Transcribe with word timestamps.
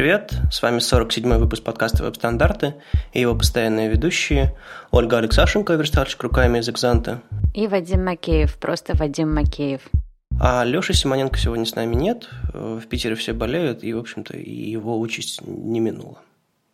Привет, 0.00 0.32
с 0.50 0.62
вами 0.62 0.78
47-й 0.78 1.38
выпуск 1.38 1.62
подкаста 1.62 2.02
«Веб-стандарты» 2.02 2.74
и 3.12 3.20
его 3.20 3.34
постоянные 3.34 3.90
ведущие 3.90 4.56
Ольга 4.90 5.18
Алексашенко, 5.18 5.74
верстальщик 5.74 6.22
руками 6.22 6.60
из 6.60 6.70
«Экзанта». 6.70 7.20
И 7.52 7.66
Вадим 7.66 8.06
Макеев, 8.06 8.56
просто 8.56 8.96
Вадим 8.96 9.34
Макеев. 9.34 9.82
А 10.40 10.64
Лёши 10.64 10.94
Симоненко 10.94 11.38
сегодня 11.38 11.66
с 11.66 11.74
нами 11.74 11.96
нет, 11.96 12.30
в 12.54 12.80
Питере 12.86 13.14
все 13.14 13.34
болеют, 13.34 13.84
и, 13.84 13.92
в 13.92 13.98
общем-то, 13.98 14.38
его 14.38 14.98
участь 14.98 15.42
не 15.46 15.80
минула. 15.80 16.16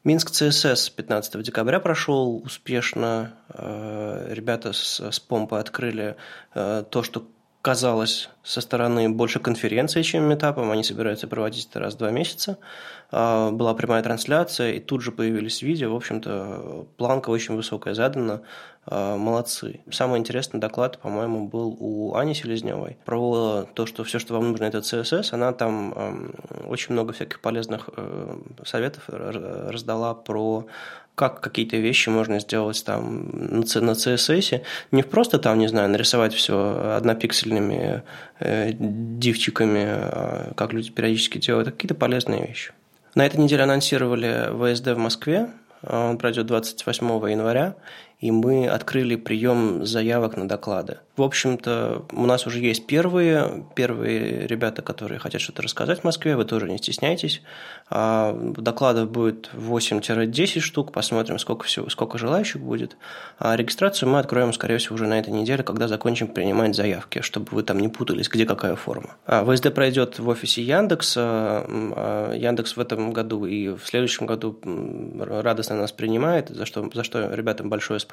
Минск 0.05 0.31
ЦСС 0.31 0.89
15 0.91 1.43
декабря 1.43 1.81
прошел 1.81 2.41
успешно. 2.45 3.33
Э, 3.49 4.29
ребята 4.31 4.73
с, 4.73 5.01
с 5.01 5.19
помпы 5.19 5.57
открыли 5.57 6.15
э, 6.55 6.85
то, 6.89 7.03
что 7.03 7.27
казалось 7.67 8.29
со 8.45 8.61
стороны 8.61 9.09
больше 9.09 9.41
конференции, 9.41 10.03
чем 10.03 10.23
метапом. 10.23 10.71
Они 10.71 10.85
собираются 10.85 11.27
проводить 11.27 11.67
это 11.69 11.81
раз 11.81 11.95
в 11.95 11.99
два 11.99 12.13
месяца. 12.13 12.59
А, 13.11 13.51
была 13.51 13.75
прямая 13.75 14.05
трансляция, 14.05 14.75
и 14.75 14.79
тут 14.79 15.03
же 15.03 15.11
появились 15.11 15.63
видео. 15.63 15.93
В 15.93 15.97
общем-то, 15.97 16.87
планка 16.97 17.31
очень 17.31 17.57
высокая 17.57 17.95
задана. 17.95 18.43
А, 18.87 19.17
молодцы. 19.17 19.81
Самый 19.91 20.21
интересный 20.21 20.61
доклад, 20.61 20.99
по-моему, 20.99 21.49
был 21.49 21.77
у 21.81 22.15
Ани 22.15 22.35
Селезневой 22.35 22.99
про 23.05 23.65
то, 23.75 23.85
что 23.85 24.05
все, 24.05 24.21
что 24.21 24.35
вам 24.35 24.51
нужно, 24.51 24.67
это 24.67 24.79
CSS. 24.79 25.35
Она 25.35 25.53
там 25.53 26.33
очень 26.69 26.93
много 26.93 27.13
всяких 27.13 27.41
полезных 27.41 27.91
э, 27.97 28.39
советов 28.65 29.03
раздала 29.09 30.15
про 30.15 30.67
как 31.17 31.41
какие-то 31.41 31.79
вещи 31.79 32.11
можно 32.11 32.39
сделать 32.41 32.85
там 32.85 33.31
на 33.33 33.63
CSS. 33.65 34.63
Не 34.93 35.03
просто 35.03 35.39
там, 35.39 35.59
не 35.59 35.67
знаю, 35.67 35.89
нарисовать 35.89 36.35
все 36.35 36.95
однопиксельными 36.97 38.03
э, 38.39 38.73
дивчиками, 38.79 39.85
а 39.89 40.53
как 40.55 40.75
люди 40.75 40.91
периодически 40.91 41.39
делают, 41.39 41.69
а 41.69 41.73
какие-то 41.73 41.95
полезные 41.95 42.47
вещи. 42.47 42.73
На 43.15 43.25
этой 43.25 43.41
неделе 43.41 43.63
анонсировали 43.63 44.51
ВСД 44.53 44.89
в 44.89 44.99
Москве. 44.99 45.49
Он 45.83 46.19
пройдет 46.19 46.47
28 46.47 47.07
января 47.31 47.77
и 48.19 48.31
мы 48.31 48.67
открыли 48.67 49.17
прием 49.17 49.85
заявок 49.85 50.37
на 50.37 50.49
доклады. 50.49 50.99
В 51.17 51.23
общем-то, 51.23 52.05
у 52.13 52.27
нас 52.27 52.47
уже 52.47 52.61
есть 52.61 52.87
первые, 52.87 53.65
первые 53.75 54.47
ребята, 54.47 54.83
которые 54.83 55.19
хотят 55.19 55.41
что-то 55.41 55.63
рассказать 55.63 56.01
в 56.01 56.05
Москве, 56.05 56.37
вы 56.37 56.45
тоже 56.45 56.69
не 56.71 56.79
стесняйтесь. 56.79 57.43
А, 57.89 58.35
докладов 58.57 59.11
будет 59.11 59.51
8-10 59.55 60.61
штук, 60.61 60.93
посмотрим, 60.93 61.39
сколько, 61.39 61.65
всего, 61.65 61.89
сколько 61.89 62.19
желающих 62.19 62.61
будет. 62.61 62.97
А 63.39 63.57
регистрацию 63.57 64.09
мы 64.09 64.19
откроем, 64.19 64.53
скорее 64.53 64.79
всего, 64.79 64.95
уже 64.95 65.07
на 65.07 65.19
этой 65.19 65.33
неделе, 65.33 65.63
когда 65.63 65.89
закончим 65.89 66.29
принимать 66.29 66.75
заявки, 66.75 67.21
чтобы 67.23 67.49
вы 67.51 67.63
там 67.63 67.79
не 67.79 67.89
путались, 67.89 68.29
где 68.29 68.45
какая 68.45 68.77
форма. 68.77 69.17
А, 69.27 69.45
ВСД 69.45 69.75
пройдет 69.75 70.19
в 70.19 70.29
офисе 70.29 70.63
Яндекса. 70.63 71.65
А, 71.67 72.33
Яндекс 72.35 72.77
в 72.77 72.81
этом 72.81 73.13
году 73.13 73.47
и 73.47 73.69
в 73.69 73.87
следующем 73.87 74.27
году 74.27 74.59
радостно 75.19 75.77
нас 75.77 75.93
принимает, 75.93 76.49
за 76.49 76.67
что, 76.67 76.91
за 76.93 77.05
что 77.05 77.35
ребятам 77.35 77.69
большое 77.71 78.01
спасибо. 78.01 78.06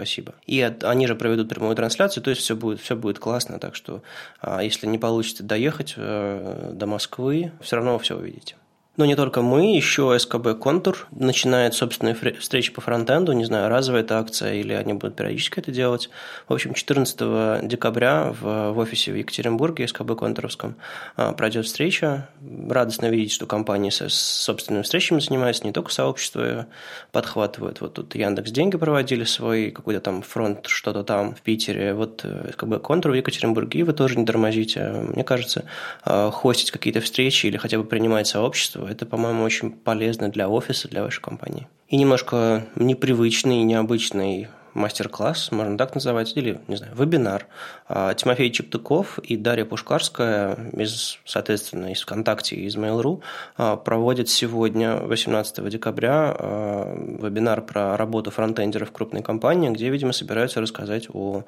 И 0.46 0.62
они 0.62 1.08
же 1.08 1.16
проведут 1.16 1.50
прямую 1.50 1.76
трансляцию, 1.76 2.24
то 2.24 2.30
есть 2.30 2.42
все 2.42 2.56
будет, 2.56 2.80
все 2.80 2.96
будет 2.96 3.20
классно, 3.20 3.60
так 3.60 3.76
что 3.76 4.02
а, 4.42 4.64
если 4.64 4.88
не 4.88 4.98
получится 4.98 5.44
доехать 5.44 5.94
э, 5.98 6.72
до 6.74 6.86
Москвы, 6.86 7.52
все 7.62 7.76
равно 7.78 7.98
все 8.00 8.18
увидите. 8.18 8.56
Но 8.96 9.06
не 9.06 9.16
только 9.16 9.42
мы, 9.42 9.76
еще 9.76 10.16
СКБ 10.20 10.60
«Контур» 10.60 11.08
начинает 11.10 11.74
собственные 11.74 12.16
встречи 12.40 12.72
по 12.72 12.80
фронтенду, 12.80 13.32
не 13.32 13.44
знаю, 13.44 13.68
разовая 13.68 14.04
это 14.04 14.20
акция 14.20 14.54
или 14.54 14.72
они 14.72 14.94
будут 14.94 15.16
периодически 15.16 15.60
это 15.60 15.72
делать. 15.72 16.12
В 16.48 16.54
общем, 16.54 16.76
14 16.76 17.68
декабря 17.68 18.32
в, 18.40 18.72
в 18.72 18.78
офисе 18.78 19.12
в 19.12 19.16
Екатеринбурге, 19.16 19.88
СКБ 19.88 20.16
«Контуровском», 20.16 20.76
а, 21.16 21.34
пройдет 21.34 21.66
встреча. 21.66 22.30
Радостно 22.70 23.08
видеть, 23.08 23.32
что 23.32 23.48
компании 23.48 23.90
со 23.90 24.10
собственными 24.10 24.84
встречами 24.84 25.20
занимаются, 25.20 25.66
не 25.66 25.72
только 25.72 25.92
сообщество 25.92 26.68
подхватывают. 27.12 27.82
Вот 27.82 27.96
тут 27.96 28.14
Яндекс 28.14 28.52
деньги 28.52 28.78
проводили 28.78 29.24
свой, 29.24 29.72
какой-то 29.72 30.02
там 30.02 30.22
фронт, 30.22 30.68
что-то 30.68 31.04
там 31.04 31.34
в 31.34 31.42
Питере. 31.42 31.96
Вот 31.96 32.22
э, 32.26 32.52
СКБ 32.54 32.80
«Контур» 32.84 33.14
в 33.14 33.16
Екатеринбурге, 33.16 33.80
и 33.80 33.84
вы 33.84 33.94
тоже 33.94 34.20
не 34.20 34.26
тормозите. 34.28 34.84
Мне 34.84 35.24
кажется, 35.24 35.66
а, 36.04 36.30
хостить 36.30 36.70
какие-то 36.70 37.02
встречи 37.02 37.48
или 37.48 37.58
хотя 37.58 37.80
бы 37.80 37.86
принимать 37.86 38.28
сообщество 38.28 38.83
это, 38.90 39.06
по-моему, 39.06 39.44
очень 39.44 39.72
полезно 39.72 40.30
для 40.30 40.50
офиса, 40.50 40.88
для 40.88 41.04
вашей 41.04 41.22
компании. 41.22 41.68
И 41.88 41.98
немножко 41.98 42.66
непривычный, 42.76 43.64
необычный 43.64 44.48
мастер-класс, 44.74 45.52
можно 45.52 45.78
так 45.78 45.94
называть, 45.94 46.36
или, 46.36 46.60
не 46.68 46.76
знаю, 46.76 46.96
вебинар. 46.96 47.48
А, 47.88 48.14
Тимофей 48.14 48.52
Чептыков 48.52 49.20
и 49.20 49.38
Дарья 49.38 49.66
Пушкарская, 49.66 50.58
из, 50.74 51.20
соответственно, 51.26 51.92
из 51.92 52.02
ВКонтакте 52.02 52.56
и 52.56 52.66
из 52.66 52.76
Mail.ru, 52.76 53.22
а, 53.58 53.76
проводят 53.76 54.30
сегодня, 54.30 54.96
18 54.98 55.70
декабря, 55.70 56.36
а, 56.38 57.18
вебинар 57.22 57.62
про 57.62 57.98
работу 57.98 58.32
фронтендеров 58.32 58.90
в 58.90 58.92
крупной 58.92 59.22
компании, 59.22 59.70
где, 59.70 59.90
видимо, 59.90 60.14
собираются 60.14 60.62
рассказать 60.62 61.08
о 61.14 61.44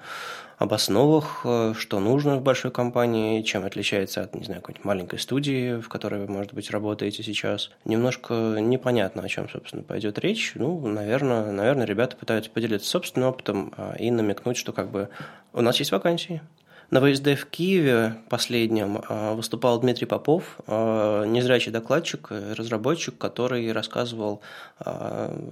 об 0.58 0.74
основах, 0.74 1.42
э, 1.44 1.74
что 1.78 2.00
нужно 2.00 2.38
в 2.38 2.42
большой 2.42 2.72
компании, 2.72 3.42
чем 3.42 3.66
отличается 3.66 4.22
от, 4.22 4.36
не 4.36 4.46
знаю, 4.46 4.62
какой-нибудь 4.62 4.86
маленькой 4.86 5.20
студии, 5.20 5.80
в 5.80 5.90
которой 5.90 6.26
вы, 6.26 6.32
может 6.32 6.54
быть, 6.54 6.72
работаете 6.72 7.24
сейчас. 7.24 7.72
Немножко 7.84 8.34
непонятно, 8.60 9.24
о 9.24 9.28
чем, 9.28 9.50
собственно, 9.50 9.84
пойдет 9.84 10.18
речь. 10.20 10.54
Ну, 10.56 10.88
наверное, 10.88 11.52
наверное, 11.52 11.86
ребята 11.86 12.16
пытаются 12.16 12.50
поделиться 12.50 12.90
собственным 12.90 13.30
опытом 13.30 13.74
а, 13.78 13.96
и 13.98 14.10
намекнуть, 14.12 14.58
что 14.58 14.72
как 14.72 14.90
бы 14.90 15.10
у 15.54 15.62
нас 15.62 15.78
есть 15.80 15.92
вакансии. 15.92 16.42
На 16.92 17.02
ВСД 17.02 17.30
в 17.30 17.48
Киеве 17.48 18.16
последнем 18.30 19.02
а, 19.10 19.34
выступал 19.34 19.80
Дмитрий 19.80 20.06
Попов, 20.06 20.60
а, 20.68 21.26
незрячий 21.26 21.72
докладчик, 21.72 22.30
разработчик, 22.30 23.18
который 23.18 23.72
рассказывал 23.72 24.42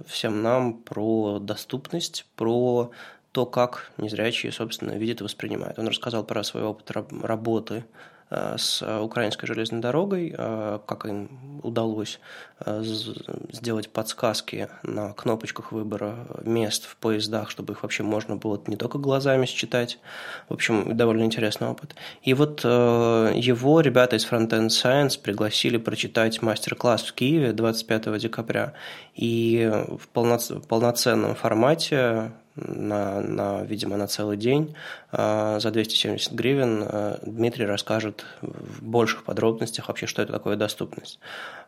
всем 0.06 0.42
нам 0.42 0.74
про 0.74 1.38
доступность, 1.40 2.26
про 2.36 2.90
то, 3.34 3.46
как 3.46 3.90
незрячие, 3.98 4.52
собственно, 4.52 4.92
видят 4.92 5.20
и 5.20 5.24
воспринимают. 5.24 5.76
Он 5.80 5.88
рассказал 5.88 6.22
про 6.22 6.44
свой 6.44 6.62
опыт 6.62 6.92
работы 6.92 7.84
э, 8.30 8.54
с 8.56 8.80
украинской 9.00 9.48
железной 9.48 9.80
дорогой, 9.80 10.32
э, 10.38 10.78
как 10.86 11.04
им 11.06 11.60
удалось 11.64 12.20
э, 12.64 12.84
сделать 13.50 13.88
подсказки 13.88 14.68
на 14.84 15.14
кнопочках 15.14 15.72
выбора 15.72 16.28
мест 16.44 16.86
в 16.86 16.94
поездах, 16.96 17.50
чтобы 17.50 17.72
их 17.72 17.82
вообще 17.82 18.04
можно 18.04 18.36
было 18.36 18.62
не 18.68 18.76
только 18.76 18.98
глазами 18.98 19.46
считать. 19.46 19.98
В 20.48 20.54
общем, 20.54 20.96
довольно 20.96 21.24
интересный 21.24 21.66
опыт. 21.66 21.96
И 22.22 22.34
вот 22.34 22.62
его 22.62 23.80
ребята 23.80 24.14
из 24.14 24.24
Frontend 24.30 24.68
Science 24.68 25.20
пригласили 25.20 25.78
прочитать 25.78 26.40
мастер-класс 26.40 27.02
в 27.02 27.14
Киеве 27.14 27.52
25 27.52 28.16
декабря. 28.16 28.74
И 29.16 29.68
в 29.98 30.06
полноценном 30.06 31.34
формате 31.34 32.30
на, 32.56 33.20
на, 33.20 33.62
видимо, 33.62 33.96
на 33.96 34.06
целый 34.06 34.36
день. 34.36 34.74
А, 35.10 35.58
за 35.60 35.70
270 35.70 36.32
гривен 36.32 36.84
а, 36.86 37.18
Дмитрий 37.22 37.66
расскажет 37.66 38.24
в 38.42 38.82
больших 38.82 39.24
подробностях 39.24 39.88
вообще, 39.88 40.06
что 40.06 40.22
это 40.22 40.32
такое 40.32 40.56
доступность. 40.56 41.18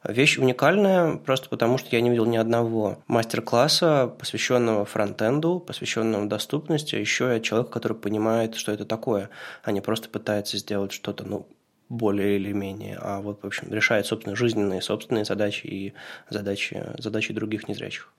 Вещь 0.04 0.38
уникальная, 0.38 1.16
просто 1.16 1.48
потому 1.48 1.78
что 1.78 1.88
я 1.94 2.00
не 2.00 2.10
видел 2.10 2.26
ни 2.26 2.36
одного 2.36 2.98
мастер-класса, 3.08 4.12
посвященного 4.19 4.84
фронтенду, 4.84 5.58
посвященного 5.58 6.26
доступности, 6.26 6.94
а 6.94 6.98
еще 6.98 7.36
и 7.36 7.42
человека, 7.42 7.70
который 7.70 7.97
понимает, 7.97 8.54
что 8.54 8.72
это 8.72 8.84
такое, 8.84 9.30
а 9.62 9.72
не 9.72 9.80
просто 9.80 10.08
пытается 10.08 10.58
сделать 10.58 10.92
что-то, 10.92 11.24
ну, 11.24 11.47
более 11.88 12.36
или 12.36 12.53
менее, 12.53 12.98
а 13.00 13.20
вот, 13.20 13.42
в 13.42 13.47
общем, 13.47 13.72
решает, 13.72 14.06
собственно, 14.06 14.34
жизненные 14.34 14.82
собственные 14.82 15.24
задачи 15.24 15.66
и 15.66 15.94
задачи, 16.28 16.84
задачи 16.98 17.32
других 17.32 17.68
незрячих. 17.68 18.12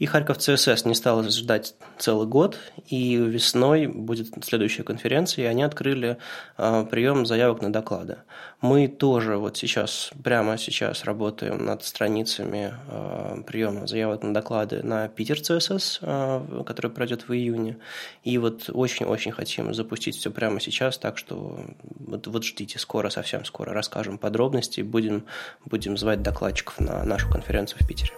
И 0.00 0.06
Харьков 0.06 0.38
ЦСС 0.38 0.86
не 0.86 0.94
стал 0.94 1.22
ждать 1.24 1.74
целый 1.98 2.26
год, 2.26 2.58
и 2.86 3.16
весной 3.16 3.86
будет 3.86 4.32
следующая 4.42 4.82
конференция, 4.82 5.44
и 5.44 5.46
они 5.46 5.62
открыли 5.62 6.16
э, 6.56 6.86
прием 6.90 7.26
заявок 7.26 7.60
на 7.60 7.70
доклады. 7.70 8.16
Мы 8.62 8.88
тоже 8.88 9.36
вот 9.36 9.58
сейчас, 9.58 10.10
прямо 10.24 10.56
сейчас 10.56 11.04
работаем 11.04 11.66
над 11.66 11.84
страницами 11.84 12.72
э, 12.88 13.42
приема 13.46 13.86
заявок 13.86 14.22
на 14.22 14.32
доклады 14.32 14.82
на 14.82 15.06
Питер 15.08 15.38
ЦСС, 15.38 15.98
э, 16.00 16.62
который 16.66 16.90
пройдет 16.90 17.28
в 17.28 17.34
июне. 17.34 17.76
И 18.24 18.38
вот 18.38 18.70
очень-очень 18.72 19.32
хотим 19.32 19.74
запустить 19.74 20.16
все 20.16 20.30
прямо 20.30 20.60
сейчас, 20.60 20.96
так 20.96 21.18
что 21.18 21.60
вот, 21.98 22.26
вот 22.26 22.42
ждите, 22.44 22.78
скоро, 22.78 23.10
совсем 23.10 23.44
скоро 23.44 23.74
расскажем 23.74 24.16
подробности, 24.16 24.80
будем, 24.80 25.26
будем 25.66 25.98
звать 25.98 26.22
докладчиков 26.22 26.80
на 26.80 27.04
нашу 27.04 27.28
конференцию 27.28 27.80
в 27.82 27.86
Питере. 27.86 28.14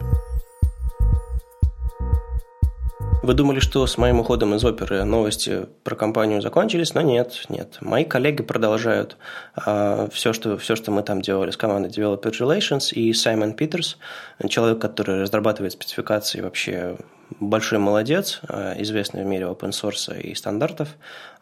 Вы 3.23 3.35
думали, 3.35 3.61
что 3.61 3.87
с 3.87 3.99
моим 3.99 4.19
уходом 4.19 4.53
из 4.57 4.65
оперы 4.65 5.05
новости 5.05 5.67
про 5.85 5.95
компанию 5.95 6.43
закончились, 6.43 6.93
но 6.95 7.03
нет, 7.03 7.45
нет. 7.49 7.79
Мои 7.81 8.05
коллеги 8.05 8.43
продолжают 8.43 9.17
э, 9.65 10.09
все, 10.13 10.33
что, 10.33 10.59
все, 10.59 10.75
что 10.75 10.91
мы 10.91 11.05
там 11.05 11.23
делали 11.23 11.53
с 11.53 11.57
командой 11.57 11.89
Developer 11.89 12.33
Relations, 12.33 12.93
и 12.93 13.13
Саймон 13.13 13.53
Питерс, 13.53 13.97
человек, 14.49 14.81
который 14.81 15.23
разрабатывает 15.23 15.73
спецификации 15.73 16.41
вообще 16.41 16.97
большой 17.39 17.79
молодец, 17.79 18.41
а, 18.49 18.75
известный 18.79 19.23
в 19.23 19.27
мире 19.27 19.45
open 19.45 19.71
source 19.71 20.21
и 20.21 20.35
стандартов, 20.35 20.89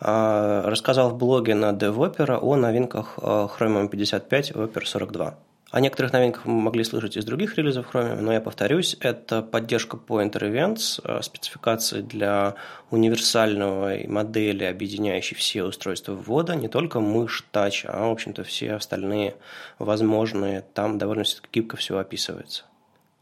а, 0.01 0.63
рассказал 0.67 1.09
в 1.09 1.17
блоге 1.17 1.55
на 1.55 1.71
DevOpera 1.71 2.39
о 2.41 2.57
новинках 2.57 3.19
Chromium 3.19 3.89
55 3.89 4.51
и 4.51 4.53
Opera 4.53 4.85
42. 4.85 5.35
О 5.71 5.79
некоторых 5.79 6.13
новинках 6.13 6.47
мы 6.47 6.61
могли 6.61 6.83
слышать 6.83 7.17
из 7.17 7.25
других 7.25 7.57
релизов 7.57 7.95
Chrome, 7.95 8.21
но 8.21 8.33
я 8.33 8.41
повторюсь, 8.41 8.97
это 8.99 9.41
поддержка 9.41 9.97
Pointer 9.97 10.51
Events, 10.51 11.01
э, 11.05 11.23
спецификации 11.23 12.01
для 12.01 12.57
универсальной 12.91 14.09
модели, 14.09 14.65
объединяющей 14.65 15.37
все 15.37 15.63
устройства 15.63 16.15
ввода, 16.15 16.57
не 16.57 16.67
только 16.67 16.99
мышь, 16.99 17.45
тач, 17.53 17.85
а, 17.87 18.09
в 18.09 18.11
общем-то, 18.11 18.43
все 18.43 18.73
остальные 18.73 19.37
возможные. 19.79 20.65
Там 20.75 20.99
довольно 20.99 21.23
гибко 21.53 21.77
все 21.77 21.99
описывается. 21.99 22.65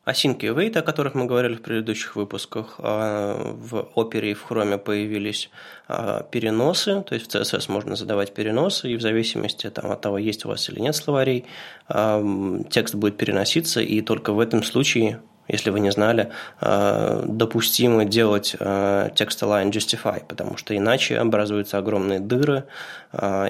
Async 0.08 0.38
и 0.40 0.46
Await, 0.46 0.78
о 0.78 0.82
которых 0.82 1.14
мы 1.14 1.26
говорили 1.26 1.54
в 1.54 1.60
предыдущих 1.62 2.16
выпусках, 2.16 2.76
а, 2.78 3.54
в 3.54 3.88
Opera 3.94 4.30
и 4.30 4.34
в 4.34 4.46
Chrome 4.48 4.78
появились 4.78 5.50
а, 5.86 6.22
переносы, 6.22 7.02
то 7.02 7.14
есть 7.14 7.30
в 7.30 7.34
CSS 7.34 7.70
можно 7.70 7.94
задавать 7.94 8.32
переносы, 8.32 8.90
и 8.90 8.96
в 8.96 9.02
зависимости 9.02 9.68
там, 9.68 9.90
от 9.92 10.00
того, 10.00 10.16
есть 10.16 10.46
у 10.46 10.48
вас 10.48 10.66
или 10.70 10.80
нет 10.80 10.96
словарей, 10.96 11.44
а, 11.88 12.24
текст 12.70 12.94
будет 12.94 13.18
переноситься, 13.18 13.82
и 13.82 14.00
только 14.00 14.32
в 14.32 14.40
этом 14.40 14.62
случае 14.62 15.20
если 15.50 15.70
вы 15.70 15.80
не 15.80 15.90
знали, 15.90 16.30
допустимо 16.60 18.04
делать 18.04 18.50
текст 18.50 19.42
align 19.42 19.70
justify, 19.70 20.22
потому 20.28 20.58
что 20.58 20.76
иначе 20.76 21.16
образуются 21.16 21.78
огромные 21.78 22.20
дыры, 22.20 22.64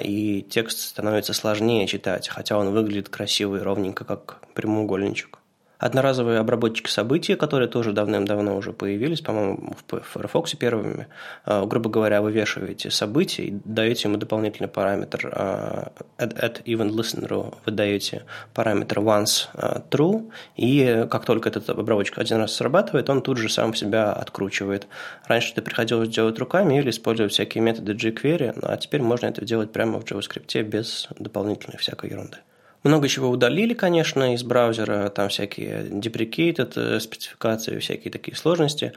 и 0.01 0.47
текст 0.49 0.79
становится 0.79 1.33
сложнее 1.33 1.87
читать, 1.87 2.29
хотя 2.29 2.57
он 2.57 2.69
выглядит 2.69 3.09
красиво 3.09 3.57
и 3.57 3.59
ровненько, 3.59 4.05
как 4.05 4.39
прямоугольничек. 4.53 5.38
Одноразовые 5.79 6.39
обработчики 6.39 6.89
событий, 6.89 7.35
которые 7.35 7.69
тоже 7.69 7.93
давным-давно 7.93 8.57
уже 8.57 8.73
появились, 8.73 9.21
по-моему, 9.21 9.73
в 9.87 10.01
Firefox 10.01 10.55
первыми, 10.55 11.07
а, 11.45 11.65
грубо 11.65 11.89
говоря, 11.89 12.21
вывешиваете 12.21 12.91
события 12.91 13.43
и 13.43 13.57
даете 13.63 14.09
ему 14.09 14.17
дополнительный 14.17 14.67
параметр 14.67 15.31
а, 15.31 15.93
add, 16.17 16.35
add 16.37 16.63
even 16.65 16.89
listener, 16.89 17.55
вы 17.65 17.71
даете 17.71 18.23
параметр 18.53 18.99
once 18.99 19.47
а, 19.53 19.81
true, 19.89 20.29
и 20.57 21.07
как 21.09 21.23
только 21.23 21.47
этот 21.47 21.69
обработчик 21.69 22.17
один 22.17 22.39
раз 22.39 22.53
срабатывает, 22.55 23.09
он 23.09 23.21
тут 23.21 23.37
же 23.37 23.47
сам 23.47 23.73
себя 23.73 24.11
откручивает. 24.11 24.85
Раньше 25.27 25.53
это 25.53 25.61
приходилось 25.61 26.09
делать 26.09 26.37
руками 26.39 26.77
или 26.77 26.89
использовать 26.89 27.31
всякие 27.31 27.63
методы 27.63 27.93
jQuery, 27.93 28.59
а 28.63 28.75
теперь 28.75 29.01
можно 29.01 29.27
это 29.27 29.45
делать 29.45 29.71
прямо 29.71 30.01
в 30.01 30.03
JavaScript 30.03 30.61
без 30.63 31.07
дополнительной 31.17 31.77
всякой 31.77 32.09
ерунды. 32.09 32.39
Много 32.83 33.09
чего 33.09 33.29
удалили, 33.29 33.73
конечно, 33.73 34.33
из 34.33 34.43
браузера, 34.43 35.09
там 35.09 35.27
всякие 35.29 35.83
deprecated 35.83 36.73
э, 36.75 36.99
спецификации, 36.99 37.79
всякие 37.79 38.11
такие 38.11 38.37
сложности. 38.37 38.93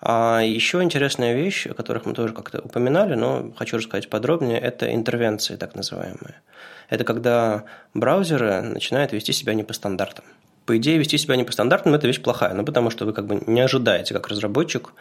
А 0.00 0.40
еще 0.40 0.82
интересная 0.82 1.34
вещь, 1.34 1.66
о 1.66 1.74
которых 1.74 2.06
мы 2.06 2.14
тоже 2.14 2.32
как-то 2.32 2.60
упоминали, 2.60 3.14
но 3.14 3.52
хочу 3.56 3.76
рассказать 3.76 4.08
подробнее, 4.08 4.58
это 4.58 4.94
интервенции 4.94 5.56
так 5.56 5.74
называемые. 5.74 6.40
Это 6.88 7.04
когда 7.04 7.64
браузеры 7.92 8.62
начинают 8.62 9.12
вести 9.12 9.32
себя 9.32 9.54
не 9.54 9.64
по 9.64 9.72
стандартам. 9.74 10.24
По 10.64 10.76
идее, 10.76 10.98
вести 10.98 11.18
себя 11.18 11.36
не 11.36 11.44
по 11.44 11.52
стандартам– 11.52 11.94
это 11.94 12.06
вещь 12.06 12.20
плохая, 12.20 12.54
ну, 12.54 12.64
потому 12.64 12.90
что 12.90 13.04
вы 13.04 13.12
как 13.12 13.26
бы 13.26 13.42
не 13.46 13.60
ожидаете, 13.60 14.14
как 14.14 14.28
разработчик, 14.28 14.92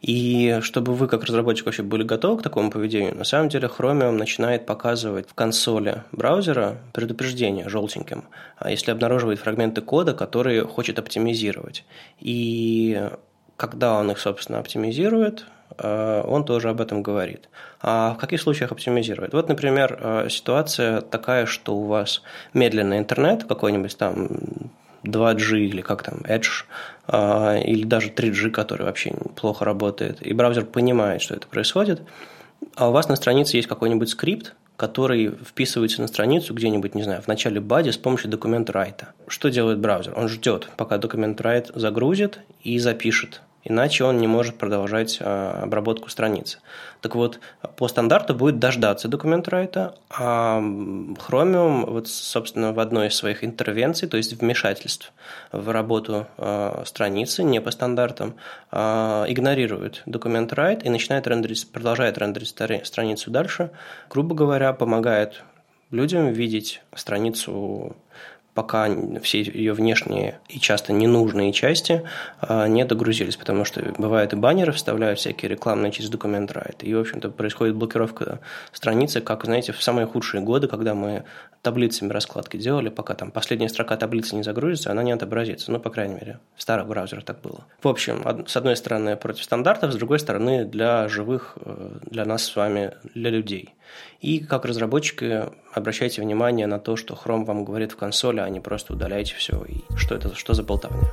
и 0.00 0.60
чтобы 0.62 0.94
вы, 0.94 1.08
как 1.08 1.24
разработчик, 1.24 1.66
вообще 1.66 1.82
были 1.82 2.04
готовы 2.04 2.38
к 2.38 2.42
такому 2.42 2.70
поведению, 2.70 3.16
на 3.16 3.24
самом 3.24 3.50
деле 3.50 3.68
Chromium 3.68 4.12
начинает 4.12 4.64
показывать 4.64 5.28
в 5.28 5.34
консоли 5.34 6.04
браузера 6.12 6.78
предупреждение 6.92 7.68
желтеньким, 7.68 8.24
а 8.56 8.70
если 8.70 8.92
обнаруживает 8.92 9.40
фрагменты 9.40 9.82
кода, 9.82 10.14
которые 10.14 10.64
хочет 10.64 10.98
оптимизировать. 10.98 11.84
И 12.18 13.10
когда 13.56 13.98
он 13.98 14.10
их, 14.10 14.18
собственно, 14.18 14.58
оптимизирует, 14.58 15.44
э, 15.76 16.22
он 16.26 16.46
тоже 16.46 16.70
об 16.70 16.80
этом 16.80 17.02
говорит. 17.02 17.50
А 17.82 18.14
в 18.14 18.16
каких 18.16 18.40
случаях 18.40 18.72
оптимизирует? 18.72 19.34
Вот, 19.34 19.50
например, 19.50 19.98
э, 20.00 20.28
ситуация 20.30 21.02
такая, 21.02 21.44
что 21.44 21.76
у 21.76 21.84
вас 21.84 22.22
медленный 22.54 22.96
интернет, 22.96 23.44
какой-нибудь 23.44 23.98
там 23.98 24.28
2G 25.04 25.58
или 25.58 25.80
как 25.80 26.02
там, 26.02 26.18
Edge, 26.24 26.64
а, 27.06 27.56
или 27.58 27.84
даже 27.84 28.10
3G, 28.10 28.50
который 28.50 28.84
вообще 28.84 29.12
плохо 29.36 29.64
работает, 29.64 30.24
и 30.24 30.32
браузер 30.32 30.64
понимает, 30.64 31.22
что 31.22 31.34
это 31.34 31.46
происходит, 31.46 32.02
а 32.76 32.88
у 32.88 32.92
вас 32.92 33.08
на 33.08 33.16
странице 33.16 33.56
есть 33.56 33.68
какой-нибудь 33.68 34.08
скрипт, 34.08 34.54
который 34.76 35.30
вписывается 35.30 36.00
на 36.00 36.08
страницу 36.08 36.54
где-нибудь, 36.54 36.94
не 36.94 37.02
знаю, 37.02 37.20
в 37.20 37.28
начале 37.28 37.60
бади 37.60 37.90
с 37.90 37.98
помощью 37.98 38.30
документ 38.30 38.70
райта. 38.70 39.08
Что 39.28 39.50
делает 39.50 39.78
браузер? 39.78 40.14
Он 40.16 40.28
ждет, 40.28 40.70
пока 40.76 40.96
документ 40.96 41.40
райт 41.42 41.70
загрузит 41.74 42.40
и 42.62 42.78
запишет 42.78 43.42
иначе 43.64 44.04
он 44.04 44.18
не 44.18 44.26
может 44.26 44.56
продолжать 44.56 45.18
а, 45.20 45.62
обработку 45.62 46.08
страницы. 46.08 46.58
Так 47.00 47.14
вот, 47.14 47.40
по 47.76 47.88
стандарту 47.88 48.34
будет 48.34 48.58
дождаться 48.58 49.08
документ 49.08 49.48
райта, 49.48 49.94
а 50.10 50.60
Chromium, 50.60 51.90
вот, 51.90 52.08
собственно, 52.08 52.72
в 52.72 52.80
одной 52.80 53.08
из 53.08 53.16
своих 53.16 53.44
интервенций, 53.44 54.08
то 54.08 54.16
есть 54.16 54.32
вмешательств 54.34 55.12
в 55.52 55.70
работу 55.70 56.26
а, 56.36 56.82
страницы, 56.86 57.42
не 57.42 57.60
по 57.60 57.70
стандартам, 57.70 58.34
а, 58.70 59.24
игнорирует 59.28 60.02
документ 60.06 60.52
райт 60.52 60.84
и 60.84 60.90
начинает 60.90 61.26
рендерить, 61.26 61.70
продолжает 61.70 62.18
рендерить 62.18 62.48
страницу 62.48 63.30
дальше, 63.30 63.70
грубо 64.08 64.34
говоря, 64.34 64.72
помогает 64.72 65.42
людям 65.90 66.28
видеть 66.28 66.82
страницу 66.94 67.96
пока 68.54 68.88
все 69.22 69.42
ее 69.42 69.72
внешние 69.72 70.40
и 70.48 70.58
часто 70.58 70.92
ненужные 70.92 71.52
части 71.52 72.02
а, 72.40 72.66
не 72.66 72.84
догрузились, 72.84 73.36
потому 73.36 73.64
что 73.64 73.80
бывает 73.98 74.32
и 74.32 74.36
баннеры 74.36 74.72
вставляют 74.72 75.18
всякие 75.18 75.50
рекламные 75.50 75.92
через 75.92 76.10
документ 76.10 76.52
райт, 76.52 76.82
и, 76.82 76.94
в 76.94 77.00
общем-то, 77.00 77.30
происходит 77.30 77.76
блокировка 77.76 78.40
страницы, 78.72 79.20
как, 79.20 79.44
знаете, 79.44 79.72
в 79.72 79.82
самые 79.82 80.06
худшие 80.06 80.42
годы, 80.42 80.68
когда 80.68 80.94
мы 80.94 81.24
таблицами 81.62 82.10
раскладки 82.10 82.56
делали, 82.56 82.88
пока 82.88 83.14
там 83.14 83.30
последняя 83.30 83.68
строка 83.68 83.96
таблицы 83.96 84.34
не 84.34 84.42
загрузится, 84.42 84.90
она 84.90 85.02
не 85.02 85.12
отобразится. 85.12 85.70
Ну, 85.70 85.78
по 85.78 85.90
крайней 85.90 86.14
мере, 86.14 86.40
в 86.56 86.62
старых 86.62 86.88
браузерах 86.88 87.24
так 87.24 87.40
было. 87.42 87.66
В 87.82 87.88
общем, 87.88 88.24
с 88.46 88.56
одной 88.56 88.76
стороны 88.76 89.16
против 89.16 89.44
стандартов, 89.44 89.92
с 89.92 89.96
другой 89.96 90.18
стороны 90.18 90.64
для 90.64 91.08
живых, 91.08 91.58
э, 91.64 91.98
для 92.10 92.24
нас 92.24 92.44
с 92.44 92.56
вами, 92.56 92.94
для 93.14 93.30
людей. 93.30 93.74
И 94.20 94.38
как 94.38 94.64
разработчики 94.64 95.44
обращайте 95.72 96.22
внимание 96.22 96.66
на 96.66 96.78
то, 96.78 96.96
что 96.96 97.14
Chrome 97.14 97.44
вам 97.44 97.64
говорит 97.64 97.92
в 97.92 97.96
консоли, 97.96 98.40
а 98.40 98.48
не 98.48 98.60
просто 98.60 98.92
удаляйте 98.92 99.34
все. 99.34 99.62
И 99.64 99.82
что 99.96 100.14
это, 100.14 100.34
что 100.34 100.54
за 100.54 100.62
болтовня? 100.62 101.10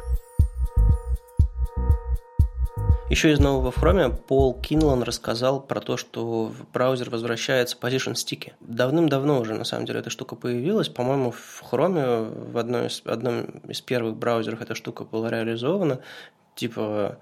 Еще 3.10 3.32
из 3.32 3.40
нового 3.40 3.72
в 3.72 3.82
Chrome 3.82 4.14
Пол 4.14 4.54
Кинлан 4.60 5.02
рассказал 5.02 5.62
про 5.62 5.80
то, 5.80 5.96
что 5.96 6.48
в 6.48 6.70
браузер 6.74 7.10
возвращается 7.10 7.78
position 7.80 8.16
стики. 8.16 8.54
Давным-давно 8.60 9.40
уже, 9.40 9.54
на 9.54 9.64
самом 9.64 9.86
деле, 9.86 10.02
эта 10.02 10.10
штука 10.10 10.36
появилась. 10.36 10.90
По-моему, 10.90 11.32
в 11.32 11.64
Chrome 11.72 12.52
в 12.52 12.58
одной 12.58 12.88
из, 12.88 13.02
одном 13.06 13.44
из 13.70 13.80
первых 13.80 14.18
браузеров 14.18 14.62
эта 14.62 14.76
штука 14.76 15.06
была 15.06 15.30
реализована. 15.30 16.02
Типа, 16.56 17.18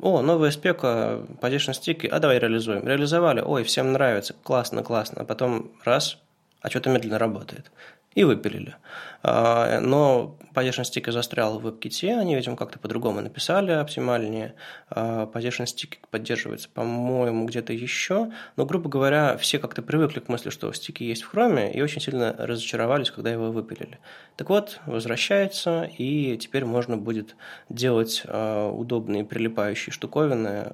о, 0.00 0.20
новая 0.20 0.50
спека, 0.50 1.24
position 1.40 1.72
стики, 1.72 2.06
а 2.06 2.18
давай 2.18 2.38
реализуем. 2.38 2.86
Реализовали, 2.86 3.40
ой, 3.40 3.64
всем 3.64 3.92
нравится, 3.92 4.34
классно, 4.42 4.82
классно. 4.82 5.22
А 5.22 5.24
потом 5.24 5.72
раз, 5.84 6.18
а 6.64 6.70
что-то 6.70 6.88
медленно 6.88 7.18
работает 7.18 7.70
и 8.14 8.24
выпилили. 8.24 8.76
А, 9.22 9.80
но 9.80 10.38
Position 10.54 10.82
Stick 10.82 11.10
застрял 11.10 11.58
в 11.58 11.66
WebKit, 11.66 12.18
они, 12.18 12.34
видимо, 12.34 12.56
как-то 12.56 12.78
по-другому 12.78 13.20
написали 13.20 13.72
оптимальнее. 13.72 14.54
А, 14.88 15.26
Position 15.26 15.64
Stick 15.64 15.96
поддерживается, 16.10 16.70
по-моему, 16.72 17.44
где-то 17.44 17.74
еще. 17.74 18.30
Но, 18.56 18.64
грубо 18.64 18.88
говоря, 18.88 19.36
все 19.36 19.58
как-то 19.58 19.82
привыкли 19.82 20.20
к 20.20 20.28
мысли, 20.28 20.48
что 20.48 20.72
стики 20.72 21.02
есть 21.02 21.22
в 21.22 21.34
Chrome, 21.34 21.70
и 21.70 21.82
очень 21.82 22.00
сильно 22.00 22.34
разочаровались, 22.38 23.10
когда 23.10 23.30
его 23.30 23.50
выпилили. 23.52 23.98
Так 24.36 24.48
вот, 24.48 24.80
возвращается, 24.86 25.90
и 25.98 26.38
теперь 26.38 26.64
можно 26.64 26.96
будет 26.96 27.36
делать 27.68 28.22
а, 28.26 28.70
удобные 28.70 29.24
прилипающие 29.24 29.92
штуковины, 29.92 30.72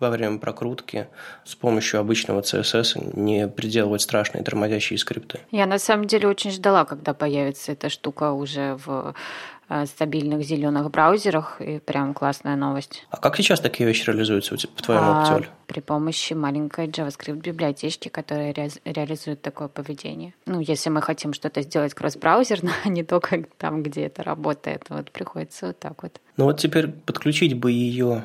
во 0.00 0.08
время 0.10 0.38
прокрутки 0.38 1.08
с 1.44 1.54
помощью 1.54 2.00
обычного 2.00 2.40
CSS 2.40 3.20
не 3.20 3.46
приделывать 3.46 4.00
страшные 4.00 4.42
тормозящие 4.42 4.98
скрипты. 4.98 5.40
Я 5.50 5.66
на 5.66 5.78
самом 5.78 6.06
деле 6.06 6.26
очень 6.26 6.50
ждала, 6.50 6.84
когда 6.84 7.12
появится 7.14 7.72
эта 7.72 7.90
штука 7.90 8.32
уже 8.32 8.78
в 8.84 9.14
э, 9.68 9.84
стабильных 9.84 10.42
зеленых 10.42 10.90
браузерах, 10.90 11.60
и 11.60 11.78
прям 11.78 12.14
классная 12.14 12.56
новость. 12.56 13.06
А 13.10 13.18
как 13.18 13.36
сейчас 13.36 13.60
такие 13.60 13.86
вещи 13.86 14.06
реализуются 14.06 14.56
по 14.68 14.82
твоему 14.82 15.04
а, 15.04 15.34
опыту, 15.34 15.50
При 15.66 15.80
помощи 15.80 16.32
маленькой 16.32 16.88
JavaScript-библиотечки, 16.88 18.08
которая 18.08 18.54
ре 18.54 18.70
реализует 18.86 19.42
такое 19.42 19.68
поведение. 19.68 20.32
Ну, 20.46 20.60
если 20.60 20.88
мы 20.88 21.02
хотим 21.02 21.34
что-то 21.34 21.60
сделать 21.60 21.92
кросс-браузерно, 21.92 22.72
а 22.84 22.88
не 22.88 23.04
только 23.04 23.44
там, 23.58 23.82
где 23.82 24.06
это 24.06 24.22
работает, 24.22 24.86
вот 24.88 25.10
приходится 25.10 25.66
вот 25.68 25.78
так 25.78 26.02
вот. 26.02 26.20
Ну 26.38 26.46
вот 26.46 26.58
теперь 26.58 26.88
подключить 26.88 27.52
бы 27.52 27.70
ее 27.70 28.24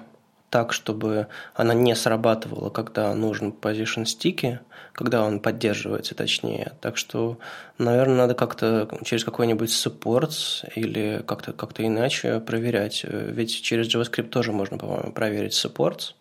так, 0.55 0.71
чтобы 0.71 1.27
она 1.53 1.73
не 1.73 1.93
срабатывала, 1.97 2.69
когда 2.69 3.13
нужен 3.13 3.49
position 3.49 4.05
стики, 4.05 4.61
когда 4.93 5.25
он 5.25 5.41
поддерживается 5.41 6.15
точнее. 6.15 6.71
Так 6.79 6.95
что, 6.95 7.37
наверное, 7.77 8.15
надо 8.15 8.35
как-то 8.35 8.87
через 9.03 9.25
какой-нибудь 9.25 9.69
support 9.69 10.31
или 10.73 11.21
как-то 11.27 11.51
как 11.51 11.71
иначе 11.81 12.39
проверять. 12.39 13.03
Ведь 13.03 13.61
через 13.61 13.93
JavaScript 13.93 14.29
тоже 14.29 14.53
можно, 14.53 14.77
по-моему, 14.77 15.11
проверить 15.11 15.51
supports 15.51 16.13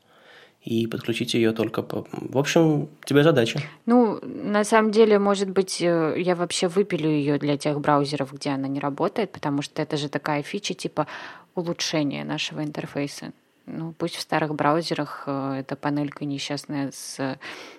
и 0.64 0.88
подключить 0.88 1.34
ее 1.34 1.52
только 1.52 1.82
по... 1.82 2.04
В 2.10 2.36
общем, 2.36 2.88
тебе 3.04 3.22
задача. 3.22 3.60
Ну, 3.86 4.18
на 4.24 4.64
самом 4.64 4.90
деле, 4.90 5.20
может 5.20 5.48
быть, 5.48 5.80
э, 5.80 6.14
я 6.16 6.34
вообще 6.34 6.66
выпилю 6.66 7.08
ее 7.08 7.38
для 7.38 7.56
тех 7.56 7.80
браузеров, 7.80 8.32
где 8.32 8.50
она 8.50 8.66
не 8.66 8.80
работает, 8.80 9.30
потому 9.30 9.62
что 9.62 9.80
это 9.80 9.96
же 9.96 10.08
такая 10.08 10.42
фича 10.42 10.74
типа 10.74 11.06
улучшения 11.54 12.24
нашего 12.24 12.64
интерфейса. 12.64 13.32
Ну, 13.66 13.92
пусть 13.92 14.16
в 14.16 14.20
старых 14.20 14.54
браузерах 14.54 15.24
э, 15.26 15.60
эта 15.60 15.76
панелька 15.76 16.24
несчастная 16.24 16.90
с 16.92 17.38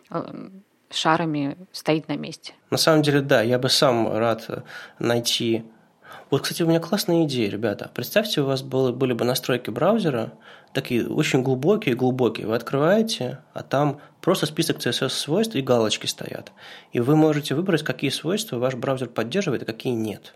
э, 0.09 0.49
шарами 0.89 1.57
стоит 1.71 2.07
на 2.07 2.17
месте. 2.17 2.53
На 2.71 2.77
самом 2.77 3.01
деле, 3.01 3.21
да, 3.21 3.41
я 3.41 3.59
бы 3.59 3.69
сам 3.69 4.11
рад 4.11 4.65
найти 4.99 5.63
вот, 6.31 6.41
кстати, 6.41 6.63
у 6.63 6.67
меня 6.67 6.79
классная 6.79 7.23
идея, 7.25 7.49
ребята. 7.49 7.91
Представьте, 7.93 8.41
у 8.41 8.45
вас 8.45 8.63
было, 8.63 8.91
были 8.91 9.13
бы 9.13 9.25
настройки 9.25 9.69
браузера, 9.69 10.33
такие 10.73 11.07
очень 11.07 11.43
глубокие-глубокие. 11.43 12.47
Вы 12.47 12.55
открываете, 12.55 13.39
а 13.53 13.61
там 13.61 13.99
просто 14.21 14.47
список 14.47 14.77
CSS-свойств 14.77 15.55
и 15.55 15.61
галочки 15.61 16.07
стоят. 16.07 16.51
И 16.93 16.99
вы 16.99 17.15
можете 17.15 17.53
выбрать, 17.53 17.83
какие 17.83 18.09
свойства 18.09 18.57
ваш 18.57 18.75
браузер 18.75 19.07
поддерживает, 19.09 19.63
а 19.63 19.65
какие 19.65 19.93
нет. 19.93 20.33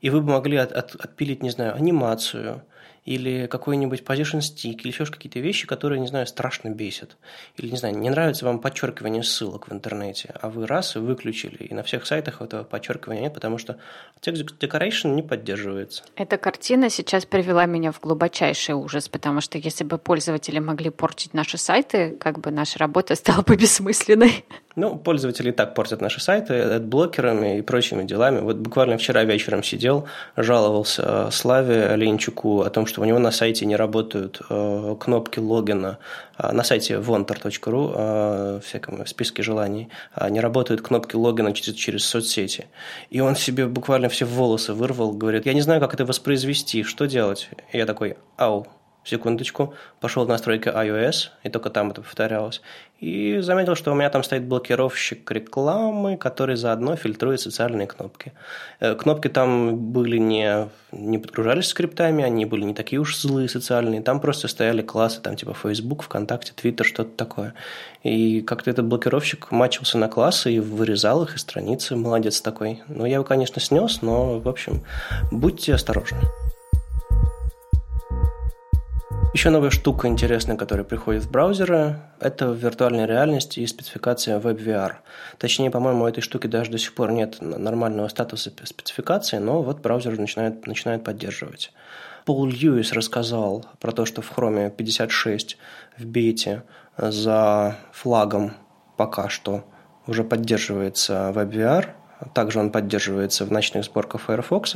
И 0.00 0.10
вы 0.10 0.20
бы 0.20 0.30
могли 0.32 0.56
от, 0.56 0.72
от, 0.72 0.94
отпилить, 0.94 1.42
не 1.42 1.50
знаю, 1.50 1.74
анимацию, 1.74 2.62
или 3.04 3.46
какой-нибудь 3.46 4.02
position 4.02 4.40
stick, 4.40 4.80
или 4.80 4.88
еще 4.88 5.06
какие-то 5.06 5.40
вещи, 5.40 5.66
которые, 5.66 6.00
не 6.00 6.06
знаю, 6.06 6.26
страшно 6.26 6.68
бесят. 6.70 7.16
Или, 7.56 7.70
не 7.70 7.76
знаю, 7.76 7.96
не 7.96 8.10
нравится 8.10 8.44
вам 8.44 8.58
подчеркивание 8.58 9.22
ссылок 9.22 9.68
в 9.68 9.72
интернете, 9.72 10.34
а 10.40 10.48
вы 10.48 10.66
раз 10.66 10.96
и 10.96 10.98
выключили, 10.98 11.64
и 11.64 11.74
на 11.74 11.82
всех 11.82 12.06
сайтах 12.06 12.42
этого 12.42 12.64
подчеркивания 12.64 13.22
нет, 13.22 13.34
потому 13.34 13.58
что 13.58 13.78
текст 14.20 14.44
decoration 14.60 15.14
не 15.14 15.22
поддерживается. 15.22 16.04
Эта 16.16 16.36
картина 16.36 16.90
сейчас 16.90 17.24
привела 17.24 17.66
меня 17.66 17.92
в 17.92 18.00
глубочайший 18.00 18.74
ужас, 18.74 19.08
потому 19.08 19.40
что 19.40 19.58
если 19.58 19.84
бы 19.84 19.98
пользователи 19.98 20.58
могли 20.58 20.90
портить 20.90 21.34
наши 21.34 21.58
сайты, 21.58 22.16
как 22.20 22.40
бы 22.40 22.50
наша 22.50 22.78
работа 22.78 23.14
стала 23.16 23.42
бы 23.42 23.56
бессмысленной. 23.56 24.44
Ну, 24.76 24.96
пользователи 24.96 25.48
и 25.50 25.52
так 25.52 25.74
портят 25.74 26.00
наши 26.00 26.20
сайты 26.20 26.78
блокерами 26.78 27.58
и 27.58 27.62
прочими 27.62 28.04
делами. 28.04 28.40
Вот 28.40 28.56
буквально 28.56 28.98
вчера 28.98 29.24
вечером 29.24 29.62
сидел, 29.62 30.06
жаловался 30.36 31.30
Славе 31.30 31.86
Оленчуку 31.86 32.62
о 32.62 32.70
том, 32.70 32.86
что 32.90 33.00
у 33.00 33.04
него 33.04 33.18
на 33.18 33.30
сайте 33.30 33.64
не 33.64 33.76
работают 33.76 34.42
э, 34.50 34.96
кнопки 35.00 35.38
логина, 35.38 35.98
а 36.36 36.52
на 36.52 36.62
сайте 36.64 36.94
vonter.ru, 36.94 37.92
э, 37.94 38.60
всяком 38.62 39.06
списке 39.06 39.42
желаний, 39.42 39.88
а 40.12 40.28
не 40.28 40.40
работают 40.40 40.82
кнопки 40.82 41.16
логина 41.16 41.54
через, 41.54 41.74
через 41.74 42.04
соцсети. 42.04 42.66
И 43.08 43.20
он 43.20 43.36
себе 43.36 43.66
буквально 43.66 44.08
все 44.08 44.26
волосы 44.26 44.74
вырвал, 44.74 45.12
говорит, 45.12 45.46
я 45.46 45.54
не 45.54 45.62
знаю, 45.62 45.80
как 45.80 45.94
это 45.94 46.04
воспроизвести, 46.04 46.82
что 46.82 47.06
делать? 47.06 47.48
И 47.72 47.78
я 47.78 47.86
такой, 47.86 48.16
ау, 48.36 48.66
секундочку, 49.04 49.74
пошел 50.00 50.24
в 50.24 50.28
настройки 50.28 50.68
iOS, 50.68 51.30
и 51.42 51.48
только 51.48 51.70
там 51.70 51.90
это 51.90 52.02
повторялось, 52.02 52.60
и 53.00 53.38
заметил, 53.40 53.74
что 53.74 53.92
у 53.92 53.94
меня 53.94 54.10
там 54.10 54.22
стоит 54.22 54.44
блокировщик 54.44 55.30
рекламы, 55.30 56.18
который 56.18 56.56
заодно 56.56 56.96
фильтрует 56.96 57.40
социальные 57.40 57.86
кнопки. 57.86 58.32
Э, 58.78 58.94
кнопки 58.94 59.28
там 59.28 59.76
были 59.76 60.18
не, 60.18 60.68
не 60.92 61.18
подгружались 61.18 61.68
скриптами, 61.68 62.22
они 62.22 62.44
были 62.44 62.64
не 62.64 62.74
такие 62.74 63.00
уж 63.00 63.16
злые 63.16 63.48
социальные, 63.48 64.02
там 64.02 64.20
просто 64.20 64.48
стояли 64.48 64.82
классы, 64.82 65.22
там 65.22 65.36
типа 65.36 65.54
Facebook, 65.54 66.02
ВКонтакте, 66.02 66.52
Twitter, 66.52 66.84
что-то 66.84 67.10
такое. 67.16 67.54
И 68.02 68.42
как-то 68.42 68.70
этот 68.70 68.84
блокировщик 68.84 69.50
мачился 69.50 69.96
на 69.96 70.08
классы 70.08 70.52
и 70.52 70.60
вырезал 70.60 71.22
их 71.22 71.36
из 71.36 71.40
страницы, 71.40 71.96
молодец 71.96 72.42
такой. 72.42 72.82
Ну, 72.88 73.06
я 73.06 73.14
его, 73.14 73.24
конечно, 73.24 73.62
снес, 73.62 74.02
но, 74.02 74.38
в 74.38 74.48
общем, 74.48 74.84
будьте 75.30 75.72
осторожны. 75.72 76.18
Еще 79.32 79.50
новая 79.50 79.70
штука 79.70 80.08
интересная, 80.08 80.56
которая 80.56 80.84
приходит 80.84 81.22
в 81.22 81.30
браузеры, 81.30 82.00
это 82.18 82.46
виртуальная 82.46 83.06
реальность 83.06 83.58
и 83.58 83.66
спецификация 83.66 84.40
WebVR. 84.40 84.94
Точнее, 85.38 85.70
по-моему, 85.70 86.02
у 86.02 86.08
этой 86.08 86.20
штуки 86.20 86.48
даже 86.48 86.72
до 86.72 86.78
сих 86.78 86.94
пор 86.94 87.12
нет 87.12 87.40
нормального 87.40 88.08
статуса 88.08 88.50
спецификации, 88.64 89.38
но 89.38 89.62
вот 89.62 89.82
браузер 89.82 90.18
начинает, 90.18 90.66
начинает 90.66 91.04
поддерживать. 91.04 91.72
Пол 92.24 92.44
Льюис 92.44 92.92
рассказал 92.92 93.64
про 93.78 93.92
то, 93.92 94.04
что 94.04 94.20
в 94.20 94.36
Chrome 94.36 94.68
56 94.68 95.56
в 95.96 96.04
бете 96.04 96.64
за 96.98 97.76
флагом 97.92 98.54
пока 98.96 99.28
что 99.28 99.64
уже 100.08 100.24
поддерживается 100.24 101.32
WebVR, 101.36 101.90
также 102.34 102.58
он 102.58 102.72
поддерживается 102.72 103.44
в 103.44 103.52
ночных 103.52 103.84
сборках 103.84 104.22
Firefox, 104.22 104.74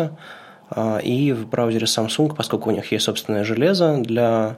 и 1.03 1.33
в 1.33 1.49
браузере 1.49 1.87
Samsung, 1.87 2.35
поскольку 2.35 2.71
у 2.71 2.73
них 2.73 2.91
есть 2.91 3.05
собственное 3.05 3.45
железо 3.45 3.99
для 3.99 4.57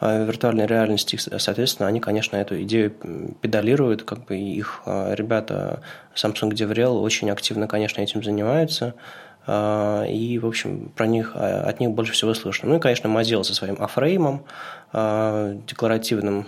а, 0.00 0.24
виртуальной 0.24 0.66
реальности, 0.66 1.16
соответственно, 1.16 1.88
они, 1.88 2.00
конечно, 2.00 2.36
эту 2.36 2.62
идею 2.62 2.92
педалируют, 3.40 4.04
как 4.04 4.24
бы 4.24 4.36
их 4.36 4.82
а, 4.86 5.12
ребята 5.14 5.82
Samsung 6.14 6.50
DevRel 6.50 7.00
очень 7.00 7.30
активно, 7.30 7.66
конечно, 7.66 8.00
этим 8.00 8.22
занимаются, 8.22 8.94
и, 9.50 10.38
в 10.42 10.46
общем, 10.46 10.92
про 10.94 11.06
них, 11.06 11.34
от 11.34 11.80
них 11.80 11.92
больше 11.92 12.12
всего 12.12 12.34
слышно. 12.34 12.68
Ну 12.68 12.76
и, 12.76 12.80
конечно, 12.80 13.08
Mozilla 13.08 13.42
со 13.44 13.54
своим 13.54 13.82
афреймом, 13.82 14.44
декларативным 14.92 16.46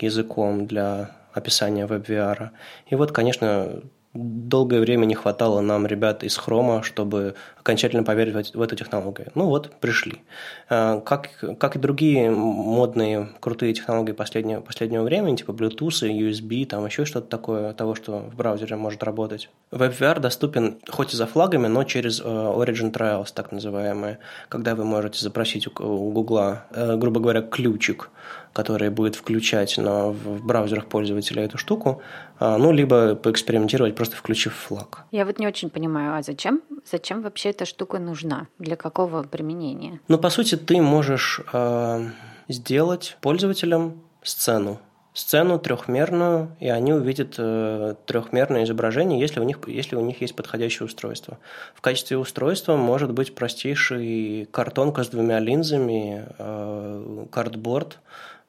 языком 0.00 0.66
для 0.66 1.12
описания 1.32 1.86
WebVR. 1.86 2.48
И 2.88 2.96
вот, 2.96 3.12
конечно, 3.12 3.80
долгое 4.14 4.80
время 4.80 5.04
не 5.04 5.14
хватало 5.14 5.60
нам 5.60 5.86
ребят 5.86 6.24
из 6.24 6.36
Хрома, 6.36 6.82
чтобы 6.82 7.34
окончательно 7.68 8.02
поверить 8.02 8.54
в 8.54 8.62
эту 8.62 8.76
технологию. 8.76 9.28
Ну 9.34 9.44
вот, 9.44 9.70
пришли. 9.80 10.22
А, 10.70 11.00
как, 11.00 11.28
как 11.58 11.76
и 11.76 11.78
другие 11.78 12.30
модные, 12.30 13.28
крутые 13.40 13.74
технологии 13.74 14.12
последнего, 14.12 14.62
последнего 14.62 15.02
времени, 15.02 15.36
типа 15.36 15.50
Bluetooth, 15.50 16.08
USB, 16.08 16.64
там 16.64 16.86
еще 16.86 17.04
что-то 17.04 17.28
такое, 17.28 17.74
того, 17.74 17.94
что 17.94 18.20
в 18.20 18.36
браузере 18.36 18.76
может 18.76 19.02
работать. 19.02 19.50
WebVR 19.70 20.18
доступен 20.18 20.78
хоть 20.88 21.12
и 21.12 21.16
за 21.16 21.26
флагами, 21.26 21.66
но 21.66 21.84
через 21.84 22.20
э, 22.20 22.24
Origin 22.24 22.90
Trials, 22.90 23.28
так 23.34 23.52
называемые, 23.52 24.18
когда 24.48 24.74
вы 24.74 24.84
можете 24.84 25.22
запросить 25.22 25.66
у 25.66 26.10
Гугла, 26.10 26.64
э, 26.70 26.96
грубо 26.96 27.20
говоря, 27.20 27.42
ключик, 27.42 28.08
который 28.52 28.90
будет 28.90 29.14
включать 29.14 29.78
на, 29.78 30.08
в 30.08 30.44
браузерах 30.44 30.86
пользователя 30.86 31.44
эту 31.44 31.58
штуку, 31.58 32.02
а, 32.40 32.58
ну, 32.58 32.72
либо 32.72 33.14
поэкспериментировать, 33.14 33.94
просто 33.94 34.16
включив 34.16 34.54
флаг. 34.54 35.04
Я 35.10 35.24
вот 35.24 35.38
не 35.38 35.46
очень 35.46 35.70
понимаю, 35.70 36.16
а 36.16 36.22
зачем, 36.22 36.62
зачем 36.90 37.22
вообще 37.22 37.50
эта 37.58 37.64
штука 37.64 37.98
нужна? 37.98 38.46
Для 38.60 38.76
какого 38.76 39.24
применения? 39.24 40.00
Ну, 40.06 40.16
по 40.18 40.30
сути, 40.30 40.56
ты 40.56 40.80
можешь 40.80 41.40
э, 41.52 42.10
сделать 42.46 43.16
пользователям 43.20 44.00
сцену, 44.22 44.78
сцену 45.12 45.58
трехмерную, 45.58 46.56
и 46.60 46.68
они 46.68 46.92
увидят 46.92 47.34
э, 47.36 47.96
трехмерное 48.06 48.62
изображение, 48.62 49.18
если 49.18 49.40
у, 49.40 49.42
них, 49.42 49.58
если 49.66 49.96
у 49.96 50.00
них 50.00 50.20
есть 50.20 50.36
подходящее 50.36 50.86
устройство. 50.86 51.38
В 51.74 51.80
качестве 51.80 52.16
устройства 52.16 52.76
может 52.76 53.12
быть 53.12 53.34
простейший 53.34 54.48
картонка 54.52 55.02
с 55.02 55.08
двумя 55.08 55.40
линзами, 55.40 56.28
э, 56.38 57.26
картборд, 57.32 57.98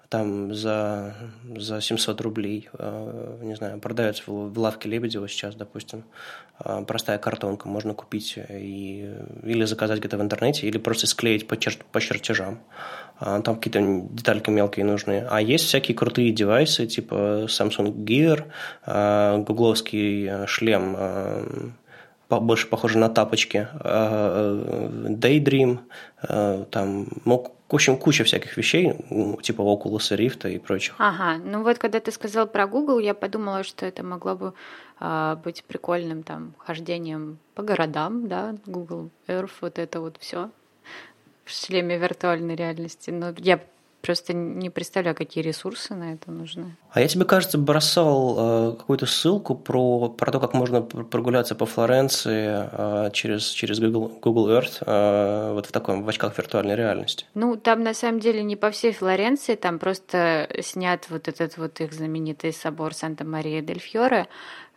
там 0.09 0.55
за, 0.55 1.15
за 1.55 1.81
700 1.81 2.21
рублей, 2.21 2.67
э, 2.73 3.39
не 3.43 3.55
знаю, 3.55 3.79
продается 3.79 4.23
в, 4.25 4.57
лавке 4.57 4.89
Лебедева 4.89 5.27
сейчас, 5.27 5.53
допустим, 5.53 6.03
э, 6.65 6.83
простая 6.87 7.19
картонка, 7.19 7.67
можно 7.69 7.93
купить 7.93 8.37
и, 8.49 9.13
или 9.43 9.65
заказать 9.65 9.99
где-то 9.99 10.17
в 10.17 10.21
интернете, 10.21 10.67
или 10.67 10.79
просто 10.79 11.05
склеить 11.05 11.47
по, 11.47 11.57
чер, 11.57 11.77
по 11.91 12.01
чертежам. 12.01 12.59
А, 13.19 13.39
там 13.41 13.55
какие-то 13.57 14.07
детальки 14.11 14.49
мелкие 14.49 14.83
нужны. 14.83 15.27
А 15.29 15.41
есть 15.41 15.65
всякие 15.65 15.95
крутые 15.95 16.31
девайсы, 16.31 16.87
типа 16.87 17.45
Samsung 17.47 17.93
Gear, 18.03 18.45
э, 18.87 19.37
гугловский 19.45 20.47
шлем, 20.47 21.75
больше 22.29 22.67
похоже 22.67 22.97
на 22.97 23.09
тапочки, 23.09 23.67
Daydream, 23.83 25.79
там, 26.71 27.07
ну, 27.25 27.53
в 27.69 27.75
общем, 27.75 27.97
куча 27.97 28.23
всяких 28.23 28.57
вещей, 28.57 28.93
типа 29.41 29.61
Oculus 29.61 30.17
Rift 30.17 30.51
и 30.51 30.57
прочих. 30.57 30.95
Ага, 30.97 31.41
ну 31.43 31.63
вот 31.63 31.77
когда 31.77 31.99
ты 31.99 32.11
сказал 32.11 32.47
про 32.47 32.65
Google, 32.65 32.99
я 32.99 33.13
подумала, 33.13 33.63
что 33.63 33.85
это 33.85 34.03
могло 34.03 34.35
бы 34.35 34.53
э, 34.99 35.37
быть 35.43 35.63
прикольным 35.63 36.23
там 36.23 36.55
хождением 36.57 37.37
по 37.53 37.61
городам, 37.61 38.27
да, 38.27 38.55
Google 38.65 39.11
Earth, 39.27 39.51
вот 39.61 39.77
это 39.77 40.01
вот 40.01 40.17
все 40.19 40.49
в 41.45 41.51
шлеме 41.51 41.97
виртуальной 41.97 42.55
реальности. 42.55 43.11
Но 43.11 43.33
я 43.37 43.59
Просто 44.01 44.33
не 44.33 44.69
представляю, 44.69 45.15
какие 45.15 45.43
ресурсы 45.43 45.93
на 45.93 46.13
это 46.13 46.31
нужны. 46.31 46.75
А 46.91 47.01
я 47.01 47.07
тебе, 47.07 47.25
кажется, 47.25 47.57
бросал 47.57 48.71
э, 48.71 48.77
какую-то 48.77 49.05
ссылку 49.05 49.55
про, 49.55 50.09
про 50.09 50.31
то, 50.31 50.39
как 50.39 50.53
можно 50.53 50.81
прогуляться 50.81 51.53
по 51.53 51.65
Флоренции 51.65 52.69
э, 52.71 53.11
через, 53.11 53.49
через 53.49 53.79
Google, 53.79 54.11
Google 54.21 54.49
Earth 54.51 54.81
э, 54.85 55.53
вот 55.53 55.65
в 55.65 55.71
таком, 55.71 56.03
в 56.03 56.09
очках 56.09 56.37
виртуальной 56.37 56.75
реальности. 56.75 57.25
Ну, 57.33 57.57
там 57.57 57.83
на 57.83 57.93
самом 57.93 58.19
деле 58.19 58.41
не 58.41 58.55
по 58.55 58.71
всей 58.71 58.93
Флоренции, 58.93 59.55
там 59.55 59.79
просто 59.79 60.49
снят 60.61 61.05
вот 61.09 61.27
этот 61.27 61.57
вот 61.57 61.81
их 61.81 61.93
знаменитый 61.93 62.53
собор 62.53 62.93
Санта-Мария-дель-Фьоре, 62.93 64.27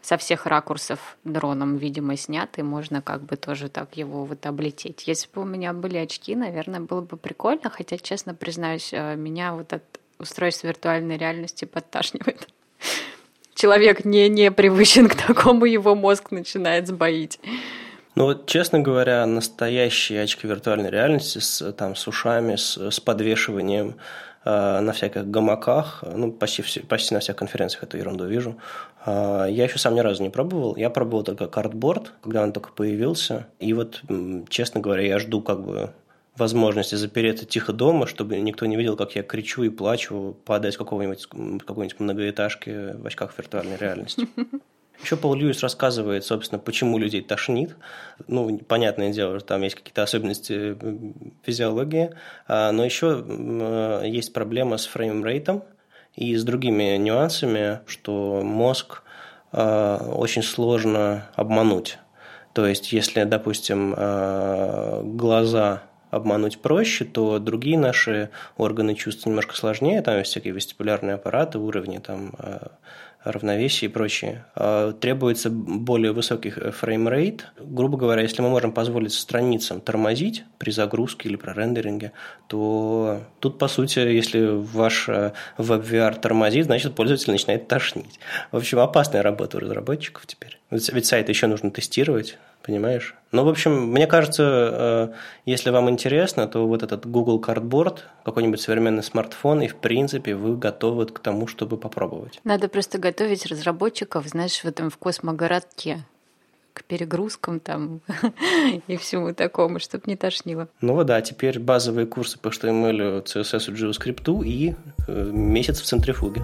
со 0.02 0.16
всех 0.16 0.46
ракурсов 0.46 1.16
дроном, 1.24 1.76
видимо, 1.76 2.16
снят, 2.16 2.50
и 2.58 2.62
можно 2.62 3.00
как 3.00 3.22
бы 3.22 3.36
тоже 3.36 3.68
так 3.68 3.96
его 3.96 4.24
вот 4.24 4.44
облететь. 4.44 5.06
Если 5.06 5.28
бы 5.32 5.42
у 5.42 5.44
меня 5.44 5.72
были 5.72 5.96
очки, 5.96 6.34
наверное, 6.34 6.80
было 6.80 7.00
бы 7.00 7.16
прикольно, 7.16 7.70
хотя, 7.70 7.96
честно 7.96 8.34
признаюсь, 8.34 8.92
э, 8.92 9.14
меня 9.14 9.54
вот 9.54 9.72
от 9.72 9.82
устройств 10.18 10.64
виртуальной 10.64 11.16
реальности 11.16 11.64
подташнивает. 11.64 12.48
Человек 13.54 14.04
не, 14.04 14.28
не 14.28 14.50
привычен 14.50 15.08
к 15.08 15.14
такому, 15.14 15.66
его 15.66 15.94
мозг 15.94 16.32
начинает 16.32 16.88
сбоить. 16.88 17.38
Ну 18.14 18.24
вот, 18.24 18.46
честно 18.46 18.80
говоря, 18.80 19.24
настоящие 19.24 20.22
очки 20.22 20.46
виртуальной 20.46 20.90
реальности 20.90 21.38
с, 21.38 21.72
там, 21.72 21.94
с 21.94 22.06
ушами, 22.08 22.56
с, 22.56 22.76
с 22.76 23.00
подвешиванием 23.00 23.94
на 24.44 24.92
всяких 24.92 25.30
гамаках, 25.30 26.02
ну, 26.14 26.32
почти, 26.32 26.62
все, 26.62 26.80
почти 26.80 27.14
на 27.14 27.20
всех 27.20 27.36
конференциях 27.36 27.84
эту 27.84 27.96
ерунду 27.96 28.26
вижу. 28.26 28.56
Э, 29.06 29.46
я 29.48 29.64
еще 29.64 29.78
сам 29.78 29.94
ни 29.94 30.00
разу 30.00 30.22
не 30.22 30.30
пробовал. 30.30 30.76
Я 30.76 30.90
пробовал 30.90 31.22
только 31.22 31.46
картборд, 31.46 32.12
когда 32.22 32.42
он 32.42 32.52
только 32.52 32.72
появился. 32.72 33.46
И 33.60 33.72
вот, 33.72 34.02
честно 34.48 34.80
говоря, 34.80 35.02
я 35.02 35.18
жду 35.18 35.42
как 35.42 35.64
бы 35.64 35.90
возможности 36.36 36.94
запереться 36.94 37.44
тихо 37.44 37.72
дома, 37.72 38.06
чтобы 38.06 38.38
никто 38.38 38.66
не 38.66 38.76
видел, 38.76 38.96
как 38.96 39.14
я 39.14 39.22
кричу 39.22 39.62
и 39.64 39.68
плачу, 39.68 40.36
падая 40.44 40.72
с 40.72 40.76
какого-нибудь 40.76 41.26
какой-нибудь 41.26 42.00
многоэтажки 42.00 42.96
в 42.96 43.06
очках 43.06 43.36
виртуальной 43.36 43.76
реальности. 43.76 44.26
Еще 45.02 45.16
Пол 45.16 45.34
Льюис 45.34 45.60
рассказывает, 45.62 46.24
собственно, 46.24 46.60
почему 46.60 46.96
людей 46.96 47.22
тошнит. 47.22 47.74
Ну, 48.28 48.58
понятное 48.58 49.12
дело, 49.12 49.38
что 49.40 49.48
там 49.48 49.62
есть 49.62 49.74
какие-то 49.74 50.04
особенности 50.04 50.76
физиологии, 51.42 52.10
а, 52.46 52.70
но 52.70 52.84
еще 52.84 53.24
есть 54.04 54.32
проблема 54.32 54.76
с 54.76 54.86
фреймрейтом 54.86 55.64
и 56.14 56.36
с 56.36 56.44
другими 56.44 56.96
нюансами, 56.98 57.80
что 57.86 58.42
мозг 58.44 59.02
а, 59.50 60.12
очень 60.14 60.42
сложно 60.42 61.26
обмануть. 61.34 61.98
То 62.52 62.66
есть, 62.66 62.92
если, 62.92 63.24
допустим, 63.24 63.94
а, 63.96 65.02
глаза 65.02 65.82
обмануть 66.10 66.60
проще, 66.60 67.06
то 67.06 67.40
другие 67.40 67.78
наши 67.78 68.30
органы 68.56 68.94
чувств 68.94 69.26
немножко 69.26 69.56
сложнее, 69.56 70.02
там 70.02 70.22
всякие 70.22 70.52
вестибулярные 70.52 71.14
аппараты, 71.14 71.58
уровни 71.58 71.98
там 71.98 72.34
равновесие 73.24 73.88
и 73.88 73.92
прочее, 73.92 74.44
а, 74.54 74.92
требуется 74.92 75.50
более 75.50 76.12
высокий 76.12 76.50
фреймрейт. 76.50 77.46
Грубо 77.58 77.96
говоря, 77.98 78.22
если 78.22 78.42
мы 78.42 78.50
можем 78.50 78.72
позволить 78.72 79.12
страницам 79.12 79.80
тормозить 79.80 80.44
при 80.58 80.70
загрузке 80.70 81.28
или 81.28 81.36
при 81.36 81.50
рендеринге, 81.50 82.12
то 82.48 83.22
тут, 83.40 83.58
по 83.58 83.68
сути, 83.68 83.98
если 83.98 84.46
ваш 84.46 85.08
WebVR 85.08 86.20
тормозит, 86.20 86.66
значит, 86.66 86.94
пользователь 86.94 87.30
начинает 87.30 87.68
тошнить. 87.68 88.18
В 88.50 88.56
общем, 88.56 88.78
опасная 88.78 89.22
работа 89.22 89.56
у 89.56 89.60
разработчиков 89.60 90.26
теперь. 90.26 90.58
Ведь 90.70 91.06
сайт 91.06 91.28
еще 91.28 91.46
нужно 91.46 91.70
тестировать, 91.70 92.38
понимаешь? 92.62 93.14
Ну, 93.32 93.44
в 93.44 93.48
общем, 93.48 93.88
мне 93.88 94.06
кажется, 94.06 94.42
э, 94.42 95.12
если 95.46 95.70
вам 95.70 95.88
интересно, 95.88 96.46
то 96.46 96.66
вот 96.66 96.82
этот 96.82 97.06
Google 97.06 97.40
Cardboard, 97.40 98.00
какой-нибудь 98.24 98.60
современный 98.60 99.02
смартфон, 99.02 99.62
и 99.62 99.68
в 99.68 99.76
принципе 99.76 100.34
вы 100.34 100.56
готовы 100.56 101.06
к 101.06 101.18
тому, 101.18 101.46
чтобы 101.46 101.76
попробовать. 101.76 102.40
Надо 102.44 102.68
просто 102.68 102.98
готовить 102.98 103.46
разработчиков, 103.46 104.26
знаешь, 104.26 104.60
в 104.60 104.66
этом 104.66 104.90
в 104.90 104.98
космогородке 104.98 106.04
к 106.72 106.84
перегрузкам 106.84 107.60
там 107.60 108.00
и 108.86 108.96
всему 108.96 109.34
такому, 109.34 109.78
чтобы 109.78 110.04
не 110.06 110.16
тошнило. 110.16 110.68
Ну 110.80 111.02
да, 111.04 111.20
теперь 111.20 111.58
базовые 111.58 112.06
курсы 112.06 112.38
по 112.38 112.48
HTML, 112.48 113.24
CSS, 113.24 113.74
JavaScript 113.74 114.44
и 114.44 114.74
э, 115.08 115.30
месяц 115.32 115.80
в 115.80 115.84
центрифуге. 115.84 116.42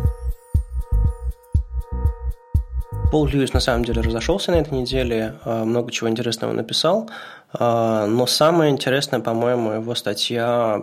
Пол 3.11 3.25
Льюис 3.25 3.55
на 3.55 3.61
самом 3.61 3.87
деле 3.87 4.03
разошелся 4.03 4.51
на 4.51 4.57
этой 4.57 4.75
неделе, 4.75 5.37
а, 5.45 5.65
много 5.65 5.91
чего 5.91 6.11
интересного 6.11 6.53
написал, 6.53 7.09
а, 7.55 8.07
но 8.07 8.27
самое 8.27 8.71
интересное, 8.71 9.21
по-моему, 9.21 9.73
его 9.73 9.95
статья 9.95 10.83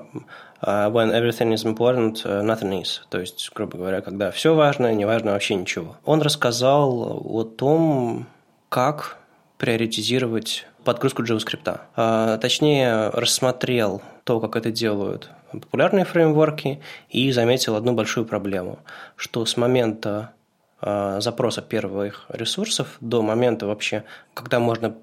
а, 0.59 0.89
When 0.89 1.11
everything 1.11 1.53
is 1.53 1.65
important, 1.65 2.23
nothing 2.23 2.81
is. 2.81 3.01
То 3.09 3.19
есть, 3.19 3.51
грубо 3.53 3.77
говоря, 3.77 4.01
когда 4.01 4.31
все 4.31 4.55
важно, 4.55 4.91
не 4.95 5.05
важно 5.05 5.33
вообще 5.33 5.53
ничего. 5.53 5.97
Он 6.03 6.23
рассказал 6.23 7.21
о 7.23 7.43
том, 7.43 8.25
как 8.69 9.17
приоритизировать 9.59 10.65
подгрузку 10.83 11.21
JavaScript. 11.23 12.39
Точнее, 12.39 13.09
рассмотрел 13.09 14.01
то, 14.23 14.39
как 14.39 14.55
это 14.55 14.71
делают 14.71 15.29
популярные 15.51 16.05
фреймворки, 16.05 16.81
и 17.09 17.31
заметил 17.31 17.75
одну 17.75 17.93
большую 17.93 18.25
проблему, 18.25 18.79
что 19.15 19.45
с 19.45 19.55
момента 19.57 20.31
запроса 20.81 21.61
первых 21.61 22.25
ресурсов 22.29 22.97
до 22.99 23.21
момента 23.21 23.65
вообще, 23.65 24.03
когда 24.33 24.59
можно 24.59 24.95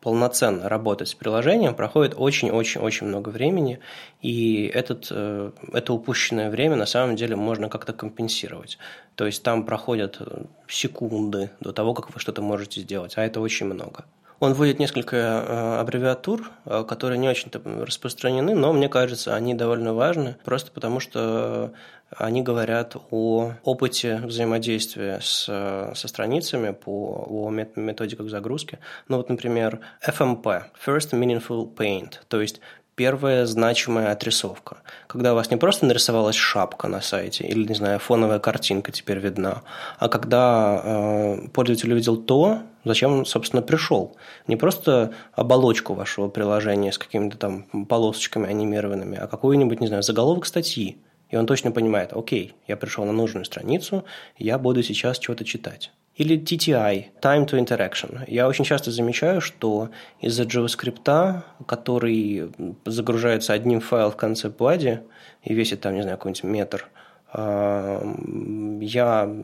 полноценно 0.00 0.68
работать 0.68 1.08
с 1.08 1.14
приложением, 1.14 1.74
проходит 1.74 2.14
очень-очень-очень 2.16 3.06
много 3.06 3.28
времени, 3.28 3.80
и 4.22 4.70
этот, 4.72 5.08
э, 5.10 5.50
это 5.72 5.92
упущенное 5.92 6.50
время 6.50 6.76
на 6.76 6.86
самом 6.86 7.16
деле 7.16 7.36
можно 7.36 7.68
как-то 7.68 7.92
компенсировать. 7.92 8.78
То 9.14 9.26
есть 9.26 9.42
там 9.42 9.64
проходят 9.64 10.16
э, 10.20 10.44
секунды 10.68 11.50
до 11.60 11.72
того, 11.72 11.94
как 11.94 12.14
вы 12.14 12.20
что-то 12.20 12.42
можете 12.42 12.80
сделать, 12.80 13.14
а 13.16 13.22
это 13.22 13.40
очень 13.40 13.66
много. 13.66 14.04
Он 14.38 14.54
вводит 14.54 14.78
несколько 14.78 15.80
аббревиатур, 15.80 16.50
которые 16.64 17.18
не 17.18 17.28
очень-то 17.28 17.60
распространены, 17.62 18.54
но 18.54 18.72
мне 18.72 18.88
кажется, 18.88 19.34
они 19.34 19.52
довольно 19.52 19.92
важны, 19.92 20.36
просто 20.44 20.72
потому 20.72 20.98
что 20.98 21.74
они 22.16 22.42
говорят 22.42 22.96
о 23.10 23.52
опыте 23.62 24.16
взаимодействия 24.24 25.20
с, 25.20 25.44
со 25.44 26.08
страницами 26.08 26.72
по 26.72 27.26
о 27.28 27.50
методиках 27.50 28.28
загрузки. 28.28 28.78
Ну 29.08 29.18
вот, 29.18 29.28
например, 29.28 29.80
FMP– 30.06 30.64
First 30.86 31.12
Meaningful 31.12 31.74
Paint, 31.74 32.14
то 32.28 32.40
есть 32.40 32.60
первая 33.00 33.46
значимая 33.46 34.12
отрисовка. 34.12 34.78
Когда 35.06 35.32
у 35.32 35.36
вас 35.36 35.50
не 35.50 35.56
просто 35.56 35.86
нарисовалась 35.86 36.36
шапка 36.36 36.86
на 36.86 37.00
сайте 37.00 37.44
или, 37.44 37.66
не 37.66 37.74
знаю, 37.74 37.98
фоновая 37.98 38.38
картинка 38.40 38.92
теперь 38.92 39.18
видна, 39.18 39.62
а 39.98 40.08
когда 40.08 40.82
э, 40.84 41.48
пользователь 41.54 41.92
увидел 41.92 42.18
то, 42.18 42.62
зачем 42.84 43.12
он, 43.12 43.24
собственно, 43.24 43.62
пришел. 43.62 44.16
Не 44.46 44.56
просто 44.56 45.14
оболочку 45.32 45.94
вашего 45.94 46.28
приложения 46.28 46.92
с 46.92 46.98
какими-то 46.98 47.38
там 47.38 47.62
полосочками 47.86 48.50
анимированными, 48.50 49.16
а 49.16 49.26
какой-нибудь, 49.28 49.80
не 49.80 49.86
знаю, 49.86 50.02
заголовок 50.02 50.44
статьи 50.44 50.98
и 51.30 51.36
он 51.36 51.46
точно 51.46 51.70
понимает, 51.72 52.12
окей, 52.12 52.54
я 52.66 52.76
пришел 52.76 53.04
на 53.04 53.12
нужную 53.12 53.44
страницу, 53.44 54.04
я 54.36 54.58
буду 54.58 54.82
сейчас 54.82 55.18
что-то 55.20 55.44
читать. 55.44 55.92
Или 56.16 56.38
TTI, 56.38 57.06
Time 57.22 57.46
to 57.48 57.58
Interaction. 57.58 58.24
Я 58.26 58.48
очень 58.48 58.64
часто 58.64 58.90
замечаю, 58.90 59.40
что 59.40 59.90
из-за 60.20 60.42
JavaScript, 60.42 61.42
который 61.66 62.50
загружается 62.84 63.52
одним 63.52 63.80
файлом 63.80 64.12
в 64.12 64.16
конце 64.16 64.50
плади 64.50 65.00
и 65.42 65.54
весит 65.54 65.80
там, 65.80 65.94
не 65.94 66.02
знаю, 66.02 66.18
какой-нибудь 66.18 66.44
метр, 66.44 66.88
а, 67.32 68.02
я 68.80 69.34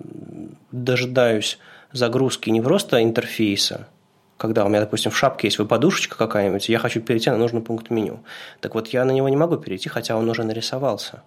дожидаюсь 0.72 1.58
загрузки 1.92 2.50
не 2.50 2.60
просто 2.60 3.02
интерфейса, 3.02 3.88
когда 4.36 4.64
у 4.64 4.68
меня, 4.68 4.80
допустим, 4.80 5.10
в 5.10 5.16
шапке 5.16 5.46
есть 5.46 5.56
подушечка 5.68 6.18
какая-нибудь, 6.18 6.68
я 6.68 6.78
хочу 6.78 7.00
перейти 7.00 7.30
на 7.30 7.38
нужный 7.38 7.62
пункт 7.62 7.90
меню. 7.90 8.20
Так 8.60 8.74
вот, 8.74 8.88
я 8.88 9.04
на 9.04 9.12
него 9.12 9.28
не 9.28 9.36
могу 9.36 9.56
перейти, 9.56 9.88
хотя 9.88 10.16
он 10.16 10.28
уже 10.28 10.44
нарисовался. 10.44 11.22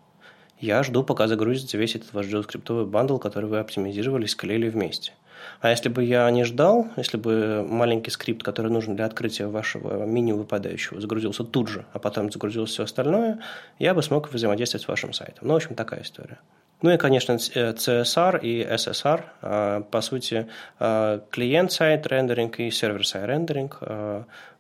Я 0.60 0.84
жду, 0.84 1.04
пока 1.04 1.28
загрузится 1.28 1.78
весь 1.78 1.96
этот 1.96 2.14
ваш 2.14 2.26
JavaScript 2.28 2.86
бандл, 2.86 3.18
который 3.18 3.50
вы 3.50 3.60
оптимизировали, 3.60 4.26
склеили 4.26 4.68
вместе. 4.70 5.14
А 5.62 5.70
если 5.70 5.88
бы 5.88 6.04
я 6.04 6.30
не 6.32 6.44
ждал, 6.44 6.88
если 6.98 7.18
бы 7.18 7.66
маленький 7.68 8.12
скрипт, 8.12 8.44
который 8.44 8.72
нужен 8.72 8.96
для 8.96 9.06
открытия 9.06 9.48
вашего 9.48 10.06
меню 10.06 10.38
выпадающего, 10.38 11.00
загрузился 11.00 11.44
тут 11.44 11.70
же, 11.70 11.86
а 11.94 12.00
потом 12.00 12.32
загрузилось 12.32 12.72
все 12.72 12.84
остальное, 12.84 13.40
я 13.78 13.94
бы 13.94 14.04
смог 14.04 14.32
взаимодействовать 14.32 14.84
с 14.84 14.88
вашим 14.88 15.14
сайтом. 15.14 15.48
Ну, 15.48 15.54
в 15.54 15.58
общем, 15.58 15.76
такая 15.76 16.02
история. 16.02 16.40
Ну 16.82 16.92
и, 16.92 16.98
конечно, 16.98 17.34
CSR 17.34 18.40
и 18.42 18.64
SSR, 18.64 19.22
а, 19.42 19.82
по 19.82 20.02
сути, 20.02 20.48
а, 20.80 21.22
клиент-сайт 21.30 22.08
рендеринг 22.08 22.60
и 22.60 22.72
сервер-сайт 22.72 23.26
рендеринг 23.26 23.80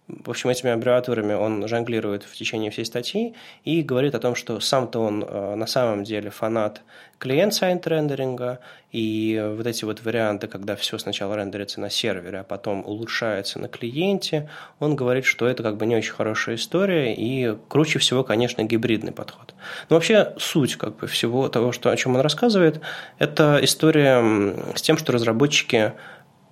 в 0.09 0.29
общем, 0.29 0.49
этими 0.49 0.71
аббревиатурами 0.71 1.33
он 1.33 1.67
жонглирует 1.67 2.23
в 2.23 2.35
течение 2.35 2.71
всей 2.71 2.85
статьи 2.85 3.35
и 3.63 3.81
говорит 3.81 4.15
о 4.15 4.19
том, 4.19 4.35
что 4.35 4.59
сам-то 4.59 4.99
он 4.99 5.23
э, 5.23 5.55
на 5.55 5.67
самом 5.67 6.03
деле 6.03 6.29
фанат 6.29 6.81
клиент-сайт 7.19 7.85
рендеринга, 7.85 8.59
и 8.91 9.53
вот 9.55 9.67
эти 9.67 9.85
вот 9.85 10.01
варианты, 10.01 10.47
когда 10.47 10.75
все 10.75 10.97
сначала 10.97 11.35
рендерится 11.35 11.79
на 11.79 11.89
сервере, 11.89 12.39
а 12.39 12.43
потом 12.43 12.83
улучшается 12.85 13.59
на 13.59 13.67
клиенте, 13.67 14.49
он 14.79 14.95
говорит, 14.95 15.25
что 15.25 15.47
это 15.47 15.61
как 15.61 15.77
бы 15.77 15.85
не 15.85 15.95
очень 15.95 16.13
хорошая 16.13 16.55
история, 16.55 17.13
и 17.13 17.55
круче 17.67 17.99
всего, 17.99 18.23
конечно, 18.23 18.63
гибридный 18.63 19.11
подход. 19.11 19.53
Но 19.89 19.97
вообще 19.97 20.33
суть 20.37 20.75
как 20.77 20.97
бы 20.97 21.07
всего 21.07 21.49
того, 21.49 21.71
что, 21.71 21.91
о 21.91 21.97
чем 21.97 22.15
он 22.15 22.21
рассказывает, 22.21 22.81
это 23.19 23.59
история 23.61 24.55
с 24.75 24.81
тем, 24.81 24.97
что 24.97 25.11
разработчики 25.11 25.93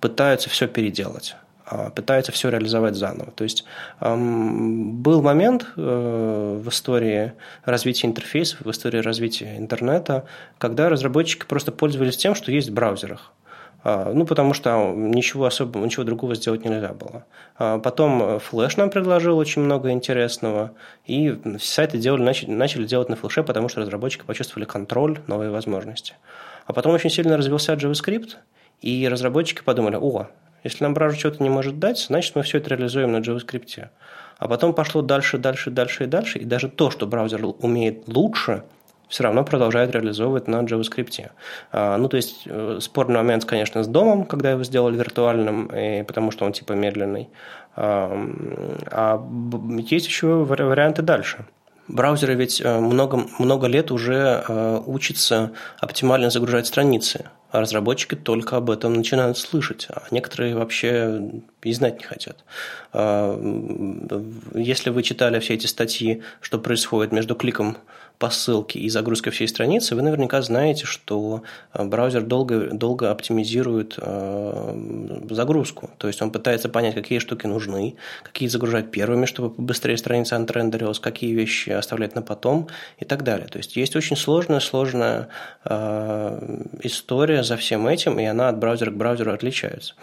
пытаются 0.00 0.48
все 0.48 0.68
переделать. 0.68 1.34
А, 1.70 1.90
пытаются 1.90 2.32
все 2.32 2.48
реализовать 2.48 2.94
заново. 2.94 3.30
То 3.32 3.44
есть 3.44 3.64
был 4.00 5.22
момент 5.22 5.66
э, 5.76 6.60
в 6.62 6.68
истории 6.68 7.32
развития 7.64 8.06
интерфейсов, 8.06 8.60
в 8.62 8.70
истории 8.70 8.98
развития 8.98 9.56
интернета, 9.58 10.24
когда 10.56 10.88
разработчики 10.88 11.44
просто 11.44 11.70
пользовались 11.70 12.16
тем, 12.16 12.34
что 12.34 12.50
есть 12.52 12.70
в 12.70 12.74
браузерах. 12.74 13.32
А, 13.84 14.12
ну, 14.14 14.24
потому 14.24 14.54
что 14.54 14.92
ничего 14.96 15.44
особого, 15.44 15.84
ничего 15.84 16.04
другого 16.04 16.34
сделать 16.36 16.64
нельзя 16.64 16.94
было. 16.94 17.26
А, 17.58 17.78
потом 17.78 18.22
Flash 18.22 18.74
нам 18.78 18.88
предложил 18.88 19.36
очень 19.36 19.60
много 19.60 19.90
интересного, 19.90 20.72
и 21.04 21.38
сайты 21.60 21.98
делали, 21.98 22.22
начали 22.46 22.86
делать 22.86 23.10
на 23.10 23.16
флеше, 23.16 23.42
потому 23.42 23.68
что 23.68 23.80
разработчики 23.80 24.22
почувствовали 24.24 24.64
контроль, 24.64 25.20
новые 25.26 25.50
возможности. 25.50 26.14
А 26.66 26.72
потом 26.72 26.94
очень 26.94 27.10
сильно 27.10 27.36
развился 27.36 27.74
JavaScript, 27.74 28.36
и 28.80 29.06
разработчики 29.06 29.62
подумали, 29.62 29.96
о, 29.96 30.28
если 30.64 30.84
нам 30.84 30.94
браузер 30.94 31.18
что-то 31.18 31.42
не 31.42 31.50
может 31.50 31.78
дать, 31.78 31.98
значит, 31.98 32.34
мы 32.36 32.42
все 32.42 32.58
это 32.58 32.70
реализуем 32.70 33.12
на 33.12 33.18
JavaScript. 33.18 33.88
А 34.38 34.48
потом 34.48 34.72
пошло 34.72 35.02
дальше, 35.02 35.38
дальше, 35.38 35.70
дальше 35.70 36.04
и 36.04 36.06
дальше, 36.06 36.38
и 36.38 36.44
даже 36.44 36.68
то, 36.68 36.90
что 36.90 37.06
браузер 37.06 37.44
умеет 37.60 38.08
лучше– 38.08 38.64
все 39.08 39.24
равно 39.24 39.42
продолжают 39.42 39.92
реализовывать 39.92 40.48
на 40.48 40.62
JavaScript. 40.62 41.30
А, 41.72 41.96
ну, 41.96 42.08
то 42.08 42.16
есть, 42.16 42.42
э, 42.46 42.78
спорный 42.80 43.16
момент, 43.16 43.44
конечно, 43.44 43.82
с 43.82 43.86
домом, 43.88 44.26
когда 44.26 44.50
его 44.50 44.62
сделали 44.64 44.96
виртуальным, 44.96 45.66
и, 45.66 46.02
потому 46.02 46.30
что 46.30 46.44
он 46.44 46.52
типа 46.52 46.74
медленный. 46.74 47.28
А 47.76 49.24
есть 49.90 50.06
еще 50.06 50.26
варианты 50.26 51.02
дальше. 51.02 51.46
Браузеры 51.88 52.34
ведь 52.34 52.60
э, 52.60 52.80
много, 52.80 53.26
много 53.38 53.66
лет 53.66 53.90
уже 53.90 54.44
э, 54.46 54.82
учатся 54.86 55.52
оптимально 55.80 56.28
загружать 56.28 56.66
страницы, 56.66 57.30
а 57.50 57.60
разработчики 57.60 58.14
только 58.14 58.58
об 58.58 58.70
этом 58.70 58.92
начинают 58.92 59.38
слышать, 59.38 59.86
а 59.88 60.02
некоторые 60.10 60.54
вообще 60.54 61.30
и 61.62 61.72
знать 61.72 61.98
не 61.98 62.04
хотят. 62.04 62.44
А, 62.92 63.40
если 64.54 64.90
вы 64.90 65.02
читали 65.02 65.40
все 65.40 65.54
эти 65.54 65.66
статьи, 65.66 66.22
что 66.42 66.58
происходит 66.58 67.12
между 67.12 67.34
кликом 67.34 67.78
по 68.18 68.30
ссылке 68.30 68.80
и 68.80 68.88
загрузкой 68.88 69.32
всей 69.32 69.46
страницы, 69.46 69.94
вы 69.94 70.02
наверняка 70.02 70.42
знаете, 70.42 70.86
что 70.86 71.42
э, 71.72 71.84
браузер 71.84 72.22
долго, 72.22 72.70
долго 72.72 73.10
оптимизирует 73.10 73.94
э, 73.96 75.24
загрузку. 75.30 75.90
То 75.98 76.08
есть 76.08 76.20
он 76.20 76.32
пытается 76.32 76.68
понять, 76.68 76.94
какие 76.94 77.20
штуки 77.20 77.46
нужны, 77.46 77.94
какие 78.24 78.48
загружать 78.48 78.90
первыми, 78.90 79.26
чтобы 79.26 79.54
быстрее 79.56 79.96
страница 79.96 80.36
антрендерилась, 80.36 80.98
какие 80.98 81.32
вещи 81.32 81.70
оставлять 81.70 82.16
на 82.16 82.22
потом 82.22 82.68
и 82.98 83.04
так 83.04 83.22
далее. 83.22 83.46
То 83.46 83.58
есть 83.58 83.76
есть 83.76 83.94
очень 83.94 84.16
сложная, 84.16 84.60
сложная 84.60 85.28
э, 85.64 86.64
история 86.82 87.44
за 87.44 87.56
всем 87.56 87.86
этим, 87.86 88.18
и 88.18 88.24
она 88.24 88.48
от 88.48 88.58
браузера 88.58 88.90
к 88.90 88.96
браузеру 88.96 89.32
отличается. 89.32 89.94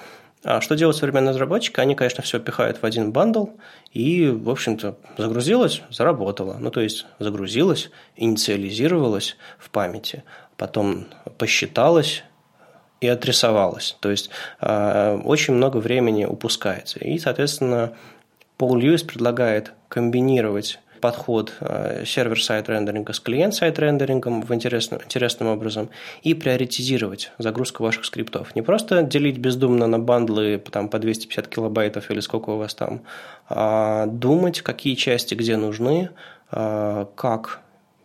А 0.46 0.62
что 0.62 0.76
делают 0.76 0.96
современные 0.96 1.32
разработчики? 1.32 1.80
Они, 1.80 1.96
конечно, 1.96 2.22
все 2.22 2.40
пихают 2.40 2.78
в 2.80 2.86
один 2.86 3.12
bundle, 3.12 3.48
и, 3.92 4.28
в 4.28 4.48
общем-то, 4.48 4.96
загрузилось, 5.18 5.82
заработало. 5.90 6.58
Ну, 6.60 6.70
то 6.70 6.82
есть, 6.82 7.08
загрузилось, 7.18 7.90
инициализировалось 8.16 9.38
в 9.58 9.72
памяти, 9.72 10.24
потом 10.56 11.08
посчиталось, 11.40 12.24
и 13.02 13.08
отрисовалось. 13.08 13.98
То 14.00 14.12
есть 14.12 14.30
э, 14.62 15.20
очень 15.26 15.56
много 15.56 15.78
времени 15.78 16.26
упускается. 16.26 17.00
И, 17.00 17.18
соответственно, 17.18 17.94
Пол 18.58 18.78
Льюис 18.78 19.04
предлагает 19.04 19.74
комбинировать 19.90 20.80
подход 21.06 21.54
э, 21.60 22.04
server-side 22.04 22.68
рендеринга 22.68 23.14
с 23.14 23.20
client-side 23.20 23.78
рендерингом 23.78 24.42
в 24.42 24.52
интересным, 24.52 25.00
интересным 25.06 25.50
образом 25.50 25.90
и 26.24 26.34
приоритизировать 26.34 27.32
загрузку 27.38 27.84
ваших 27.84 28.06
скриптов. 28.06 28.56
Не 28.56 28.64
просто 28.64 29.04
делить 29.04 29.38
бездумно 29.38 29.86
на 29.86 30.00
бандлы 30.00 30.58
там, 30.72 30.90
по 30.90 30.98
250 30.98 31.48
килобайтов 31.48 32.10
или 32.10 32.22
сколько 32.22 32.50
у 32.50 32.58
вас 32.58 32.74
там, 32.74 33.02
а 33.50 34.08
думать, 34.08 34.62
какие 34.62 34.96
части 34.96 35.36
где 35.36 35.58
нужны, 35.58 36.10
э, 36.52 37.06
как 37.16 37.60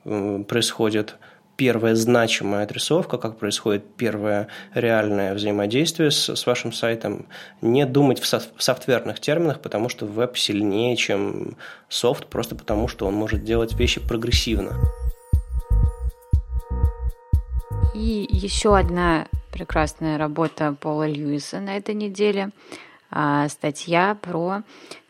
происходит 0.05 1.17
первая 1.61 1.95
значимая 1.95 2.65
отрисовка, 2.65 3.19
как 3.19 3.37
происходит 3.37 3.85
первое 3.95 4.49
реальное 4.73 5.35
взаимодействие 5.35 6.11
с, 6.11 6.35
с 6.35 6.47
вашим 6.47 6.73
сайтом. 6.73 7.27
Не 7.61 7.85
думать 7.85 8.19
в, 8.19 8.25
со, 8.25 8.41
в 8.41 8.63
софтверных 8.63 9.21
терминах, 9.21 9.61
потому 9.61 9.91
что 9.91 10.07
веб 10.07 10.39
сильнее, 10.39 10.97
чем 10.97 11.59
софт, 11.91 12.29
просто 12.29 12.55
потому 12.57 12.89
что 12.89 13.07
он 13.07 13.13
может 13.13 13.45
делать 13.45 13.75
вещи 13.75 14.01
прогрессивно. 14.01 14.73
И 17.95 18.27
еще 18.31 18.75
одна 18.75 19.27
прекрасная 19.53 20.17
работа 20.17 20.75
Пола 20.81 21.07
Льюиса 21.07 21.61
на 21.61 21.77
этой 21.77 21.95
неделе. 21.95 22.53
А, 23.11 23.51
статья 23.51 24.17
про 24.23 24.63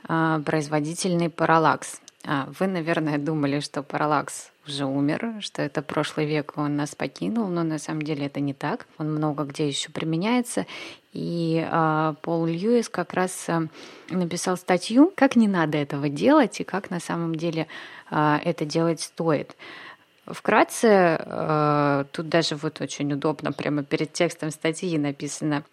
а, 0.09 0.41
производительный 0.41 1.31
параллакс. 1.31 2.01
А, 2.27 2.49
вы, 2.59 2.67
наверное, 2.67 3.19
думали, 3.19 3.61
что 3.61 3.85
параллакс 3.85 4.50
уже 4.66 4.85
умер, 4.85 5.35
что 5.40 5.62
это 5.62 5.83
прошлый 5.83 6.27
век, 6.27 6.53
он 6.57 6.77
нас 6.77 6.94
покинул, 6.94 7.49
но 7.49 7.62
на 7.62 7.79
самом 7.79 8.03
деле 8.03 8.27
это 8.27 8.40
не 8.40 8.55
так. 8.55 8.87
Он 8.99 9.12
много 9.12 9.44
где 9.44 9.66
еще 9.66 9.90
применяется. 9.90 10.66
И 11.12 11.66
э, 11.68 12.14
Пол 12.23 12.46
Льюис 12.46 12.88
как 12.88 13.14
раз 13.14 13.46
э, 13.49 13.66
написал 14.11 14.57
статью, 14.57 15.12
как 15.16 15.35
не 15.35 15.49
надо 15.49 15.79
этого 15.79 16.09
делать 16.09 16.61
и 16.61 16.64
как 16.64 16.90
на 16.90 17.01
самом 17.01 17.35
деле 17.35 17.66
э, 18.11 18.38
это 18.44 18.64
делать 18.64 19.01
стоит. 19.01 19.57
Вкратце, 20.27 22.07
тут 22.12 22.29
даже 22.29 22.55
вот 22.55 22.81
очень 22.81 23.12
удобно, 23.12 23.51
прямо 23.51 23.83
перед 23.83 24.12
текстом 24.12 24.53
статьи 24.53 24.96
написано 24.96 25.64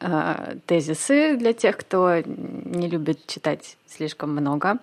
тезисы 0.65 1.36
для 1.38 1.54
тех, 1.54 1.78
кто 1.78 2.23
не 2.26 2.88
любит 2.88 3.28
читать 3.28 3.78
слишком 3.86 4.32
много. 4.32 4.80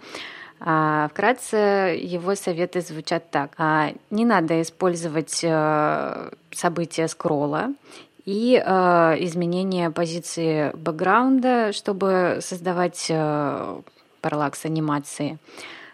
А, 0.60 1.08
вкратце 1.08 1.96
его 2.00 2.34
советы 2.34 2.80
звучат 2.80 3.30
так. 3.30 3.52
А, 3.58 3.92
не 4.10 4.24
надо 4.24 4.62
использовать 4.62 5.40
э, 5.42 6.30
события 6.52 7.08
скролла 7.08 7.74
и 8.24 8.62
э, 8.64 8.70
изменение 9.20 9.90
позиции 9.90 10.70
бэкграунда, 10.74 11.72
чтобы 11.72 12.38
создавать 12.40 13.06
э, 13.10 13.80
параллакс 14.20 14.64
анимации. 14.64 15.38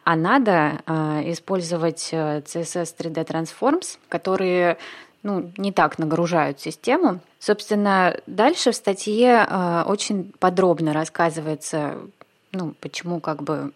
А 0.05 0.17
надо 0.17 0.81
использовать 1.27 2.09
CSS 2.11 2.97
3D 2.97 3.27
Transforms, 3.27 3.99
которые 4.09 4.79
ну, 5.23 5.53
не 5.59 5.73
так 5.73 5.99
нагружают 5.99 6.59
систему. 6.59 7.21
Собственно, 7.39 8.17
дальше 8.27 8.73
в 8.73 8.77
статье 8.77 9.47
очень 9.87 10.33
подробно 10.39 10.95
рассказывается, 10.95 11.99
ну, 12.53 12.75
почему 12.81 13.21
как 13.21 13.43
бы 13.43 13.73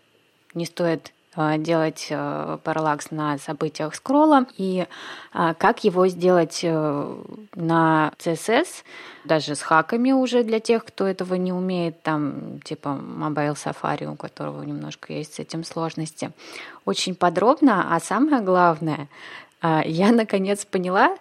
не 0.55 0.67
стоит 0.67 1.12
а, 1.37 1.59
делать 1.59 2.09
а, 2.11 2.59
параллакс 2.59 3.11
на 3.11 3.38
событиях 3.38 3.95
скролла 3.97 4.47
и 4.57 4.87
а, 5.33 5.55
как 5.55 5.83
его 5.83 6.07
сделать 6.07 6.61
э, 6.62 7.17
на 7.57 8.12
CSS, 8.19 8.85
даже 9.25 9.57
с 9.57 9.62
хаками 9.62 10.12
уже 10.12 10.45
для 10.45 10.61
тех, 10.61 10.85
кто 10.85 11.07
этого 11.09 11.35
не 11.35 11.53
умеет, 11.53 12.03
там 12.03 12.61
типа 12.61 12.88
Mobile 12.88 13.57
Safari, 13.57 14.07
у 14.07 14.14
которого 14.14 14.62
немножко 14.62 15.12
есть 15.12 15.35
с 15.35 15.38
этим 15.40 15.64
сложности. 15.64 16.31
Очень 16.85 17.17
подробно, 17.17 17.95
а 17.95 17.99
самое 17.99 18.40
главное, 18.40 19.09
я 19.62 20.12
наконец 20.12 20.64
поняла, 20.67 21.17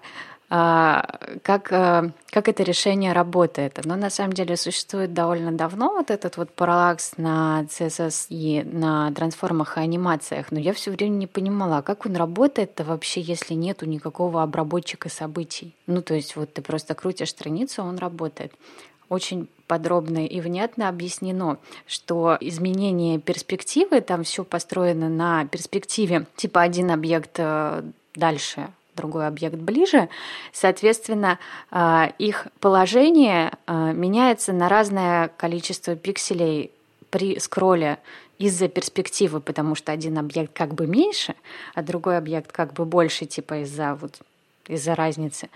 как, 0.54 1.72
э, 1.72 2.12
как 2.30 2.48
это 2.48 2.62
решение 2.62 3.14
работает. 3.14 3.80
Но 3.86 3.96
на 3.96 4.12
самом 4.12 4.34
деле 4.34 4.56
существует 4.56 5.12
довольно 5.12 5.52
давно 5.52 5.94
вот 5.94 6.12
этот 6.12 6.38
вот 6.38 6.52
параллакс 6.52 7.14
на 7.18 7.66
CSS 7.68 8.28
и 8.30 8.62
на 8.64 9.12
трансформах 9.14 9.78
и 9.78 9.82
анимациях, 9.82 10.52
но 10.52 10.60
я 10.60 10.74
все 10.74 10.92
время 10.92 11.16
не 11.16 11.26
понимала, 11.26 11.82
как 11.82 12.06
он 12.06 12.16
работает-то 12.16 12.84
вообще, 12.84 13.22
если 13.22 13.56
нету 13.56 13.88
никакого 13.88 14.44
обработчика 14.44 15.10
событий. 15.10 15.74
Ну, 15.88 16.04
то 16.04 16.14
есть 16.14 16.36
вот 16.36 16.54
ты 16.54 16.62
просто 16.62 16.94
крутишь 16.94 17.32
страницу, 17.32 17.82
он 17.82 17.98
работает 17.98 18.54
очень 19.10 19.48
подробно 19.66 20.28
и 20.28 20.40
внятно 20.40 20.88
объяснено, 20.88 21.58
что 21.88 22.38
изменение 22.40 23.18
перспективы, 23.18 24.02
там 24.02 24.24
все 24.24 24.44
построено 24.44 25.10
на 25.10 25.48
перспективе, 25.48 26.28
типа 26.36 26.62
один 26.62 26.92
объект 26.92 27.40
э, 27.40 27.82
дальше 28.14 28.70
другой 28.96 29.28
объект 29.28 29.56
ближе, 29.56 30.10
соответственно, 30.52 31.40
а, 31.72 32.12
их 32.18 32.48
положение 32.60 33.54
а, 33.66 33.92
меняется 33.92 34.54
на 34.54 34.70
разное 34.70 35.30
количество 35.30 35.96
пикселей 35.96 36.72
при 37.10 37.40
скролле 37.40 38.00
из-за 38.40 38.68
перспективы, 38.68 39.40
потому 39.40 39.76
что 39.76 39.92
один 39.92 40.18
объект 40.18 40.54
как 40.54 40.74
бы 40.74 40.88
меньше, 40.88 41.36
а 41.76 41.82
другой 41.82 42.18
объект 42.18 42.52
как 42.52 42.74
бы 42.74 42.86
больше, 42.86 43.26
типа 43.26 43.62
из-за 43.62 43.96
вот 43.96 44.20
из-за 44.68 44.96
разницы. 44.96 45.50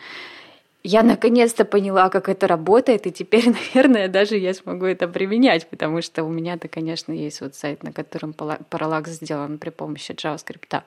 Я 0.84 1.04
наконец-то 1.04 1.66
поняла, 1.66 2.10
как 2.10 2.30
это 2.30 2.48
работает, 2.48 3.08
и 3.08 3.12
теперь, 3.12 3.50
наверное, 3.76 4.08
даже 4.08 4.38
я 4.38 4.54
смогу 4.54 4.86
это 4.86 5.08
применять, 5.08 5.68
потому 5.68 6.02
что 6.02 6.24
у 6.24 6.30
меня-то, 6.30 6.68
конечно, 6.68 7.12
есть 7.12 7.42
вот 7.42 7.56
сайт, 7.56 7.84
на 7.84 7.92
котором 7.92 8.34
параллакс 8.34 9.12
сделан 9.12 9.58
при 9.58 9.70
помощи 9.70 10.12
JavaScript. 10.12 10.84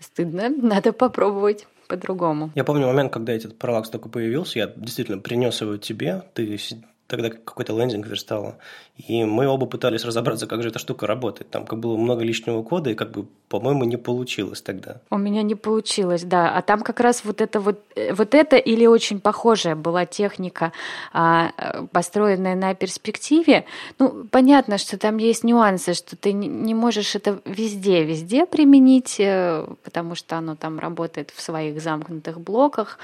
Стыдно, 0.00 0.48
надо 0.56 0.92
попробовать 0.92 1.66
по-другому. 1.88 2.50
Я 2.54 2.64
помню 2.64 2.86
момент, 2.86 3.12
когда 3.12 3.32
этот 3.32 3.58
параллакс 3.58 3.90
только 3.90 4.08
появился, 4.08 4.58
я 4.58 4.66
действительно 4.66 5.18
принес 5.18 5.60
его 5.60 5.76
тебе, 5.76 6.22
ты 6.34 6.44
тогда 7.10 7.28
какой-то 7.28 7.76
лендинг 7.76 8.06
верстала. 8.06 8.56
И 8.96 9.24
мы 9.24 9.46
оба 9.48 9.66
пытались 9.66 10.04
разобраться, 10.04 10.46
как 10.46 10.62
же 10.62 10.68
эта 10.68 10.78
штука 10.78 11.06
работает. 11.06 11.50
Там 11.50 11.66
как 11.66 11.80
было 11.80 11.96
много 11.96 12.22
лишнего 12.22 12.62
кода, 12.62 12.90
и 12.90 12.94
как 12.94 13.10
бы, 13.10 13.26
по-моему, 13.48 13.84
не 13.84 13.96
получилось 13.96 14.62
тогда. 14.62 15.00
У 15.10 15.18
меня 15.18 15.42
не 15.42 15.56
получилось, 15.56 16.22
да. 16.22 16.56
А 16.56 16.62
там 16.62 16.82
как 16.82 17.00
раз 17.00 17.24
вот 17.24 17.40
это 17.40 17.60
вот, 17.60 17.80
э, 17.96 18.14
вот 18.14 18.34
это 18.34 18.56
или 18.56 18.86
очень 18.86 19.20
похожая 19.20 19.74
была 19.74 20.06
техника, 20.06 20.72
а, 21.12 21.50
построенная 21.92 22.54
на 22.54 22.74
перспективе. 22.74 23.64
Ну, 23.98 24.26
понятно, 24.30 24.78
что 24.78 24.96
там 24.96 25.16
есть 25.16 25.44
нюансы, 25.44 25.94
что 25.94 26.16
ты 26.16 26.32
не 26.32 26.74
можешь 26.74 27.16
это 27.16 27.40
везде, 27.44 28.04
везде 28.04 28.46
применить, 28.46 29.16
э, 29.18 29.66
потому 29.82 30.14
что 30.14 30.36
оно 30.36 30.54
там 30.54 30.78
работает 30.78 31.30
в 31.34 31.42
своих 31.42 31.82
замкнутых 31.82 32.40
блоках, 32.40 32.98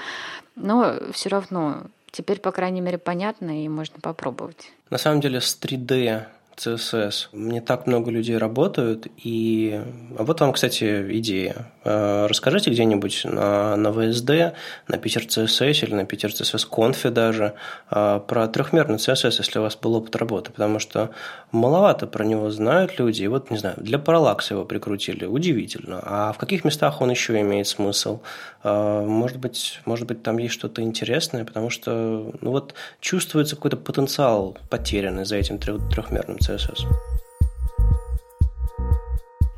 но 0.55 0.93
все 1.11 1.29
равно 1.29 1.83
Теперь, 2.17 2.39
по 2.39 2.51
крайней 2.51 2.81
мере, 2.81 2.97
понятно 2.97 3.63
и 3.63 3.69
можно 3.69 3.99
попробовать. 4.01 4.71
На 4.89 4.97
самом 4.97 5.21
деле 5.21 5.39
с 5.39 5.55
3D 5.61 6.25
CSS. 6.57 7.29
Не 7.33 7.61
так 7.61 7.87
много 7.87 8.11
людей 8.11 8.37
работают, 8.37 9.07
и 9.17 9.81
а 10.17 10.23
вот 10.23 10.41
вам, 10.41 10.53
кстати, 10.53 11.05
идея. 11.19 11.71
Э, 11.83 12.25
расскажите 12.27 12.71
где-нибудь 12.71 13.21
на, 13.25 13.75
на 13.75 13.89
VSD, 13.89 14.53
на 14.87 14.97
Питер 14.97 15.23
CSS 15.23 15.85
или 15.85 15.93
на 15.93 16.05
Питер 16.05 16.31
CSS 16.31 16.67
Conf 16.69 17.09
даже 17.11 17.53
э, 17.91 18.19
про 18.27 18.47
трехмерный 18.47 18.97
CSS, 18.97 19.35
если 19.37 19.59
у 19.59 19.61
вас 19.61 19.75
был 19.75 19.95
опыт 19.95 20.15
работы, 20.15 20.51
потому 20.51 20.79
что 20.79 21.11
маловато 21.51 22.07
про 22.07 22.25
него 22.25 22.49
знают 22.49 22.99
люди, 22.99 23.23
и 23.23 23.27
вот, 23.27 23.51
не 23.51 23.57
знаю, 23.57 23.75
для 23.77 23.99
параллакса 23.99 24.55
его 24.55 24.65
прикрутили, 24.65 25.25
удивительно. 25.25 25.99
А 26.03 26.33
в 26.33 26.37
каких 26.37 26.65
местах 26.65 27.01
он 27.01 27.11
еще 27.11 27.39
имеет 27.39 27.67
смысл? 27.67 28.21
Э, 28.63 29.05
может 29.05 29.37
быть, 29.37 29.79
может 29.85 30.07
быть 30.07 30.23
там 30.23 30.39
есть 30.39 30.55
что-то 30.55 30.81
интересное, 30.81 31.45
потому 31.45 31.69
что 31.69 32.33
ну 32.41 32.51
вот 32.51 32.73
чувствуется 32.99 33.55
какой-то 33.55 33.77
потенциал 33.77 34.57
потерянный 34.69 35.25
за 35.25 35.35
этим 35.35 35.59
трехмерным 35.59 36.39
CSS. 36.47 36.87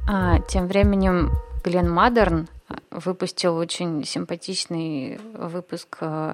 А, 0.08 0.39
тем 0.39 0.67
временем 0.67 1.32
Глен 1.63 1.89
Мадерн 1.89 2.47
выпустил 2.89 3.56
очень 3.58 4.04
симпатичный 4.06 5.19
выпуск 5.34 5.97
э, 6.02 6.34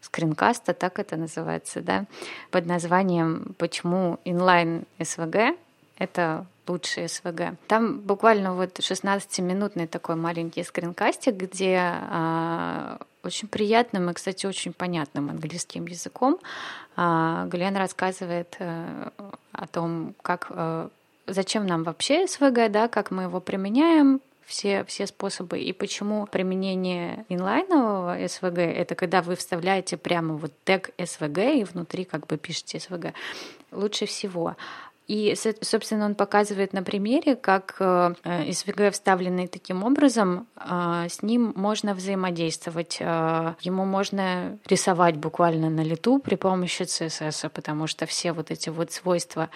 скринкаста, 0.00 0.74
так 0.74 0.98
это 0.98 1.16
называется, 1.16 1.80
да, 1.80 2.06
под 2.50 2.66
названием 2.66 3.54
«Почему 3.58 4.18
инлайн 4.24 4.84
СВГ— 5.00 5.56
это 5.98 6.46
лучший 6.66 7.08
СВГ». 7.08 7.56
Там 7.68 8.00
буквально 8.00 8.54
вот 8.54 8.78
16-минутный 8.80 9.86
такой 9.86 10.16
маленький 10.16 10.64
скринкастик, 10.64 11.34
где 11.34 11.78
а, 11.80 12.98
очень 13.22 13.48
приятным 13.48 14.10
и, 14.10 14.14
кстати, 14.14 14.46
очень 14.46 14.72
понятным 14.72 15.30
английским 15.30 15.86
языком 15.86 16.38
а, 16.96 17.46
Глен 17.46 17.76
рассказывает 17.76 18.56
а, 18.58 19.12
о 19.62 19.68
том, 19.68 20.16
как, 20.22 20.48
а, 20.50 20.90
зачем 21.28 21.66
нам 21.66 21.84
вообще 21.84 22.26
СВГ, 22.26 22.68
да, 22.68 22.88
как 22.88 23.12
мы 23.12 23.22
его 23.22 23.38
применяем, 23.38 24.20
все, 24.44 24.84
все 24.84 25.06
способы. 25.06 25.60
И 25.60 25.72
почему 25.72 26.26
применение 26.26 27.24
инлайнового 27.28 28.18
SVG— 28.18 28.60
это 28.74 28.96
когда 28.96 29.22
вы 29.22 29.36
вставляете 29.36 29.96
прямо 29.96 30.34
вот 30.34 30.52
тег 30.64 30.90
SVG 30.98 31.60
и 31.60 31.64
внутри 31.64 32.04
как 32.04 32.26
бы 32.26 32.38
пишете 32.38 32.78
SVG 32.78 33.12
лучше 33.70 34.06
всего. 34.06 34.56
И, 35.12 35.34
собственно, 35.60 36.06
он 36.06 36.14
показывает 36.14 36.72
на 36.72 36.82
примере, 36.82 37.36
как 37.36 37.76
SVG, 37.78 38.86
э, 38.86 38.90
вставленный 38.92 39.46
таким 39.46 39.84
образом, 39.84 40.46
э, 40.56 41.06
с 41.10 41.20
ним 41.20 41.52
можно 41.54 41.92
взаимодействовать. 41.92 42.96
Э, 42.98 43.52
ему 43.60 43.84
можно 43.84 44.58
рисовать 44.66 45.16
буквально 45.16 45.68
на 45.68 45.82
лету 45.82 46.18
при 46.18 46.36
помощи 46.36 46.84
CSS, 46.84 47.50
потому 47.50 47.88
что 47.88 48.06
все 48.06 48.32
вот 48.32 48.50
эти 48.50 48.70
вот 48.70 48.90
свойства 48.90 49.50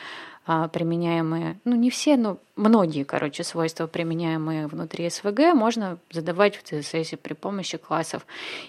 применяемые, 0.46 1.58
ну 1.64 1.74
не 1.74 1.90
все, 1.90 2.16
но 2.16 2.38
многие, 2.54 3.02
короче, 3.02 3.42
свойства, 3.42 3.88
применяемые 3.88 4.68
внутри 4.68 5.06
SVG, 5.06 5.54
можно 5.54 5.98
задавать 6.10 6.54
в 6.56 6.62
CSS 6.62 7.16
при 7.16 7.34
помощи 7.34 7.78
классов. 7.78 8.24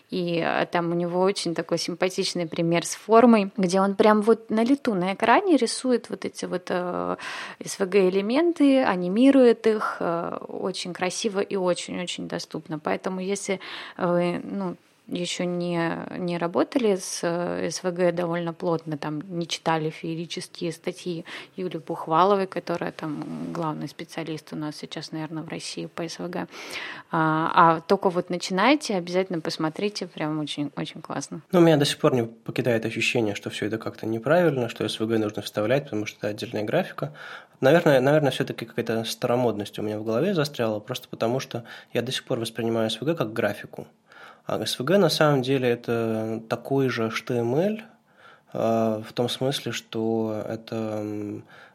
И 0.10 0.40
а, 0.40 0.66
там 0.66 0.92
у 0.92 0.96
него 0.96 1.22
очень 1.22 1.54
такой 1.54 1.78
симпатичный 1.78 2.48
пример 2.48 2.84
с 2.84 2.96
формой, 2.96 3.52
где 3.58 3.80
он 3.80 3.94
прям 3.94 4.22
вот 4.22 4.50
на 4.50 4.64
лету 4.64 4.96
на 4.96 5.14
экране 5.14 5.56
рисует 5.56 6.10
вот 6.10 6.26
эти 6.26 6.46
вот 6.46 6.72
SVG-элементы, 6.72 8.84
анимирует 8.84 9.68
их 9.68 10.02
очень 10.48 10.94
красиво 10.94 11.42
и 11.42 11.56
очень-очень 11.56 12.28
доступно. 12.28 12.80
Поэтому 12.80 13.20
если 13.20 13.60
вы 13.98 14.42
ну, 14.44 14.78
еще 15.08 15.46
не, 15.46 15.98
не 16.18 16.38
работали 16.38 16.96
с 16.96 17.20
э, 17.24 17.70
СВГ 17.72 18.14
довольно 18.14 18.54
плотно, 18.54 18.98
там 18.98 19.22
не 19.38 19.48
читали 19.48 19.90
феерические 19.90 20.72
статьи 20.72 21.24
Юлии 21.56 21.78
Бухваловой, 21.78 22.48
которая 22.48 22.92
там 22.92 23.52
главный 23.54 23.88
специалист 23.88 24.52
у 24.52 24.56
нас 24.56 24.76
сейчас, 24.76 25.12
наверное, 25.12 25.44
в 25.44 25.48
России 25.48 25.86
по 25.86 26.08
СВГ. 26.08 26.48
А, 27.12 27.52
а 27.56 27.82
только 27.82 28.10
вот 28.10 28.30
начинаете, 28.30 28.96
обязательно 28.96 29.40
посмотрите, 29.40 30.08
прям 30.08 30.40
очень, 30.40 30.72
очень 30.76 31.02
классно. 31.02 31.42
Ну, 31.52 31.60
у 31.60 31.62
меня 31.62 31.78
до 31.78 31.86
сих 31.86 32.00
пор 32.00 32.14
не 32.14 32.24
покидает 32.24 32.86
ощущение, 32.86 33.36
что 33.36 33.50
все 33.50 33.68
это 33.68 33.78
как-то 33.78 34.06
неправильно, 34.06 34.68
что 34.68 34.88
СВГ 34.88 35.18
нужно 35.20 35.42
вставлять, 35.42 35.86
потому 35.86 36.06
что 36.06 36.18
это 36.18 36.28
отдельная 36.28 36.64
графика. 36.64 37.14
Наверное, 37.62 38.02
наверное 38.02 38.32
все-таки 38.32 38.66
какая-то 38.66 39.04
старомодность 39.04 39.80
у 39.80 39.82
меня 39.82 39.98
в 39.98 40.04
голове 40.04 40.34
застряла, 40.34 40.80
просто 40.80 41.08
потому 41.08 41.40
что 41.40 41.64
я 41.94 42.02
до 42.02 42.12
сих 42.12 42.24
пор 42.26 42.40
воспринимаю 42.40 42.90
СВГ 42.90 43.18
как 43.18 43.34
графику. 43.34 43.88
А 44.48 44.58
SVG 44.60 44.98
на 44.98 45.10
самом 45.10 45.42
деле 45.42 45.70
это 45.70 46.42
такой 46.48 46.88
же 46.88 47.08
HTML, 47.10 47.82
а, 48.54 49.02
в 49.02 49.12
том 49.12 49.28
смысле, 49.28 49.74
что 49.74 50.42
это 50.48 51.04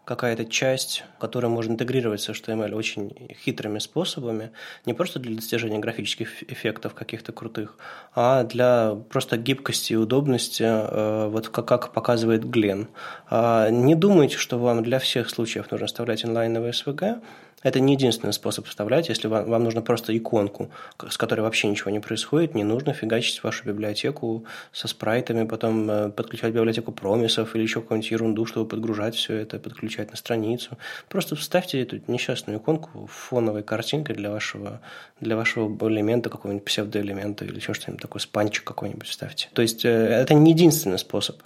какая-то 0.07 0.47
часть, 0.47 1.05
которая 1.21 1.53
может 1.53 1.71
интегрировать 1.71 2.23
с 2.23 2.31
HTML 2.31 2.75
очень 2.75 3.31
хитрыми 3.45 3.79
способами, 3.79 4.53
не 4.87 4.95
просто 4.95 5.21
для 5.21 5.37
достижения 5.37 5.79
графических 5.79 6.51
эффектов 6.51 6.95
каких-то 6.95 7.33
крутых, 7.33 7.77
а 8.15 8.43
для 8.43 8.97
просто 9.11 9.37
гибкости 9.37 9.93
и 9.93 9.97
удобности, 9.97 10.65
а, 10.67 11.29
вот 11.29 11.51
как, 11.51 11.93
показывает 11.93 12.49
Глен. 12.49 12.89
Не 13.31 13.95
думайте, 13.95 14.39
что 14.39 14.59
вам 14.59 14.83
для 14.83 14.99
всех 14.99 15.29
случаев 15.29 15.71
нужно 15.71 15.89
вставлять 15.89 16.25
инлайновый 16.25 16.71
SVG, 16.71 17.21
это 17.62 17.81
не 17.81 17.94
единственный 17.94 18.33
способ 18.33 18.66
вставлять. 18.66 19.09
Если 19.09 19.29
вам, 19.29 19.48
вам 19.48 19.64
нужно 19.64 19.83
просто 19.83 20.16
иконку, 20.16 20.70
с 21.09 21.16
которой 21.16 21.40
вообще 21.40 21.68
ничего 21.68 21.90
не 21.90 22.01
происходит, 22.01 22.55
не 22.55 22.64
нужно 22.64 22.92
фигачить 22.92 23.42
вашу 23.42 23.66
библиотеку 23.66 24.44
со 24.72 24.88
спрайтами, 24.88 25.46
потом 25.46 25.90
э, 25.90 26.11
подключать 26.11 26.53
библиотеку 26.53 26.92
промисов 26.92 27.55
или 27.55 27.62
еще 27.62 27.81
какую-нибудь 27.81 28.11
ерунду, 28.11 28.46
чтобы 28.46 28.68
подгружать 28.68 29.14
все 29.14 29.35
это, 29.35 29.59
подключать 29.59 30.11
на 30.11 30.16
страницу. 30.16 30.77
Просто 31.09 31.37
вставьте 31.37 31.81
эту 31.83 32.01
несчастную 32.07 32.59
иконку 32.59 33.07
фоновой 33.07 33.62
картинкой 33.62 34.16
для 34.16 34.31
вашего, 34.31 34.81
для 35.20 35.37
вашего 35.37 35.68
элемента, 35.88 36.31
какого-нибудь 36.31 36.64
псевдоэлемента 36.64 37.44
или 37.44 37.57
еще 37.57 37.75
что-нибудь 37.75 38.03
такое, 38.03 38.20
спанчик 38.20 38.64
какой-нибудь 38.64 39.07
вставьте. 39.07 39.48
То 39.53 39.62
есть 39.62 39.85
э, 39.85 39.88
это 39.88 40.35
не 40.35 40.53
единственный 40.53 40.98
способ. 40.98 41.42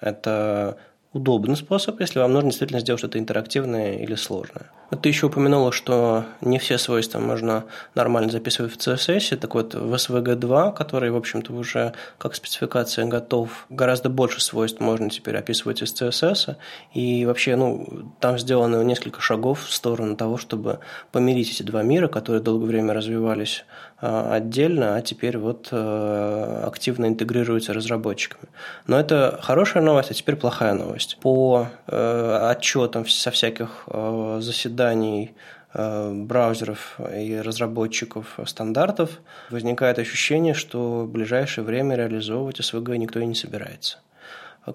Это 0.00 0.78
удобный 1.12 1.56
способ, 1.56 2.00
если 2.00 2.20
вам 2.20 2.32
нужно 2.32 2.50
действительно 2.50 2.80
сделать 2.80 3.00
что-то 3.00 3.18
интерактивное 3.18 3.96
или 3.96 4.14
сложное. 4.14 4.70
Ты 5.02 5.08
еще 5.08 5.26
упомянула, 5.26 5.70
что 5.70 6.24
не 6.40 6.58
все 6.58 6.76
свойства 6.76 7.20
можно 7.20 7.64
нормально 7.94 8.30
записывать 8.30 8.72
в 8.72 8.76
CSS. 8.76 9.36
Так 9.36 9.54
вот, 9.54 9.74
в 9.74 9.94
SVG2, 9.94 10.74
который, 10.74 11.10
в 11.10 11.16
общем-то, 11.16 11.52
уже 11.52 11.94
как 12.18 12.34
спецификация 12.34 13.06
готов, 13.06 13.66
гораздо 13.70 14.08
больше 14.08 14.40
свойств 14.40 14.80
можно 14.80 15.08
теперь 15.08 15.36
описывать 15.36 15.82
из 15.82 15.92
CSS. 15.94 16.56
И 16.92 17.24
вообще, 17.24 17.54
ну, 17.54 18.12
там 18.18 18.38
сделано 18.38 18.82
несколько 18.82 19.20
шагов 19.20 19.64
в 19.64 19.72
сторону 19.72 20.16
того, 20.16 20.38
чтобы 20.38 20.80
помирить 21.12 21.52
эти 21.52 21.62
два 21.62 21.82
мира, 21.82 22.08
которые 22.08 22.42
долгое 22.42 22.66
время 22.66 22.92
развивались 22.92 23.64
отдельно, 24.00 24.96
а 24.96 25.02
теперь 25.02 25.36
вот 25.36 25.68
э, 25.72 26.62
активно 26.66 27.06
интегрируются 27.06 27.72
разработчиками. 27.74 28.44
Но 28.86 28.98
это 28.98 29.38
хорошая 29.42 29.82
новость, 29.82 30.10
а 30.10 30.14
теперь 30.14 30.36
плохая 30.36 30.74
новость. 30.74 31.18
По 31.20 31.68
э, 31.86 32.48
отчетам 32.50 33.06
со 33.06 33.30
всяких 33.30 33.84
э, 33.88 34.38
заседаний 34.40 35.34
браузеров 35.72 36.98
и 37.14 37.36
разработчиков 37.36 38.40
стандартов 38.44 39.20
возникает 39.50 40.00
ощущение, 40.00 40.52
что 40.52 41.04
в 41.04 41.08
ближайшее 41.08 41.64
время 41.64 41.94
реализовывать 41.94 42.58
SVG 42.58 42.96
никто 42.96 43.20
и 43.20 43.26
не 43.26 43.36
собирается. 43.36 43.98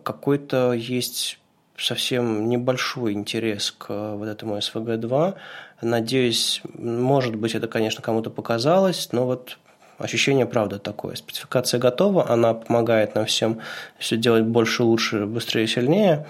Какой-то 0.03 0.71
есть 0.71 1.37
совсем 1.77 2.47
небольшой 2.49 3.13
интерес 3.13 3.71
к 3.71 4.15
вот 4.15 4.27
этому 4.27 4.57
SVG2. 4.57 5.35
Надеюсь, 5.81 6.61
может 6.73 7.35
быть, 7.35 7.55
это, 7.55 7.67
конечно, 7.67 8.01
кому-то 8.01 8.29
показалось, 8.29 9.09
но 9.11 9.25
вот 9.25 9.57
ощущение, 9.97 10.45
правда, 10.45 10.79
такое. 10.79 11.15
Спецификация 11.15 11.79
готова, 11.79 12.29
она 12.29 12.53
помогает 12.53 13.15
нам 13.15 13.25
всем 13.25 13.59
все 13.97 14.17
делать 14.17 14.43
больше, 14.43 14.83
лучше, 14.83 15.25
быстрее, 15.25 15.67
сильнее. 15.67 16.25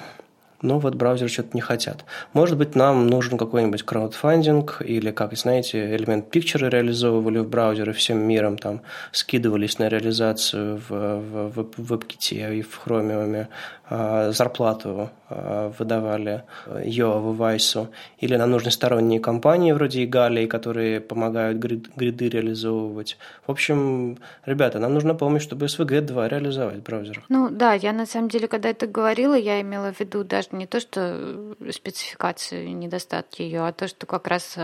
Но 0.62 0.80
вот 0.80 0.96
браузеры 0.96 1.30
что-то 1.30 1.50
не 1.54 1.62
хотят. 1.62 2.06
Может 2.34 2.58
быть, 2.58 2.76
нам 2.76 3.08
нужен 3.08 3.38
какой-нибудь 3.38 3.84
краудфандинг 3.84 4.82
или, 4.86 5.12
как 5.12 5.36
знаете, 5.38 5.96
элемент 5.96 6.30
пикчеры 6.30 6.70
реализовывали 6.70 7.40
в 7.40 7.50
браузеры 7.50 7.94
всем 7.94 8.20
миром, 8.20 8.58
там 8.58 8.82
скидывались 9.12 9.80
на 9.80 9.90
реализацию 9.90 10.82
в, 10.90 10.90
в, 10.90 11.68
в 11.78 11.94
WebKit 11.94 12.58
и 12.58 12.62
в 12.62 12.82
Chromium, 12.86 13.48
а, 13.88 14.32
зарплату 14.32 15.12
а, 15.30 15.72
выдавали 15.78 16.44
Йоаву 16.84 17.34
Вайсу, 17.34 17.90
или 18.18 18.36
нам 18.36 18.50
нужны 18.50 18.72
сторонние 18.72 19.20
компании 19.20 19.74
вроде 19.74 20.04
Игалии, 20.04 20.48
которые 20.48 21.00
помогают 21.02 21.60
грид, 21.60 21.90
гриды 21.96 22.30
реализовывать. 22.30 23.18
В 23.46 23.52
общем, 23.52 24.18
ребята, 24.46 24.80
нам 24.80 24.96
нужна 24.96 25.14
помощь, 25.14 25.44
чтобы 25.44 25.68
SVG2 25.68 26.30
реализовать 26.30 26.78
в 26.78 26.84
браузерах. 26.84 27.24
Ну 27.30 27.50
да, 27.52 27.74
я 27.74 27.94
на 27.94 28.08
самом 28.08 28.30
деле, 28.30 28.48
когда 28.48 28.70
это 28.70 28.88
говорила, 28.88 29.36
я 29.36 29.62
имела 29.62 29.94
в 29.94 30.00
виду 30.00 30.24
даже 30.24 30.45
не 30.52 30.68
то, 30.68 30.80
что 30.80 31.56
спецификации, 31.72 32.68
недостатки 32.68 33.42
ее, 33.42 33.66
а 33.66 33.72
то, 33.72 33.88
что 33.88 34.06
как 34.06 34.28
раз 34.28 34.58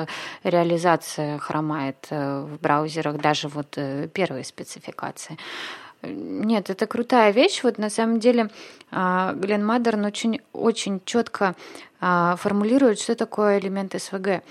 реализация 0.44 1.38
хромает 1.38 2.08
э, 2.10 2.42
в 2.42 2.60
браузерах, 2.60 3.18
даже 3.18 3.48
вот 3.48 3.78
э, 3.78 4.08
первые 4.08 4.44
спецификации. 4.44 5.38
Нет, 6.04 6.70
это 6.70 6.88
крутая 6.88 7.32
вещь. 7.32 7.64
Вот 7.64 7.78
на 7.78 7.90
самом 7.90 8.20
деле 8.20 8.50
а, 8.90 9.34
Глен 9.34 9.64
Мадерн 9.64 10.04
очень, 10.06 10.42
очень 10.52 11.02
четко 11.06 11.56
а, 12.00 12.36
формулирует, 12.38 13.00
что 13.00 13.16
такое 13.16 13.60
элемент 13.60 13.94
СВГ. 14.02 14.44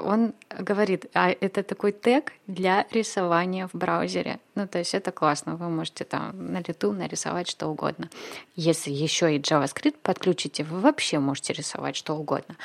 Он 0.00 0.32
говорит, 0.58 1.06
а 1.14 1.30
это 1.30 1.62
такой 1.62 1.92
тег 1.92 2.32
для 2.46 2.86
рисования 2.90 3.68
в 3.68 3.74
браузере. 3.74 4.38
Ну, 4.54 4.66
то 4.66 4.78
есть 4.78 4.94
это 4.94 5.12
классно, 5.12 5.56
вы 5.56 5.68
можете 5.68 6.04
там 6.04 6.52
на 6.52 6.58
лету 6.58 6.92
нарисовать 6.92 7.48
что 7.48 7.68
угодно. 7.68 8.08
Если 8.56 8.90
еще 8.90 9.34
и 9.34 9.38
JavaScript 9.38 9.96
подключите, 10.02 10.64
вы 10.64 10.80
вообще 10.80 11.18
можете 11.18 11.52
рисовать 11.52 11.96
что 11.96 12.16
угодно. 12.16 12.56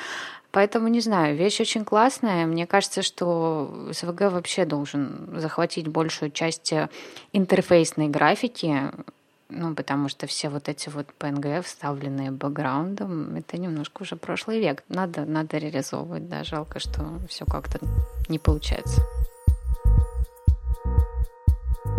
Поэтому, 0.50 0.88
не 0.88 1.00
знаю, 1.00 1.36
вещь 1.36 1.60
очень 1.60 1.84
классная. 1.84 2.46
Мне 2.46 2.66
кажется, 2.66 3.02
что 3.02 3.90
СВГ 3.92 4.32
вообще 4.32 4.64
должен 4.64 5.38
захватить 5.38 5.88
большую 5.88 6.30
часть 6.30 6.72
интерфейсной 7.32 8.08
графики, 8.08 8.90
ну, 9.50 9.74
потому 9.74 10.08
что 10.08 10.26
все 10.26 10.48
вот 10.48 10.68
эти 10.68 10.88
вот 10.88 11.06
PNG, 11.18 11.62
вставленные 11.62 12.30
бэкграундом, 12.30 13.36
это 13.36 13.58
немножко 13.58 14.02
уже 14.02 14.16
прошлый 14.16 14.60
век. 14.60 14.84
Надо, 14.88 15.24
надо 15.24 15.58
реализовывать, 15.58 16.28
да, 16.28 16.44
жалко, 16.44 16.78
что 16.80 17.20
все 17.28 17.44
как-то 17.46 17.78
не 18.28 18.38
получается. 18.38 19.02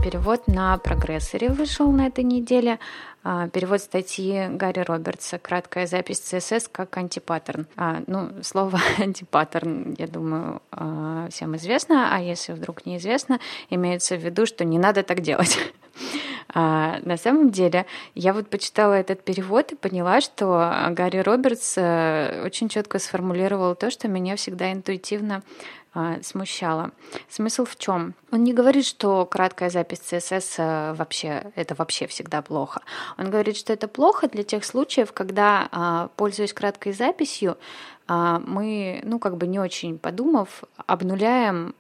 Перевод 0.04 0.48
на 0.48 0.78
прогрессоре 0.78 1.50
вышел 1.50 1.92
на 1.92 2.08
этой 2.08 2.24
неделе. 2.24 2.80
А, 3.22 3.50
перевод 3.50 3.82
статьи 3.82 4.48
Гарри 4.48 4.80
Робертса 4.80 5.40
«Краткая 5.40 5.88
запись 5.88 6.22
CSS 6.22 6.70
как 6.72 6.96
антипаттерн». 6.96 7.68
А, 7.76 8.02
ну, 8.08 8.30
слово 8.42 8.80
антипаттерн, 8.98 9.96
я 9.98 10.08
думаю, 10.08 10.62
а, 10.72 11.28
всем 11.30 11.56
известно, 11.58 12.16
а 12.16 12.22
если 12.22 12.54
вдруг 12.54 12.86
неизвестно, 12.86 13.40
имеется 13.70 14.16
в 14.16 14.24
виду, 14.24 14.46
что 14.46 14.64
не 14.64 14.80
надо 14.80 15.04
так 15.04 15.20
делать. 15.20 15.58
А, 16.54 17.00
на 17.04 17.18
самом 17.18 17.52
деле, 17.52 17.86
я 18.16 18.34
вот 18.34 18.50
почитала 18.50 18.94
этот 18.94 19.24
перевод 19.24 19.72
и 19.72 19.76
поняла, 19.76 20.22
что 20.22 20.88
Гарри 20.92 21.20
Робертс 21.20 21.76
э, 21.78 22.44
очень 22.44 22.70
четко 22.70 22.98
сформулировал 23.00 23.76
то, 23.76 23.92
что 23.92 24.08
меня 24.08 24.36
всегда 24.36 24.72
интуитивно 24.72 25.44
а, 25.92 26.18
смущало. 26.22 26.92
Смысл 27.30 27.66
в 27.66 27.76
чем? 27.76 28.14
Он 28.32 28.44
не 28.44 28.54
говорит, 28.54 28.86
что 28.86 29.26
краткая 29.26 29.72
запись 29.72 30.02
CSS 30.12 30.54
э, 30.58 30.94
вообще 30.94 31.52
это 31.56 31.74
вообще 31.74 32.06
всегда 32.06 32.44
плохо. 32.44 32.82
Он 33.18 33.32
говорит, 33.32 33.58
что 33.58 33.74
это 33.74 33.88
плохо 33.88 34.28
для 34.28 34.44
тех 34.44 34.66
случаев, 34.66 35.14
когда, 35.14 35.68
а, 35.72 36.10
пользуясь 36.16 36.54
краткой 36.54 36.94
записью, 36.94 37.52
а, 37.52 37.99
мы, 38.10 39.02
ну, 39.04 39.20
как 39.20 39.38
бы 39.38 39.48
не 39.48 39.60
очень 39.60 40.00
подумав, 40.00 40.64
обнуляем 40.88 41.76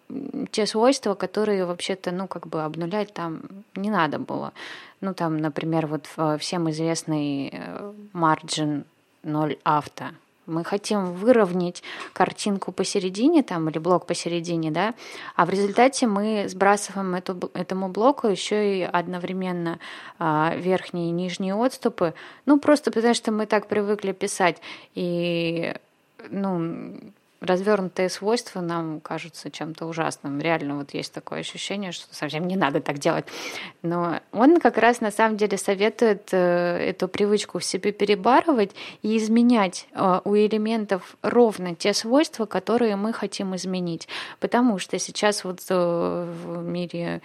те 0.51 0.65
свойства, 0.65 1.15
которые 1.15 1.65
вообще-то, 1.65 2.11
ну, 2.11 2.27
как 2.27 2.47
бы 2.47 2.63
обнулять 2.63 3.13
там 3.13 3.41
не 3.75 3.89
надо 3.89 4.19
было. 4.19 4.53
Ну, 5.01 5.13
там, 5.13 5.37
например, 5.37 5.87
вот 5.87 6.07
всем 6.39 6.69
известный 6.69 7.49
э, 7.51 7.93
margin 8.13 8.83
0 9.23 9.57
авто, 9.63 10.05
мы 10.49 10.63
хотим 10.63 11.13
выровнять 11.13 11.83
картинку 12.13 12.71
посередине 12.71 13.43
там 13.43 13.69
или 13.69 13.77
блок 13.77 14.05
посередине, 14.05 14.71
да, 14.71 14.95
а 15.35 15.45
в 15.45 15.49
результате 15.49 16.07
мы 16.07 16.45
сбрасываем 16.47 17.15
эту, 17.15 17.51
этому 17.53 17.89
блоку 17.89 18.27
еще 18.27 18.79
и 18.79 18.81
одновременно 18.81 19.79
а, 20.17 20.53
верхние 20.55 21.09
и 21.09 21.11
нижние 21.11 21.53
отступы, 21.53 22.13
ну 22.45 22.59
просто 22.59 22.91
потому 22.91 23.13
что 23.13 23.31
мы 23.31 23.45
так 23.45 23.67
привыкли 23.67 24.11
писать. 24.11 24.57
И 24.95 25.75
ну, 26.29 26.95
развернутые 27.41 28.09
свойства 28.09 28.61
нам 28.61 28.99
кажутся 28.99 29.49
чем-то 29.49 29.85
ужасным. 29.85 30.39
Реально 30.39 30.77
вот 30.77 30.93
есть 30.93 31.13
такое 31.13 31.39
ощущение, 31.39 31.91
что 31.91 32.13
совсем 32.13 32.47
не 32.47 32.55
надо 32.55 32.81
так 32.81 32.99
делать. 32.99 33.25
Но 33.81 34.19
он 34.31 34.59
как 34.59 34.77
раз 34.77 35.01
на 35.01 35.11
самом 35.11 35.37
деле 35.37 35.57
советует 35.57 36.29
э, 36.31 36.89
эту 36.89 37.07
привычку 37.07 37.59
в 37.59 37.63
себе 37.63 37.91
перебарывать 37.91 38.71
и 39.01 39.17
изменять 39.17 39.87
э, 39.93 40.19
у 40.23 40.35
элементов 40.35 41.15
ровно 41.21 41.75
те 41.75 41.93
свойства, 41.93 42.45
которые 42.45 42.95
мы 42.95 43.13
хотим 43.13 43.55
изменить. 43.55 44.07
Потому 44.39 44.77
что 44.77 44.99
сейчас 44.99 45.43
вот 45.43 45.61
э, 45.69 46.33
в 46.43 46.63
мире 46.63 47.21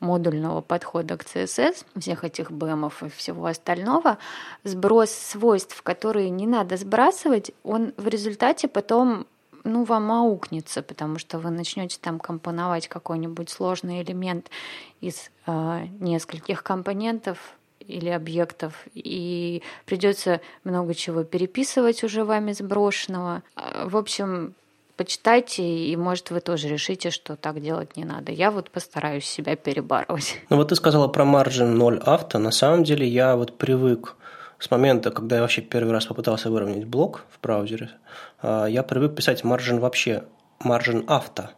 модульного 0.00 0.60
подхода 0.60 1.16
к 1.16 1.24
CSS, 1.24 1.84
всех 1.98 2.24
этих 2.24 2.50
бэмов 2.50 3.02
и 3.02 3.08
всего 3.08 3.46
остального, 3.46 4.18
сброс 4.64 5.10
свойств, 5.10 5.82
которые 5.82 6.30
не 6.30 6.46
надо 6.46 6.76
сбрасывать, 6.76 7.52
он 7.64 7.92
в 7.96 8.06
результате 8.08 8.68
потом 8.68 9.26
ну, 9.64 9.84
вам 9.84 10.10
аукнется, 10.10 10.82
потому 10.82 11.18
что 11.18 11.38
вы 11.38 11.50
начнете 11.50 11.98
там 12.00 12.18
компоновать 12.18 12.88
какой-нибудь 12.88 13.50
сложный 13.50 14.02
элемент 14.02 14.50
из 15.00 15.30
э, 15.46 15.86
нескольких 16.00 16.62
компонентов 16.62 17.54
или 17.80 18.08
объектов, 18.08 18.86
и 18.94 19.62
придется 19.86 20.40
много 20.64 20.94
чего 20.94 21.24
переписывать 21.24 22.04
уже 22.04 22.24
вами 22.24 22.52
сброшенного. 22.52 23.42
В 23.84 23.96
общем, 23.96 24.54
почитайте, 24.98 25.62
и, 25.62 25.96
может, 25.96 26.30
вы 26.30 26.40
тоже 26.40 26.68
решите, 26.68 27.10
что 27.10 27.36
так 27.36 27.62
делать 27.62 27.96
не 27.96 28.04
надо. 28.04 28.32
Я 28.32 28.50
вот 28.50 28.70
постараюсь 28.70 29.24
себя 29.24 29.56
перебарывать. 29.56 30.40
Ну 30.50 30.56
вот 30.56 30.68
ты 30.68 30.74
сказала 30.74 31.08
про 31.08 31.24
margin 31.24 31.68
0 31.68 32.02
авто. 32.04 32.38
На 32.38 32.50
самом 32.50 32.84
деле 32.84 33.06
я 33.06 33.36
вот 33.36 33.56
привык 33.56 34.16
с 34.58 34.70
момента, 34.70 35.10
когда 35.10 35.36
я 35.36 35.42
вообще 35.42 35.62
первый 35.62 35.92
раз 35.92 36.06
попытался 36.06 36.50
выровнять 36.50 36.84
блок 36.84 37.24
в 37.30 37.40
браузере, 37.40 37.90
а, 38.42 38.66
я 38.66 38.82
привык 38.82 39.14
писать 39.14 39.44
margin 39.44 39.78
вообще, 39.78 40.24
margin 40.64 41.04
авто, 41.06 41.50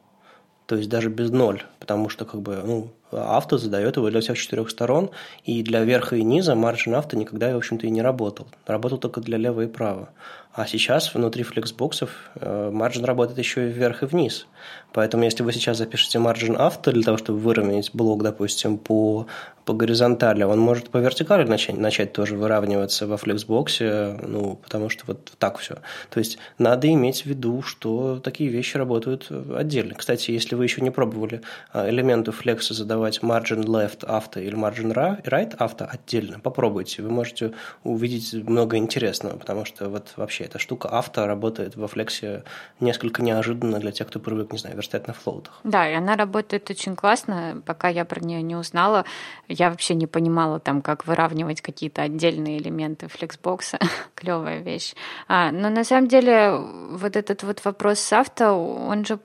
то 0.67 0.77
есть 0.77 0.91
даже 0.91 1.09
без 1.09 1.31
ноль, 1.31 1.63
потому 1.79 2.11
что 2.11 2.27
как 2.27 2.43
бы, 2.43 2.63
ну, 2.65 2.93
авто 3.11 3.57
задает 3.57 3.97
его 3.97 4.11
для 4.11 4.21
всех 4.21 4.39
четырех 4.39 4.69
сторон, 4.69 5.11
и 5.45 5.63
для 5.63 5.83
верха 5.83 6.17
и 6.17 6.23
низа 6.23 6.53
margin 6.53 6.95
авто 6.95 7.17
никогда, 7.17 7.55
в 7.55 7.57
общем-то, 7.57 7.87
и 7.87 7.91
не 7.91 8.03
работал. 8.03 8.47
Работал 8.67 8.99
только 8.99 9.23
для 9.23 9.39
лева 9.39 9.63
и 9.63 9.67
права. 9.67 10.11
А 10.53 10.67
сейчас 10.67 11.15
внутри 11.15 11.45
флексбоксов 11.45 12.31
э, 12.35 12.71
работает 13.05 13.39
еще 13.39 13.69
и 13.69 13.73
вверх 13.73 14.03
и 14.03 14.07
вниз. 14.07 14.49
Поэтому 14.93 15.25
если 15.25 15.43
вы 15.43 15.53
сейчас 15.53 15.79
запишете 15.79 16.19
margin 16.19 16.57
авто 16.57 16.93
для 16.93 17.03
того, 17.03 17.17
чтобы 17.17 17.39
выровнять 17.39 17.91
блок, 17.93 18.23
допустим, 18.23 18.79
по 18.79 19.27
по 19.71 19.75
горизонтали, 19.75 20.43
он 20.43 20.59
может 20.59 20.91
по 20.91 20.99
вертикали 20.99 21.45
начать, 21.49 21.79
начать 21.79 22.13
тоже 22.13 22.37
выравниваться 22.37 23.07
во 23.07 23.17
флексбоксе, 23.17 24.19
ну, 24.27 24.57
потому 24.57 24.89
что 24.89 25.05
вот 25.07 25.33
так 25.39 25.59
все. 25.59 25.77
То 26.11 26.19
есть 26.19 26.39
надо 26.59 26.91
иметь 26.93 27.23
в 27.23 27.27
виду, 27.27 27.63
что 27.63 28.19
такие 28.19 28.51
вещи 28.51 28.77
работают 28.77 29.31
отдельно. 29.31 29.95
Кстати, 29.95 30.33
если 30.33 30.57
вы 30.57 30.65
еще 30.65 30.81
не 30.81 30.91
пробовали 30.91 31.43
а, 31.73 31.89
элементы 31.89 32.33
флекса 32.33 32.75
задавать 32.75 33.21
margin 33.21 33.65
left 33.65 34.05
авто 34.07 34.41
или 34.41 34.57
margin 34.57 34.93
right 34.93 35.55
авто 35.57 35.87
отдельно, 35.89 36.41
попробуйте. 36.41 37.03
Вы 37.03 37.11
можете 37.11 37.53
увидеть 37.85 38.33
много 38.33 38.77
интересного, 38.77 39.37
потому 39.37 39.65
что 39.65 39.89
вот 39.89 40.15
вообще 40.17 40.45
эта 40.45 40.59
штука 40.59 40.89
авто 40.89 41.27
работает 41.27 41.77
во 41.77 41.87
флексе 41.87 42.43
несколько 42.81 43.23
неожиданно 43.23 43.79
для 43.79 43.93
тех, 43.93 44.09
кто 44.09 44.19
привык, 44.19 44.53
не 44.53 44.59
знаю, 44.59 44.77
верстать 44.81 45.07
на 45.07 45.13
флоутах. 45.13 45.61
Да, 45.65 45.89
и 45.89 45.95
она 45.95 46.17
работает 46.17 46.71
очень 46.71 46.97
классно. 46.97 47.63
Пока 47.67 47.89
я 47.89 48.05
про 48.05 48.21
нее 48.21 48.43
не 48.43 48.57
узнала, 48.57 49.05
я 49.49 49.71
вообще 49.71 49.95
не 49.95 50.07
понимала 50.07 50.59
там, 50.59 50.83
как 50.83 51.07
выравнивать 51.07 51.61
какие-то 51.61 52.03
отдельные 52.03 52.59
элементы 52.59 53.09
флексбокса. 53.09 53.79
Клевая 54.15 54.61
вещь. 54.61 54.95
А, 55.29 55.53
но 55.53 55.69
на 55.71 55.85
самом 55.85 56.09
деле 56.09 56.57
вот 56.57 57.17
этот 57.17 57.43
вот 57.43 57.65
вопрос 57.65 58.01
с 58.01 58.13
авто, 58.13 58.53
он 58.53 59.05
же 59.05 59.19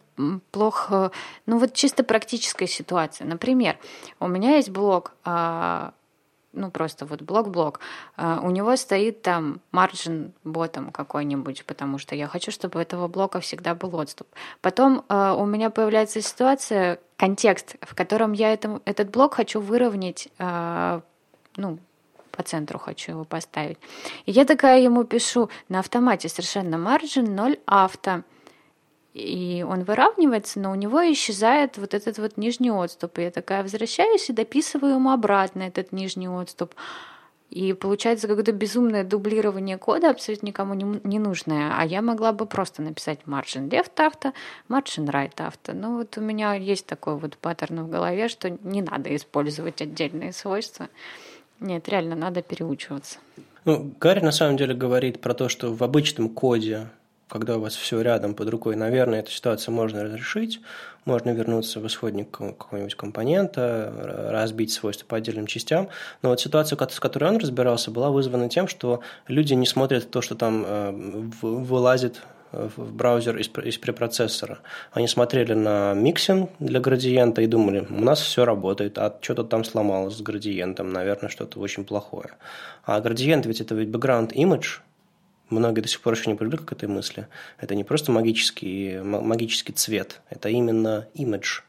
плохо, 0.52 1.12
ну 1.46 1.58
вот 1.58 1.74
чисто 1.74 2.04
практическая 2.04 2.68
ситуация. 2.68 3.28
Например, 3.28 3.78
у 4.20 4.28
меня 4.28 4.56
есть 4.56 4.70
блог, 4.70 5.14
а, 5.24 5.94
ну 6.56 6.72
просто 6.72 7.06
вот 7.06 7.22
блок-блок, 7.22 7.80
а, 8.18 8.40
у 8.42 8.50
него 8.50 8.76
стоит 8.76 9.22
там 9.22 9.60
margin 9.72 10.32
ботом 10.44 10.92
какой-нибудь, 10.92 11.66
потому 11.66 11.98
что 11.98 12.16
я 12.16 12.28
хочу, 12.28 12.52
чтобы 12.52 12.80
у 12.80 12.82
этого 12.82 13.08
блока 13.08 13.40
всегда 13.40 13.76
был 13.76 13.96
отступ. 14.00 14.28
Потом 14.62 15.04
а, 15.10 15.36
у 15.36 15.46
меня 15.46 15.70
появляется 15.70 16.22
ситуация, 16.22 17.00
контекст, 17.18 17.76
в 17.82 17.96
котором 17.96 18.34
я 18.34 18.54
этом, 18.54 18.82
этот 18.86 19.10
блок 19.10 19.36
хочу 19.36 19.62
выровнять, 19.62 20.28
э, 20.38 21.02
ну, 21.56 21.80
по 22.32 22.44
центру 22.44 22.78
хочу 22.78 23.12
его 23.14 23.24
поставить. 23.24 23.78
И 24.26 24.32
я 24.32 24.46
такая 24.46 24.82
ему 24.82 25.06
пишу 25.06 25.50
на 25.70 25.80
автомате 25.80 26.28
совершенно 26.28 26.76
margin 26.76 27.30
0 27.30 27.58
авто. 27.66 28.24
И 29.16 29.66
он 29.66 29.86
выравнивается, 29.86 30.60
но 30.60 30.72
у 30.72 30.76
него 30.76 31.00
исчезает 31.10 31.78
вот 31.78 31.94
этот 31.94 32.18
вот 32.18 32.36
нижний 32.36 32.70
отступ. 32.70 33.18
И 33.18 33.22
я 33.22 33.32
такая 33.32 33.64
возвращаюсь 33.64 34.30
и 34.30 34.34
дописываю 34.34 34.96
ему 34.96 35.12
обратно 35.12 35.64
этот 35.64 35.94
нижний 35.94 36.28
отступ. 36.28 36.76
И 37.50 37.72
получается 37.72 38.28
какое-то 38.28 38.52
безумное 38.52 39.06
дублирование 39.06 39.78
кода, 39.78 40.10
абсолютно 40.10 40.48
никому 40.48 40.74
не, 40.74 41.00
не 41.06 41.20
нужное. 41.20 41.74
А 41.78 41.86
я 41.86 42.02
могла 42.02 42.34
бы 42.34 42.46
просто 42.46 42.82
написать 42.82 43.20
margin 43.26 43.70
left 43.70 44.06
авто, 44.06 44.34
margin 44.68 45.06
right 45.06 45.32
авто. 45.38 45.72
Ну 45.72 45.96
вот 45.96 46.18
у 46.18 46.22
меня 46.22 46.54
есть 46.54 46.86
такой 46.86 47.16
вот 47.16 47.38
паттерн 47.38 47.84
в 47.84 47.90
голове, 47.90 48.28
что 48.28 48.50
не 48.50 48.82
надо 48.82 49.16
использовать 49.16 49.82
отдельные 49.82 50.34
свойства. 50.34 50.90
Нет, 51.62 51.88
реально 51.88 52.18
надо 52.18 52.42
переучиваться. 52.42 53.20
Ну, 53.64 53.94
Гарри 53.98 54.20
на 54.20 54.34
самом 54.34 54.58
деле 54.58 54.74
говорит 54.74 55.22
про 55.22 55.34
то, 55.34 55.48
что 55.48 55.74
в 55.74 55.82
обычном 55.82 56.28
коде 56.28 56.90
когда 57.28 57.58
у 57.58 57.62
вас 57.62 57.76
все 57.76 58.02
рядом 58.02 58.36
под 58.36 58.50
рукой, 58.50 58.76
наверное, 58.76 59.20
эту 59.20 59.32
ситуацию 59.32 59.74
можно 59.74 60.04
разрешить. 60.04 60.62
Можно 61.06 61.32
вернуться 61.32 61.80
в 61.80 61.88
исходник 61.88 62.32
какого-нибудь 62.32 62.96
компонента, 62.96 64.30
разбить 64.32 64.72
свойства 64.72 65.06
по 65.06 65.18
отдельным 65.18 65.48
частям. 65.48 65.90
Но 66.22 66.30
вот 66.30 66.40
ситуация, 66.40 66.78
с 66.88 67.00
которой 67.00 67.30
он 67.30 67.38
разбирался, 67.38 67.92
была 67.92 68.10
вызвана 68.10 68.50
тем, 68.50 68.68
что 68.68 69.02
люди 69.28 69.54
не 69.54 69.66
смотрят 69.66 70.10
то, 70.10 70.22
что 70.22 70.36
там 70.36 70.64
э, 70.66 70.92
вылазит 71.42 72.22
в 72.56 72.94
браузер 72.94 73.38
из, 73.38 73.50
из 73.64 73.78
препроцессора. 73.78 74.60
Они 74.92 75.08
смотрели 75.08 75.54
на 75.54 75.94
mixin 75.94 76.50
для 76.60 76.80
градиента 76.80 77.42
и 77.42 77.48
думали, 77.48 77.86
у 77.90 78.02
нас 78.02 78.22
все 78.22 78.46
работает, 78.46 78.98
а 78.98 79.16
что-то 79.22 79.44
там 79.44 79.64
сломалось 79.64 80.16
с 80.16 80.22
градиентом, 80.22 80.92
наверное, 80.92 81.30
что-то 81.30 81.60
очень 81.60 81.86
плохое. 81.86 82.32
А 82.84 83.00
градиент 83.02 83.46
ведь 83.46 83.62
это 83.62 83.76
ведь 83.76 83.90
background 83.90 84.34
image, 84.34 84.80
многие 85.50 85.82
до 85.82 85.88
сих 85.88 86.02
пор 86.02 86.14
еще 86.14 86.30
не 86.30 86.36
привыкли 86.36 86.66
к 86.66 86.72
этой 86.72 86.90
мысли. 86.90 87.28
Это 87.60 87.76
не 87.76 87.84
просто 87.84 88.12
магический, 88.12 89.00
магический 89.02 89.74
цвет, 89.74 90.22
это 90.30 90.50
именно 90.50 91.08
имидж, 91.14 91.62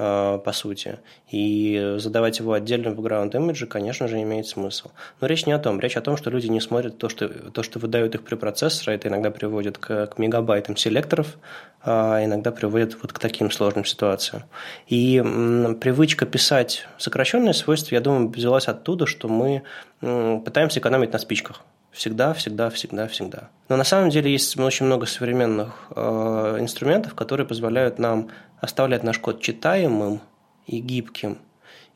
а, 0.00 0.38
по 0.38 0.52
сути. 0.52 1.00
И 1.28 1.96
задавать 1.98 2.38
его 2.38 2.52
отдельно 2.52 2.90
в 2.90 3.00
background 3.00 3.32
image, 3.32 3.66
конечно 3.66 4.06
же, 4.06 4.22
имеет 4.22 4.46
смысл. 4.46 4.90
Но 5.20 5.26
речь 5.26 5.44
не 5.44 5.52
о 5.52 5.58
том. 5.58 5.80
Речь 5.80 5.96
о 5.96 6.00
том, 6.00 6.16
что 6.16 6.30
люди 6.30 6.46
не 6.46 6.60
смотрят 6.60 6.98
то, 6.98 7.08
что, 7.08 7.28
то, 7.28 7.64
что 7.64 7.80
выдают 7.80 8.14
их 8.14 8.22
препроцессоры. 8.22 8.94
Это 8.94 9.08
иногда 9.08 9.32
приводит 9.32 9.76
к, 9.78 10.06
к 10.06 10.18
мегабайтам 10.18 10.76
селекторов, 10.76 11.36
а 11.82 12.24
иногда 12.24 12.52
приводит 12.52 12.96
вот 13.02 13.12
к 13.12 13.18
таким 13.18 13.50
сложным 13.50 13.84
ситуациям. 13.84 14.44
И 14.86 15.16
м, 15.16 15.74
привычка 15.80 16.26
писать 16.26 16.86
сокращенные 16.96 17.54
свойства, 17.54 17.96
я 17.96 18.00
думаю, 18.00 18.28
взялась 18.28 18.68
оттуда, 18.68 19.04
что 19.04 19.26
мы 19.26 19.64
м, 20.00 20.42
пытаемся 20.42 20.78
экономить 20.78 21.12
на 21.12 21.18
спичках. 21.18 21.64
Всегда, 21.98 22.32
всегда, 22.32 22.70
всегда, 22.70 23.08
всегда. 23.08 23.50
Но 23.68 23.76
на 23.76 23.82
самом 23.82 24.10
деле 24.10 24.30
есть 24.30 24.56
очень 24.56 24.86
много 24.86 25.04
современных 25.04 25.88
э, 25.96 26.58
инструментов, 26.60 27.16
которые 27.16 27.44
позволяют 27.44 27.98
нам 27.98 28.28
оставлять 28.60 29.02
наш 29.02 29.18
код 29.18 29.40
читаемым 29.40 30.20
и 30.68 30.78
гибким, 30.78 31.38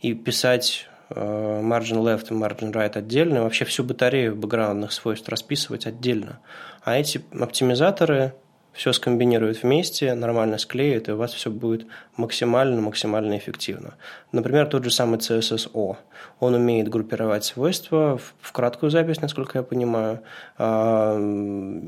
и 0.01 0.13
писать 0.15 0.89
э, 1.11 1.15
margin 1.15 2.03
left 2.03 2.27
и 2.31 2.35
margin 2.35 2.73
right 2.73 2.99
отдельно, 2.99 3.37
и 3.37 3.41
вообще 3.43 3.65
всю 3.65 3.85
батарею 3.85 4.35
бэкграундных 4.35 4.91
свойств 4.91 5.29
расписывать 5.29 5.87
отдельно. 5.87 6.41
А 6.83 6.99
эти 6.99 7.23
оптимизаторы 7.41 8.35
все 8.73 8.93
скомбинируют 8.93 9.63
вместе, 9.63 10.15
нормально 10.15 10.59
склеят, 10.59 11.09
и 11.09 11.13
у 11.13 11.17
вас 11.17 11.33
все 11.33 11.51
будет 11.51 11.87
максимально-максимально 12.17 13.37
эффективно. 13.37 13.95
Например, 14.33 14.67
тот 14.67 14.85
же 14.85 14.91
самый 14.91 15.19
CSSO. 15.19 15.97
Он 16.41 16.55
умеет 16.55 16.89
группировать 16.89 17.45
свойства 17.45 18.19
в 18.41 18.53
краткую 18.53 18.91
запись, 18.91 19.21
насколько 19.21 19.59
я 19.59 19.63
понимаю, 19.63 20.21
а, 20.59 21.19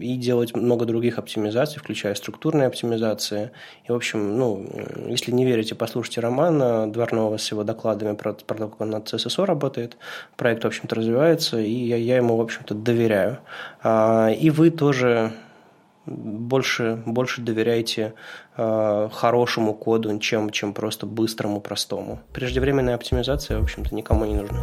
и 0.01 0.17
делать 0.17 0.55
много 0.55 0.85
других 0.85 1.19
оптимизаций, 1.19 1.81
включая 1.81 2.15
структурные 2.15 2.67
оптимизации. 2.67 3.51
И, 3.89 3.93
в 3.93 3.95
общем, 3.95 4.39
ну, 4.39 4.67
если 5.09 5.33
не 5.33 5.45
верите, 5.45 5.75
послушайте 5.75 6.21
Романа 6.21 6.91
Дворного 6.93 7.37
с 7.37 7.51
его 7.51 7.65
докладами 7.65 8.15
про, 8.15 8.35
про 8.35 8.57
то, 8.57 8.69
как 8.69 8.81
он 8.81 8.91
над 8.91 9.13
CSSO 9.13 9.45
работает. 9.45 9.97
Проект, 10.37 10.65
в 10.65 10.67
общем-то, 10.67 10.95
развивается, 10.95 11.59
и 11.61 11.73
я, 11.73 11.97
я 11.97 12.17
ему, 12.17 12.37
в 12.37 12.41
общем-то, 12.41 12.75
доверяю. 12.75 13.39
А, 13.83 14.31
и 14.31 14.51
вы 14.51 14.71
тоже 14.71 15.33
больше, 16.07 17.03
больше 17.07 17.41
доверяйте 17.41 18.15
э, 18.57 19.09
хорошему 19.13 19.75
коду, 19.75 20.19
чем, 20.19 20.51
чем 20.51 20.73
просто 20.73 21.07
быстрому, 21.07 21.61
простому. 21.61 22.21
Преждевременная 22.33 22.95
оптимизация, 22.95 23.59
в 23.59 23.63
общем-то, 23.63 23.95
никому 23.95 24.25
не 24.25 24.35
нужна. 24.35 24.61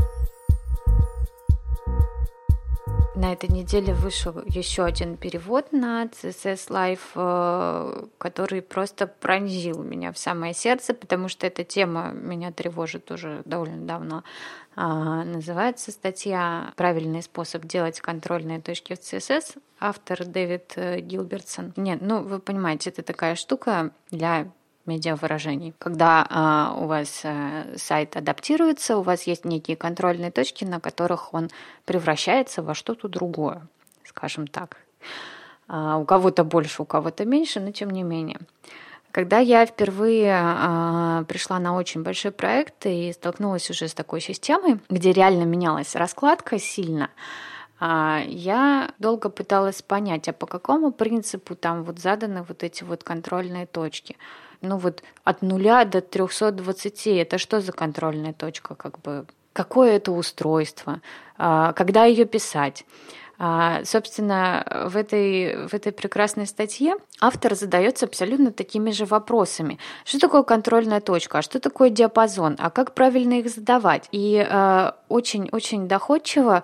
На 3.21 3.33
этой 3.33 3.49
неделе 3.51 3.93
вышел 3.93 4.41
еще 4.47 4.83
один 4.83 5.15
перевод 5.15 5.71
на 5.71 6.05
CSS 6.05 6.69
Live, 6.69 6.99
э, 7.13 8.07
который 8.17 8.63
просто 8.63 9.05
пронзил 9.05 9.83
меня 9.83 10.11
в 10.11 10.17
самое 10.17 10.55
сердце, 10.55 10.95
потому 10.95 11.27
что 11.27 11.45
эта 11.45 11.63
тема 11.63 12.13
меня 12.13 12.51
тревожит 12.51 13.11
уже 13.11 13.43
довольно 13.45 13.85
давно. 13.85 14.23
А, 14.75 15.23
называется 15.23 15.91
статья 15.91 16.73
«Правильный 16.75 17.21
способ 17.21 17.65
делать 17.65 18.01
контрольные 18.01 18.59
точки 18.59 18.95
в 18.95 18.99
CSS». 18.99 19.59
Автор 19.79 20.25
Дэвид 20.25 20.73
э, 20.77 20.99
Гилбертсон. 21.01 21.73
Нет, 21.75 21.99
ну 22.01 22.23
вы 22.23 22.39
понимаете, 22.39 22.89
это 22.89 23.03
такая 23.03 23.35
штука 23.35 23.91
для 24.09 24.51
медиавыражений. 24.85 25.73
Когда 25.79 26.25
а, 26.29 26.75
у 26.77 26.85
вас 26.85 27.21
а, 27.23 27.65
сайт 27.75 28.15
адаптируется, 28.15 28.97
у 28.97 29.01
вас 29.01 29.23
есть 29.23 29.45
некие 29.45 29.77
контрольные 29.77 30.31
точки, 30.31 30.63
на 30.65 30.79
которых 30.79 31.33
он 31.33 31.49
превращается 31.85 32.61
во 32.61 32.73
что-то 32.73 33.07
другое, 33.07 33.67
скажем 34.03 34.47
так. 34.47 34.77
А, 35.67 35.97
у 35.97 36.05
кого-то 36.05 36.43
больше, 36.43 36.81
у 36.81 36.85
кого-то 36.85 37.25
меньше, 37.25 37.59
но 37.59 37.71
тем 37.71 37.89
не 37.89 38.03
менее. 38.03 38.39
Когда 39.11 39.39
я 39.39 39.65
впервые 39.65 40.33
а, 40.33 41.23
пришла 41.27 41.59
на 41.59 41.75
очень 41.75 42.01
большой 42.01 42.31
проект 42.31 42.85
и 42.85 43.11
столкнулась 43.11 43.69
уже 43.69 43.87
с 43.87 43.93
такой 43.93 44.21
системой, 44.21 44.79
где 44.89 45.11
реально 45.11 45.43
менялась 45.43 45.95
раскладка 45.95 46.59
сильно, 46.59 47.09
а, 47.79 48.21
я 48.25 48.91
долго 48.99 49.29
пыталась 49.29 49.81
понять, 49.81 50.29
а 50.29 50.33
по 50.33 50.45
какому 50.45 50.91
принципу 50.91 51.55
там 51.55 51.83
вот 51.83 51.99
заданы 51.99 52.43
вот 52.43 52.63
эти 52.63 52.83
вот 52.83 53.03
контрольные 53.03 53.65
точки. 53.65 54.15
Ну 54.61 54.77
вот 54.77 55.03
от 55.23 55.41
нуля 55.41 55.85
до 55.85 56.01
320, 56.01 57.07
это 57.07 57.37
что 57.37 57.61
за 57.61 57.71
контрольная 57.71 58.33
точка, 58.33 58.75
как 58.75 58.99
бы 58.99 59.25
какое 59.53 59.97
это 59.97 60.11
устройство, 60.11 61.01
а, 61.37 61.73
когда 61.73 62.05
ее 62.05 62.25
писать. 62.25 62.85
А, 63.43 63.83
собственно, 63.85 64.87
в 64.87 64.95
этой, 64.95 65.67
в 65.67 65.73
этой 65.73 65.91
прекрасной 65.91 66.45
статье 66.45 66.93
автор 67.19 67.55
задается 67.55 68.05
абсолютно 68.05 68.51
такими 68.51 68.91
же 68.91 69.05
вопросами. 69.05 69.79
Что 70.05 70.19
такое 70.19 70.43
контрольная 70.43 71.01
точка? 71.01 71.39
А 71.39 71.41
что 71.41 71.59
такое 71.59 71.89
диапазон? 71.89 72.55
А 72.59 72.69
как 72.69 72.93
правильно 72.93 73.39
их 73.39 73.49
задавать? 73.49 74.07
И 74.11 74.47
очень-очень 75.09 75.87
доходчиво 75.87 76.63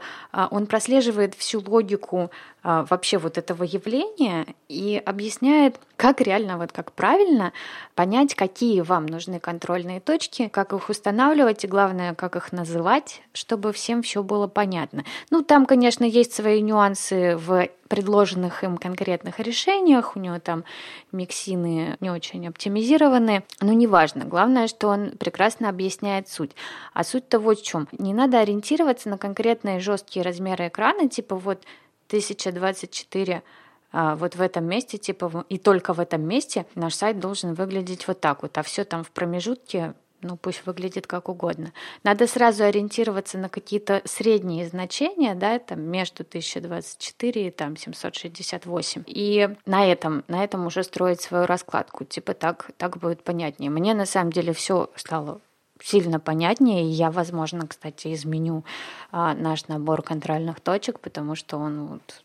он 0.52 0.68
прослеживает 0.68 1.34
всю 1.34 1.64
логику 1.66 2.30
а, 2.57 2.57
вообще 2.68 3.18
вот 3.18 3.38
этого 3.38 3.64
явления 3.64 4.46
и 4.68 5.02
объясняет, 5.06 5.80
как 5.96 6.20
реально, 6.20 6.58
вот 6.58 6.74
как 6.74 6.92
правильно 6.92 7.54
понять, 7.96 8.36
какие 8.36 8.82
вам 8.82 9.06
нужны 9.06 9.40
контрольные 9.40 10.02
точки, 10.02 10.50
как 10.50 10.74
их 10.74 10.90
устанавливать 10.90 11.64
и, 11.64 11.68
главное, 11.68 12.14
как 12.14 12.36
их 12.36 12.52
называть, 12.52 13.22
чтобы 13.32 13.72
всем 13.72 14.02
все 14.02 14.22
было 14.22 14.48
понятно. 14.48 15.06
Ну, 15.30 15.44
там, 15.44 15.66
конечно, 15.66 16.04
есть 16.04 16.34
свои 16.34 16.62
нюансы 16.62 17.38
в 17.38 17.70
предложенных 17.88 18.66
им 18.66 18.78
конкретных 18.78 19.40
решениях, 19.40 20.18
у 20.18 20.20
него 20.20 20.40
там 20.40 20.66
миксины 21.14 21.96
не 22.02 22.12
очень 22.12 22.46
оптимизированы, 22.50 23.44
но 23.62 23.72
неважно. 23.72 24.26
Главное, 24.26 24.68
что 24.68 24.90
он 24.90 25.12
прекрасно 25.12 25.70
объясняет 25.70 26.28
суть. 26.28 26.52
А 26.94 27.06
суть-то 27.06 27.40
вот 27.40 27.60
в 27.60 27.66
чем. 27.66 27.88
Не 27.94 28.14
надо 28.14 28.40
ориентироваться 28.40 29.08
на 29.08 29.18
конкретные 29.18 29.80
жесткие 29.80 30.26
размеры 30.26 30.68
экрана, 30.68 31.08
типа 31.08 31.38
вот 31.38 31.64
1024 32.08 33.44
а, 33.92 34.16
вот 34.16 34.36
в 34.36 34.42
этом 34.42 34.66
месте, 34.66 34.98
типа, 34.98 35.46
и 35.50 35.58
только 35.58 35.94
в 35.94 36.00
этом 36.00 36.22
месте 36.22 36.66
наш 36.76 36.96
сайт 36.96 37.20
должен 37.20 37.54
выглядеть 37.54 38.08
вот 38.08 38.20
так 38.20 38.42
вот, 38.42 38.58
а 38.58 38.64
все 38.64 38.84
там 38.84 39.04
в 39.04 39.12
промежутке 39.12 39.94
ну 40.22 40.36
пусть 40.36 40.66
выглядит 40.66 41.08
как 41.08 41.30
угодно. 41.30 41.74
Надо 42.04 42.28
сразу 42.28 42.64
ориентироваться 42.64 43.38
на 43.38 43.50
какие-то 43.50 44.02
средние 44.06 44.68
значения, 44.68 45.36
да, 45.36 45.60
там 45.60 45.82
между 45.82 46.24
1024 46.24 47.48
и 47.48 47.52
там 47.52 47.78
768. 47.78 49.04
И 49.08 49.50
на 49.66 49.86
этом, 49.86 50.24
на 50.28 50.44
этом 50.44 50.66
уже 50.66 50.84
строить 50.84 51.22
свою 51.22 51.46
раскладку. 51.46 52.04
Типа 52.06 52.34
так, 52.34 52.72
так 52.78 52.98
будет 52.98 53.24
понятнее. 53.24 53.70
Мне 53.70 53.94
на 53.94 54.06
самом 54.06 54.32
деле 54.32 54.54
все 54.54 54.90
стало 54.96 55.40
сильно 55.84 56.20
понятнее. 56.20 56.84
И 56.84 56.90
я, 56.90 57.12
возможно, 57.12 57.68
кстати, 57.68 58.14
изменю 58.14 58.64
а, 59.12 59.34
наш 59.34 59.68
набор 59.68 60.02
контрольных 60.02 60.60
точек, 60.60 61.00
потому 61.00 61.36
что 61.36 61.58
он 61.58 61.88
вот 61.88 62.24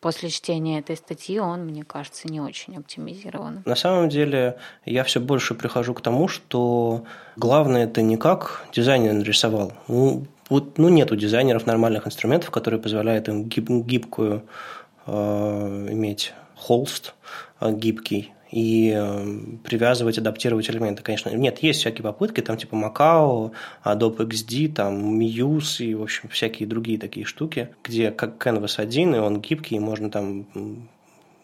после 0.00 0.30
чтения 0.30 0.78
этой 0.78 0.96
статьи 0.96 1.38
он, 1.38 1.66
мне 1.66 1.84
кажется, 1.84 2.28
не 2.28 2.40
очень 2.40 2.76
оптимизирован. 2.76 3.62
На 3.64 3.76
самом 3.76 4.08
деле 4.08 4.56
я 4.84 5.04
все 5.04 5.20
больше 5.20 5.54
прихожу 5.54 5.94
к 5.94 6.00
тому, 6.00 6.28
что 6.28 7.04
главное 7.36 7.84
это 7.84 8.02
не 8.02 8.16
как 8.16 8.66
дизайнер 8.72 9.12
нарисовал. 9.12 9.72
Ну, 9.88 10.26
Вот, 10.48 10.78
ну, 10.78 10.88
нет 10.88 11.12
у 11.12 11.16
дизайнеров 11.16 11.66
нормальных 11.66 12.06
инструментов, 12.06 12.50
которые 12.50 12.80
позволяют 12.80 13.28
им 13.28 13.44
гиб, 13.44 13.68
гибкую 13.68 14.42
э, 15.06 15.88
иметь 15.90 16.32
холст 16.56 17.14
э, 17.60 17.70
гибкий 17.72 18.32
и 18.50 18.92
э, 18.96 19.58
привязывать, 19.64 20.18
адаптировать 20.18 20.68
элементы, 20.70 21.02
конечно. 21.02 21.30
Нет, 21.30 21.62
есть 21.62 21.80
всякие 21.80 22.02
попытки, 22.02 22.40
там 22.40 22.56
типа 22.56 22.74
Macao, 22.74 23.52
Adobe 23.84 24.26
XD, 24.28 24.72
там 24.74 25.20
Muse 25.20 25.84
и, 25.84 25.94
в 25.94 26.02
общем, 26.02 26.28
всякие 26.28 26.68
другие 26.68 26.98
такие 26.98 27.24
штуки, 27.24 27.70
где 27.84 28.10
как 28.10 28.44
Canvas 28.44 28.74
один, 28.78 29.14
и 29.14 29.18
он 29.18 29.40
гибкий, 29.40 29.76
и 29.76 29.80
можно 29.80 30.10
там 30.10 30.46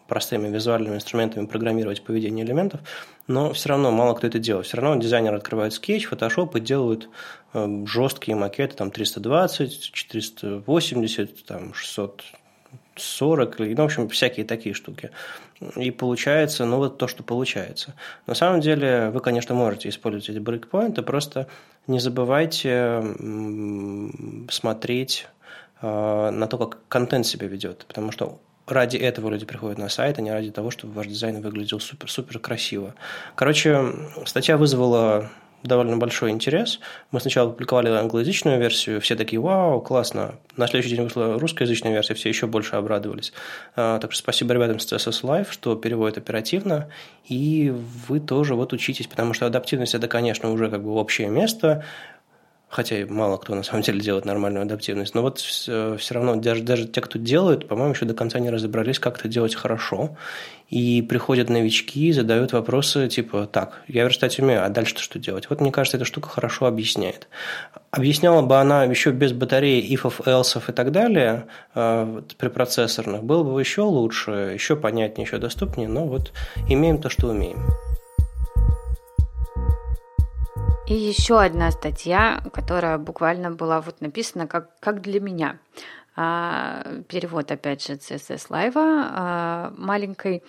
простыми 0.07 0.47
визуальными 0.49 0.95
инструментами 0.95 1.45
программировать 1.45 2.01
поведение 2.03 2.43
элементов, 2.45 2.81
но 3.27 3.53
все 3.53 3.69
равно 3.69 3.91
мало 3.91 4.13
кто 4.15 4.27
это 4.27 4.39
делает. 4.39 4.65
Все 4.65 4.77
равно 4.77 4.99
дизайнер 5.01 5.33
открывает 5.33 5.73
скетч, 5.73 6.07
Photoshop 6.09 6.57
и 6.57 6.61
делают 6.61 7.09
э, 7.53 7.85
жесткие 7.85 8.35
макеты, 8.35 8.75
там 8.75 8.91
320, 8.91 9.91
480, 9.91 11.45
там 11.45 11.73
640, 11.73 13.59
ну, 13.59 13.75
в 13.75 13.81
общем, 13.81 14.09
всякие 14.09 14.45
такие 14.45 14.73
штуки. 14.73 15.11
И 15.75 15.91
получается, 15.91 16.65
ну, 16.65 16.77
вот 16.77 16.97
то, 16.97 17.07
что 17.07 17.23
получается. 17.23 17.95
На 18.27 18.35
самом 18.35 18.61
деле, 18.61 19.09
вы, 19.09 19.19
конечно, 19.21 19.55
можете 19.55 19.89
использовать 19.89 20.29
эти 20.29 20.39
брейкпоинты, 20.39 21.01
просто 21.01 21.47
не 21.87 21.99
забывайте 21.99 23.03
смотреть 24.51 25.27
э, 25.81 26.29
на 26.29 26.47
то, 26.47 26.57
как 26.57 26.79
контент 26.87 27.25
себя 27.25 27.47
ведет, 27.47 27.85
потому 27.87 28.11
что 28.11 28.39
ради 28.67 28.97
этого 28.97 29.29
люди 29.29 29.45
приходят 29.45 29.77
на 29.77 29.89
сайт, 29.89 30.19
а 30.19 30.21
не 30.21 30.31
ради 30.31 30.51
того, 30.51 30.69
чтобы 30.69 30.93
ваш 30.93 31.07
дизайн 31.07 31.41
выглядел 31.41 31.79
супер-супер 31.79 32.39
красиво. 32.39 32.93
Короче, 33.35 33.93
статья 34.25 34.57
вызвала 34.57 35.29
довольно 35.67 35.97
большой 35.97 36.31
интерес. 36.31 36.79
Мы 37.11 37.19
сначала 37.19 37.49
публиковали 37.49 37.89
англоязычную 37.89 38.59
версию, 38.59 39.01
все 39.01 39.15
такие, 39.15 39.39
вау, 39.39 39.81
классно. 39.81 40.35
На 40.55 40.67
следующий 40.67 40.95
день 40.95 41.03
вышла 41.03 41.37
русскоязычная 41.39 41.93
версия, 41.93 42.13
все 42.13 42.29
еще 42.29 42.47
больше 42.47 42.75
обрадовались. 42.75 43.33
А, 43.75 43.99
так 43.99 44.11
что 44.11 44.19
спасибо 44.19 44.53
ребятам 44.53 44.79
с 44.79 44.91
CSS 44.91 45.23
Live, 45.23 45.47
что 45.51 45.75
переводят 45.75 46.17
оперативно, 46.17 46.89
и 47.27 47.73
вы 48.07 48.19
тоже 48.19 48.55
вот 48.55 48.73
учитесь, 48.73 49.07
потому 49.07 49.33
что 49.33 49.45
адаптивность– 49.45 49.93
это, 49.95 50.07
конечно, 50.07 50.51
уже 50.51 50.69
как 50.69 50.83
бы 50.83 50.91
общее 50.91 51.29
место, 51.29 51.83
хотя 52.69 52.99
и 52.99 53.05
мало 53.05 53.37
кто 53.37 53.55
на 53.55 53.63
самом 53.63 53.83
деле 53.83 53.99
делает 53.99 54.25
нормальную 54.25 54.63
адаптивность, 54.63 55.15
но 55.15 55.21
вот 55.21 55.39
все, 55.39 55.95
все 55.97 56.13
равно 56.13 56.35
даже, 56.35 56.63
даже 56.63 56.87
те, 56.87 57.01
кто 57.01 57.17
делают, 57.17 57.67
по-моему, 57.67 57.93
еще 57.93 58.05
до 58.05 58.13
конца 58.13 58.39
не 58.39 58.49
разобрались, 58.49 58.99
как 58.99 59.19
это 59.19 59.27
делать 59.27 59.55
хорошо. 59.55 60.17
И 60.69 61.01
приходят 61.01 61.49
новички, 61.49 62.11
задают 62.11 62.51
вопросы 62.51 63.07
типа, 63.07 63.47
так, 63.47 63.83
я 63.87 64.03
верстать 64.03 64.37
умею, 64.37 64.65
а 64.65 64.69
дальше 64.69 64.97
что 64.97 65.17
делать? 65.17 65.49
Вот 65.49 65.61
мне 65.61 65.71
кажется, 65.71 65.95
эта 65.95 66.05
штука 66.05 66.27
хорошо 66.27 66.65
объясняет. 66.65 67.29
Объясняла 67.89 68.41
бы 68.41 68.57
она 68.57 68.83
еще 68.83 69.11
без 69.11 69.31
батареи 69.31 69.81
ифов, 69.95 70.27
элсов 70.27 70.69
и 70.69 70.73
так 70.73 70.91
далее 70.91 71.45
э, 71.73 72.21
при 72.37 72.49
процессорных, 72.49 73.23
было 73.23 73.43
бы 73.43 73.57
еще 73.61 73.83
лучше, 73.83 74.51
еще 74.53 74.75
понятнее, 74.75 75.25
еще 75.25 75.37
доступнее, 75.37 75.87
но 75.87 76.05
вот 76.05 76.33
имеем 76.67 77.01
то, 77.01 77.09
что 77.09 77.29
умеем. 77.29 77.63
И 80.87 80.93
еще 80.93 81.41
одна 81.41 81.71
статья, 81.71 82.41
которая 82.53 82.97
буквально 82.97 83.51
была 83.51 83.81
вот 83.81 83.99
написана 83.99 84.47
как, 84.47 84.79
как 84.79 85.01
для 85.01 85.19
меня. 85.19 85.59
А, 86.15 86.81
перевод, 87.09 87.51
опять 87.51 87.85
же, 87.85 87.93
CSS 87.93 88.47
Live, 88.49 88.73
а, 88.75 89.73
маленькой, 89.77 90.43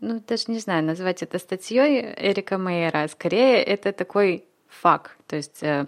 ну, 0.00 0.20
даже 0.26 0.44
не 0.48 0.58
знаю, 0.58 0.82
назвать 0.82 1.22
это 1.22 1.38
статьей 1.38 2.00
Эрика 2.16 2.58
Мейера. 2.58 3.06
Скорее, 3.06 3.62
это 3.62 3.92
такой 3.92 4.44
факт, 4.68 5.12
то 5.28 5.36
есть 5.36 5.62
а, 5.62 5.86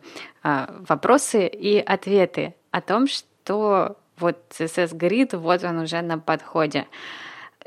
вопросы 0.88 1.48
и 1.48 1.80
ответы 1.80 2.54
о 2.70 2.80
том, 2.80 3.08
что 3.08 3.96
вот 4.16 4.38
CSS 4.50 4.96
Grid, 4.96 5.36
вот 5.36 5.64
он 5.64 5.78
уже 5.78 6.02
на 6.02 6.20
подходе 6.20 6.86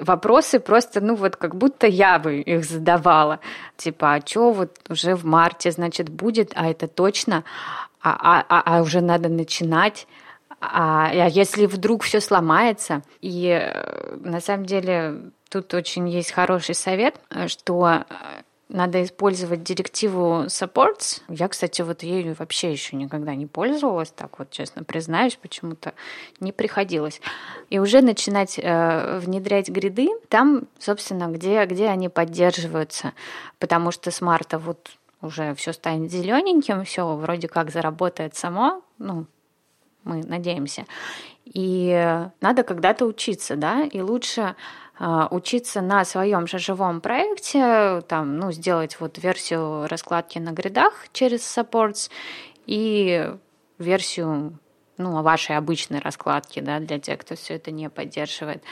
вопросы 0.01 0.59
просто, 0.59 1.01
ну 1.01 1.15
вот 1.15 1.35
как 1.35 1.55
будто 1.55 1.87
я 1.87 2.19
бы 2.19 2.39
их 2.39 2.65
задавала. 2.65 3.39
Типа, 3.77 4.15
а 4.15 4.21
что 4.25 4.51
вот 4.51 4.79
уже 4.89 5.15
в 5.15 5.25
марте, 5.25 5.71
значит, 5.71 6.09
будет, 6.09 6.51
а 6.55 6.69
это 6.69 6.87
точно, 6.87 7.43
а, 8.01 8.11
а, 8.11 8.45
а, 8.49 8.77
а 8.77 8.81
уже 8.81 9.01
надо 9.01 9.29
начинать. 9.29 10.07
А, 10.59 11.09
а 11.11 11.27
если 11.29 11.65
вдруг 11.65 12.03
все 12.03 12.19
сломается, 12.21 13.03
и 13.21 13.47
э, 13.47 14.15
на 14.17 14.41
самом 14.41 14.65
деле 14.65 15.31
тут 15.49 15.73
очень 15.73 16.07
есть 16.07 16.31
хороший 16.31 16.75
совет, 16.75 17.15
что 17.47 18.05
надо 18.71 19.03
использовать 19.03 19.63
директиву 19.63 20.45
supports. 20.45 21.21
Я, 21.27 21.47
кстати, 21.49 21.81
вот 21.81 22.03
ею 22.03 22.35
вообще 22.39 22.71
еще 22.71 22.95
никогда 22.95 23.35
не 23.35 23.45
пользовалась, 23.45 24.11
так 24.11 24.39
вот 24.39 24.49
честно 24.49 24.83
признаюсь, 24.83 25.35
почему-то 25.35 25.93
не 26.39 26.51
приходилось. 26.51 27.21
И 27.69 27.79
уже 27.79 28.01
начинать 28.01 28.57
э, 28.57 29.19
внедрять 29.19 29.69
гриды 29.69 30.09
там, 30.29 30.63
собственно, 30.79 31.27
где, 31.27 31.65
где 31.65 31.87
они 31.87 32.07
поддерживаются, 32.07 33.13
потому 33.59 33.91
что 33.91 34.09
с 34.09 34.21
марта 34.21 34.57
вот 34.57 34.91
уже 35.21 35.53
все 35.55 35.73
станет 35.73 36.09
зелененьким, 36.09 36.85
все 36.85 37.15
вроде 37.15 37.47
как 37.47 37.71
заработает 37.71 38.35
само, 38.35 38.81
ну, 38.97 39.25
мы 40.03 40.23
надеемся. 40.23 40.85
И 41.45 42.27
надо 42.39 42.63
когда-то 42.63 43.05
учиться, 43.05 43.55
да, 43.55 43.83
и 43.83 43.99
лучше 43.99 44.55
учиться 44.99 45.81
на 45.81 46.05
своем 46.05 46.45
живом 46.45 47.01
проекте, 47.01 48.01
там, 48.07 48.37
ну, 48.37 48.51
сделать 48.51 48.99
вот 48.99 49.17
версию 49.17 49.87
раскладки 49.87 50.37
на 50.37 50.51
гридах 50.51 51.07
через 51.11 51.41
supports 51.41 52.11
и 52.67 53.33
версию 53.79 54.59
ну, 54.97 55.21
вашей 55.21 55.57
обычной 55.57 55.99
раскладки, 55.99 56.59
да, 56.59 56.79
для 56.79 56.99
тех, 56.99 57.19
кто 57.19 57.35
все 57.35 57.55
это 57.55 57.71
не 57.71 57.89
поддерживает, 57.89 58.63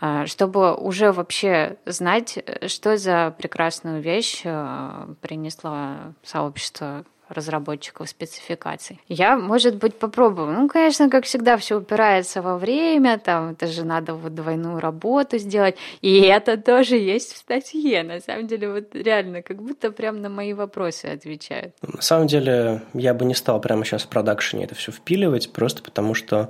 а, 0.00 0.26
чтобы 0.26 0.74
уже 0.74 1.12
вообще 1.12 1.76
знать, 1.86 2.38
что 2.66 2.96
за 2.96 3.34
прекрасную 3.36 4.00
вещь 4.00 4.42
а, 4.44 5.08
принесло 5.20 6.14
сообщество 6.22 7.04
разработчиков 7.34 8.08
спецификаций. 8.08 9.00
Я, 9.08 9.36
может 9.36 9.76
быть, 9.76 9.94
попробую. 9.98 10.52
Ну, 10.52 10.68
конечно, 10.68 11.10
как 11.10 11.24
всегда, 11.24 11.56
все 11.56 11.78
упирается 11.78 12.42
во 12.42 12.58
время, 12.58 13.18
там, 13.18 13.50
это 13.50 13.66
же 13.66 13.84
надо 13.84 14.14
вот 14.14 14.34
двойную 14.34 14.80
работу 14.80 15.38
сделать, 15.38 15.76
и 16.00 16.20
это 16.20 16.56
тоже 16.56 16.96
есть 16.96 17.32
в 17.32 17.36
статье. 17.36 18.02
На 18.02 18.20
самом 18.20 18.46
деле, 18.46 18.72
вот 18.72 18.94
реально, 18.94 19.42
как 19.42 19.62
будто 19.62 19.90
прям 19.90 20.20
на 20.20 20.28
мои 20.28 20.52
вопросы 20.52 21.06
отвечают. 21.06 21.74
На 21.82 22.02
самом 22.02 22.26
деле, 22.26 22.82
я 22.94 23.14
бы 23.14 23.24
не 23.24 23.34
стал 23.34 23.60
прямо 23.60 23.84
сейчас 23.84 24.02
в 24.02 24.08
продакшене 24.08 24.64
это 24.64 24.74
все 24.74 24.92
впиливать, 24.92 25.52
просто 25.52 25.82
потому 25.82 26.14
что 26.14 26.48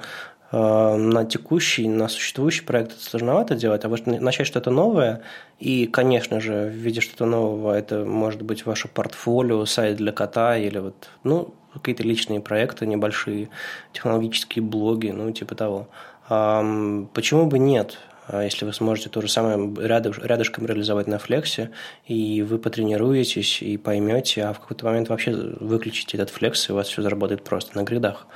на 0.55 1.25
текущий, 1.25 1.89
на 1.89 2.09
существующий 2.09 2.65
проект 2.65 2.93
это 2.93 3.03
сложновато 3.03 3.57
делать, 3.57 3.85
а 3.85 3.89
вот 3.89 4.07
начать 4.07 4.47
что-то 4.47 4.71
новое, 4.71 5.23
и, 5.59 5.87
конечно 5.87 6.41
же, 6.41 6.67
в 6.67 6.77
виде 6.77 7.01
что-то 7.01 7.27
нового, 7.27 7.73
это 7.77 8.05
может 8.05 8.43
быть 8.43 8.65
ваше 8.65 8.87
портфолио, 8.87 9.65
сайт 9.67 9.97
для 9.97 10.13
кота 10.13 10.57
или 10.57 10.79
вот, 10.79 11.09
ну, 11.25 11.55
какие-то 11.73 12.05
личные 12.05 12.41
проекты 12.41 12.87
небольшие, 12.87 13.49
технологические 13.93 14.63
блоги, 14.63 15.09
ну, 15.09 15.33
типа 15.33 15.57
того. 15.57 15.89
Почему 16.29 17.47
бы 17.47 17.59
нет? 17.59 17.99
А 18.27 18.43
если 18.43 18.65
вы 18.65 18.73
сможете 18.73 19.11
то 19.11 19.21
же 19.21 19.29
самое 19.29 19.75
рядышком 19.79 20.65
реализовать 20.67 21.09
на 21.09 21.19
флексе, 21.19 21.73
и 22.07 22.43
вы 22.43 22.59
потренируетесь 22.59 23.61
и 23.61 23.77
поймете, 23.77 24.45
а 24.45 24.53
в 24.53 24.61
какой-то 24.61 24.87
момент 24.87 25.09
вообще 25.09 25.33
выключите 25.33 26.17
этот 26.17 26.31
флекс, 26.31 26.69
и 26.69 26.73
у 26.73 26.77
вас 26.77 26.89
все 26.89 27.03
заработает 27.03 27.43
просто 27.43 27.77
на 27.77 27.83
гридах. 27.83 28.27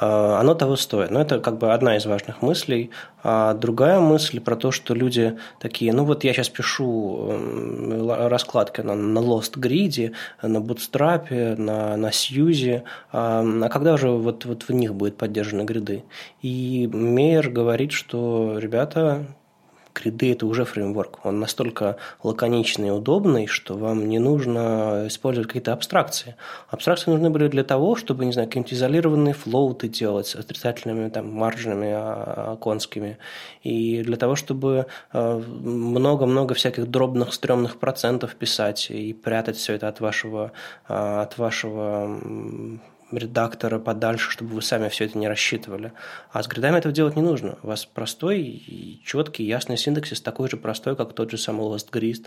А, 0.00 0.40
оно 0.40 0.54
того 0.54 0.76
стоит. 0.76 1.10
Но 1.10 1.20
это 1.20 1.40
как 1.40 1.58
бы 1.58 1.72
одна 1.72 1.96
из 1.96 2.06
важных 2.06 2.40
мыслей. 2.40 2.90
А 3.22 3.52
другая 3.52 4.00
мысль 4.00 4.40
про 4.40 4.56
то, 4.56 4.72
что 4.72 4.94
люди 4.94 5.36
такие, 5.58 5.92
ну 5.92 6.04
вот 6.04 6.24
я 6.24 6.32
сейчас 6.32 6.48
пишу 6.48 7.38
раскладки 8.08 8.80
на, 8.80 8.94
на 8.94 9.18
Lost 9.18 9.58
Grid, 9.58 10.12
на 10.42 10.56
Bootstrap, 10.56 11.56
на, 11.56 11.96
на 11.96 12.12
Сьюзе, 12.12 12.84
а, 13.12 13.44
а 13.62 13.68
когда 13.68 13.94
уже 13.94 14.08
вот, 14.08 14.46
вот 14.46 14.62
в 14.62 14.72
них 14.72 14.94
будет 14.94 15.18
поддержаны 15.18 15.62
гриды? 15.62 16.04
И 16.40 16.88
Мейер 16.90 17.50
говорит, 17.50 17.92
что, 17.92 18.58
ребята, 18.58 19.26
Криды– 20.00 20.32
это 20.32 20.46
уже 20.46 20.64
фреймворк. 20.64 21.20
Он 21.24 21.40
настолько 21.40 21.96
лаконичный 22.22 22.88
и 22.88 22.90
удобный, 22.90 23.46
что 23.46 23.76
вам 23.76 24.08
не 24.08 24.18
нужно 24.18 25.04
использовать 25.08 25.48
какие-то 25.48 25.74
абстракции. 25.74 26.36
Абстракции 26.70 27.10
нужны 27.10 27.28
были 27.28 27.48
для 27.48 27.64
того, 27.64 27.96
чтобы, 27.96 28.24
не 28.24 28.32
знаю, 28.32 28.48
какие-нибудь 28.48 28.72
изолированные 28.72 29.34
флоуты 29.34 29.88
делать 29.88 30.26
с 30.28 30.34
отрицательными 30.36 31.10
там, 31.10 31.30
маржами 31.30 31.90
а, 31.92 32.56
конскими. 32.56 33.18
И 33.62 34.02
для 34.02 34.16
того, 34.16 34.36
чтобы 34.36 34.86
э, 35.12 35.42
много-много 35.62 36.54
всяких 36.54 36.90
дробных, 36.90 37.34
стрёмных 37.34 37.76
процентов 37.76 38.34
писать 38.36 38.90
и 38.90 39.12
прятать 39.12 39.56
все 39.56 39.74
это 39.74 39.88
от 39.88 40.00
вашего, 40.00 40.52
а, 40.88 41.22
от 41.22 41.36
вашего 41.36 42.80
редактора 43.12 43.78
подальше, 43.78 44.30
чтобы 44.30 44.54
вы 44.54 44.62
сами 44.62 44.88
все 44.88 45.06
это 45.06 45.18
не 45.18 45.28
рассчитывали. 45.28 45.92
А 46.32 46.42
с 46.42 46.46
гридами 46.46 46.78
этого 46.78 46.94
делать 46.94 47.16
не 47.16 47.22
нужно. 47.22 47.58
У 47.62 47.68
вас 47.68 47.86
простой, 47.86 49.00
четкий, 49.04 49.44
ясный 49.44 49.76
синтаксис, 49.76 50.20
такой 50.20 50.48
же 50.48 50.56
простой, 50.56 50.94
как 50.96 51.12
тот 51.12 51.30
же 51.30 51.38
самый 51.38 51.66
LastGrist 51.66 52.26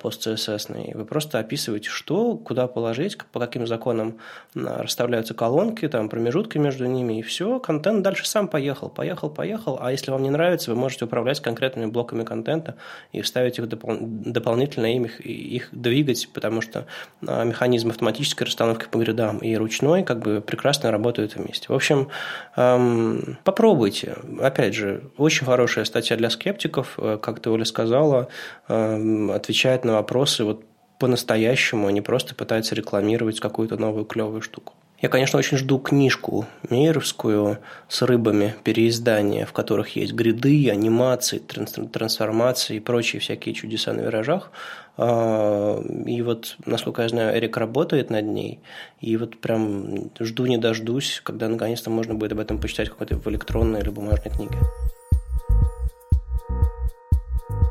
пост 0.00 0.26
CSS. 0.26 0.94
Вы 0.94 1.04
просто 1.04 1.38
описываете, 1.38 1.88
что, 1.88 2.36
куда 2.36 2.66
положить, 2.66 3.18
по 3.32 3.40
каким 3.40 3.66
законам 3.66 4.18
расставляются 4.54 5.34
колонки, 5.34 5.88
там, 5.88 6.08
промежутки 6.08 6.58
между 6.58 6.86
ними, 6.86 7.18
и 7.18 7.22
все, 7.22 7.58
контент 7.58 8.02
дальше 8.02 8.28
сам 8.28 8.46
поехал, 8.46 8.88
поехал, 8.88 9.30
поехал. 9.30 9.78
А 9.80 9.90
если 9.90 10.10
вам 10.10 10.22
не 10.22 10.30
нравится, 10.30 10.70
вы 10.70 10.76
можете 10.76 11.06
управлять 11.06 11.40
конкретными 11.40 11.90
блоками 11.90 12.24
контента 12.24 12.76
и 13.12 13.20
вставить 13.20 13.58
их 13.58 13.64
допол- 13.64 13.98
дополнительно, 14.00 14.94
им 14.94 15.06
их, 15.06 15.20
их 15.20 15.70
двигать, 15.72 16.28
потому 16.32 16.60
что 16.60 16.86
механизм 17.20 17.90
автоматической 17.90 18.46
расстановки 18.46 18.86
по 18.88 18.98
гридам 18.98 19.38
и 19.38 19.56
ручной 19.56 20.03
как 20.04 20.20
бы 20.20 20.40
прекрасно 20.40 20.90
работают 20.90 21.36
вместе. 21.36 21.66
В 21.68 21.74
общем, 21.74 22.08
эм, 22.56 23.38
попробуйте. 23.44 24.16
Опять 24.40 24.74
же, 24.74 25.10
очень 25.16 25.46
хорошая 25.46 25.84
статья 25.84 26.16
для 26.16 26.30
скептиков, 26.30 26.94
э, 26.98 27.18
как 27.20 27.40
ты, 27.40 27.50
Оля, 27.50 27.64
сказала, 27.64 28.28
эм, 28.68 29.30
отвечает 29.30 29.84
на 29.84 29.94
вопросы 29.94 30.44
вот 30.44 30.64
по-настоящему, 30.98 31.88
а 31.88 31.92
не 31.92 32.00
просто 32.00 32.34
пытается 32.34 32.74
рекламировать 32.74 33.40
какую-то 33.40 33.76
новую 33.76 34.04
клевую 34.04 34.40
штуку. 34.40 34.74
Я, 35.04 35.10
конечно, 35.10 35.38
очень 35.38 35.58
жду 35.58 35.78
книжку 35.78 36.46
Мейеровскую 36.70 37.58
с 37.88 38.00
рыбами, 38.00 38.54
переиздания, 38.64 39.44
в 39.44 39.52
которых 39.52 39.96
есть 39.96 40.14
гриды, 40.14 40.70
анимации, 40.70 41.36
трансформации 41.40 42.76
и 42.76 42.80
прочие 42.80 43.20
всякие 43.20 43.54
чудеса 43.54 43.92
на 43.92 44.00
виражах. 44.00 44.50
А, 44.96 45.78
и 46.06 46.22
вот, 46.22 46.56
насколько 46.64 47.02
я 47.02 47.10
знаю, 47.10 47.36
Эрик 47.36 47.58
работает 47.58 48.08
над 48.08 48.24
ней. 48.24 48.60
И 49.02 49.18
вот 49.18 49.38
прям 49.42 50.10
жду 50.18 50.46
не 50.46 50.56
дождусь, 50.56 51.20
когда 51.22 51.48
наконец-то 51.48 51.90
можно 51.90 52.14
будет 52.14 52.32
об 52.32 52.40
этом 52.40 52.58
почитать 52.58 52.88
какой-то 52.88 53.16
в 53.16 53.28
электронной 53.28 53.82
или 53.82 53.90
бумажной 53.90 54.34
книге. 54.34 54.56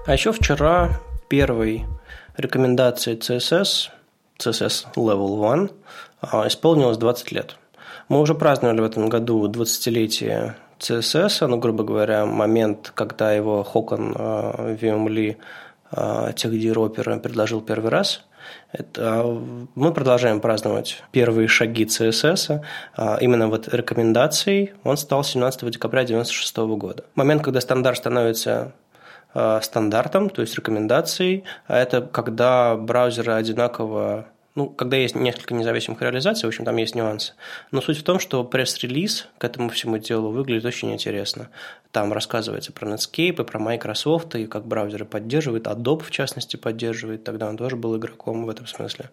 А 0.05 0.13
еще 0.13 0.31
вчера 0.33 0.99
первой 1.29 1.85
рекомендацией 2.37 3.17
CSS, 3.17 3.89
CSS 4.37 4.93
Level 4.95 5.51
1, 5.51 5.69
а, 5.69 5.69
исполнилось 6.47 6.97
20 6.97 7.31
лет. 7.31 7.57
Мы 8.09 8.19
уже 8.19 8.35
праздновали 8.35 8.81
в 8.81 8.85
этом 8.85 9.09
году 9.09 9.47
20-летие 9.47 10.53
CSS, 10.79 11.47
ну, 11.47 11.57
грубо 11.57 11.83
говоря, 11.83 12.25
момент, 12.25 12.91
когда 12.93 13.33
его 13.33 13.63
Хокон 13.63 14.13
э, 14.15 14.75
VML 14.79 15.37
э, 15.91 16.33
техдир 16.35 17.19
предложил 17.19 17.61
первый 17.61 17.89
раз. 17.89 18.25
Это, 18.73 19.23
мы 19.75 19.93
продолжаем 19.93 20.41
праздновать 20.41 21.01
первые 21.11 21.47
шаги 21.47 21.85
CSS. 21.85 22.61
Именно 23.21 23.47
вот 23.47 23.73
рекомендацией 23.73 24.73
он 24.83 24.97
стал 24.97 25.23
17 25.23 25.71
декабря 25.71 26.01
1996 26.01 26.57
года. 26.77 27.05
Момент, 27.15 27.41
когда 27.41 27.61
стандарт 27.61 27.99
становится 27.99 28.73
стандартом, 29.61 30.29
то 30.29 30.41
есть 30.41 30.55
рекомендацией, 30.55 31.45
а 31.67 31.77
это 31.77 32.01
когда 32.01 32.75
браузеры 32.75 33.31
одинаково 33.31 34.25
ну, 34.55 34.69
когда 34.69 34.97
есть 34.97 35.15
несколько 35.15 35.55
независимых 35.55 36.01
реализаций, 36.01 36.45
в 36.45 36.49
общем, 36.49 36.63
там 36.63 36.77
есть 36.77 36.93
нюансы. 36.93 37.33
Но 37.71 37.81
суть 37.81 37.97
в 37.97 38.03
том, 38.03 38.19
что 38.19 38.43
пресс-релиз 38.43 39.27
к 39.39 39.43
этому 39.43 39.69
всему 39.69 39.97
делу 39.97 40.29
выглядит 40.29 40.65
очень 40.65 40.93
интересно. 40.93 41.49
Там 41.91 42.13
рассказывается 42.13 42.71
про 42.71 42.87
Netscape, 42.87 43.41
и 43.41 43.43
про 43.43 43.59
Microsoft, 43.59 44.35
и 44.35 44.45
как 44.45 44.67
браузеры 44.67 45.05
поддерживают, 45.05 45.65
Adobe, 45.65 46.03
в 46.03 46.11
частности, 46.11 46.55
поддерживает, 46.55 47.23
тогда 47.23 47.47
он 47.49 47.57
тоже 47.57 47.75
был 47.75 47.97
игроком 47.97 48.45
в 48.45 48.49
этом 48.49 48.67
смысле. 48.67 49.09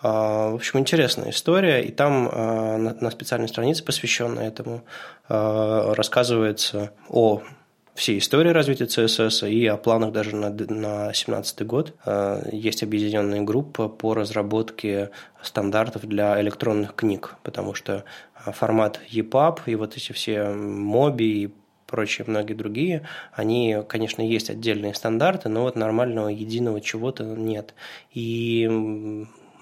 А, 0.00 0.50
в 0.50 0.54
общем, 0.54 0.78
интересная 0.78 1.30
история, 1.30 1.82
и 1.82 1.92
там 1.92 2.30
а, 2.32 2.76
на 2.78 3.10
специальной 3.10 3.48
странице, 3.48 3.84
посвященной 3.84 4.46
этому, 4.46 4.84
а, 5.28 5.94
рассказывается 5.94 6.92
о 7.08 7.42
всей 7.98 8.18
истории 8.18 8.50
развития 8.50 8.84
CSS 8.84 9.50
и 9.50 9.66
о 9.66 9.76
планах 9.76 10.12
даже 10.12 10.36
на 10.36 10.50
2017 10.50 11.66
год. 11.66 11.94
Э, 12.06 12.48
есть 12.52 12.84
объединенная 12.84 13.42
группа 13.42 13.88
по 13.88 14.14
разработке 14.14 15.10
стандартов 15.42 16.06
для 16.06 16.40
электронных 16.40 16.94
книг, 16.94 17.34
потому 17.42 17.74
что 17.74 18.04
э, 18.46 18.52
формат 18.52 19.00
EPUB 19.10 19.62
и 19.66 19.74
вот 19.74 19.96
эти 19.96 20.12
все 20.12 20.44
моби 20.50 21.42
и 21.42 21.50
прочие 21.86 22.24
многие 22.28 22.54
другие, 22.54 23.02
они, 23.32 23.78
конечно, 23.88 24.22
есть 24.22 24.50
отдельные 24.50 24.94
стандарты, 24.94 25.48
но 25.48 25.62
вот 25.62 25.74
нормального 25.74 26.28
единого 26.28 26.80
чего-то 26.80 27.24
нет. 27.24 27.74
И 28.12 28.68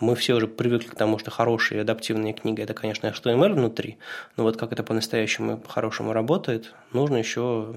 мы 0.00 0.14
все 0.14 0.34
уже 0.34 0.46
привыкли 0.46 0.88
к 0.88 0.94
тому, 0.94 1.18
что 1.18 1.30
хорошие 1.30 1.80
адаптивные 1.80 2.34
книги– 2.34 2.60
это, 2.62 2.74
конечно, 2.74 3.06
HTML 3.06 3.54
внутри, 3.54 3.96
но 4.36 4.42
вот 4.42 4.58
как 4.58 4.72
это 4.72 4.82
по-настоящему 4.82 5.62
хорошему 5.66 6.12
работает, 6.12 6.74
нужно 6.92 7.16
еще 7.16 7.74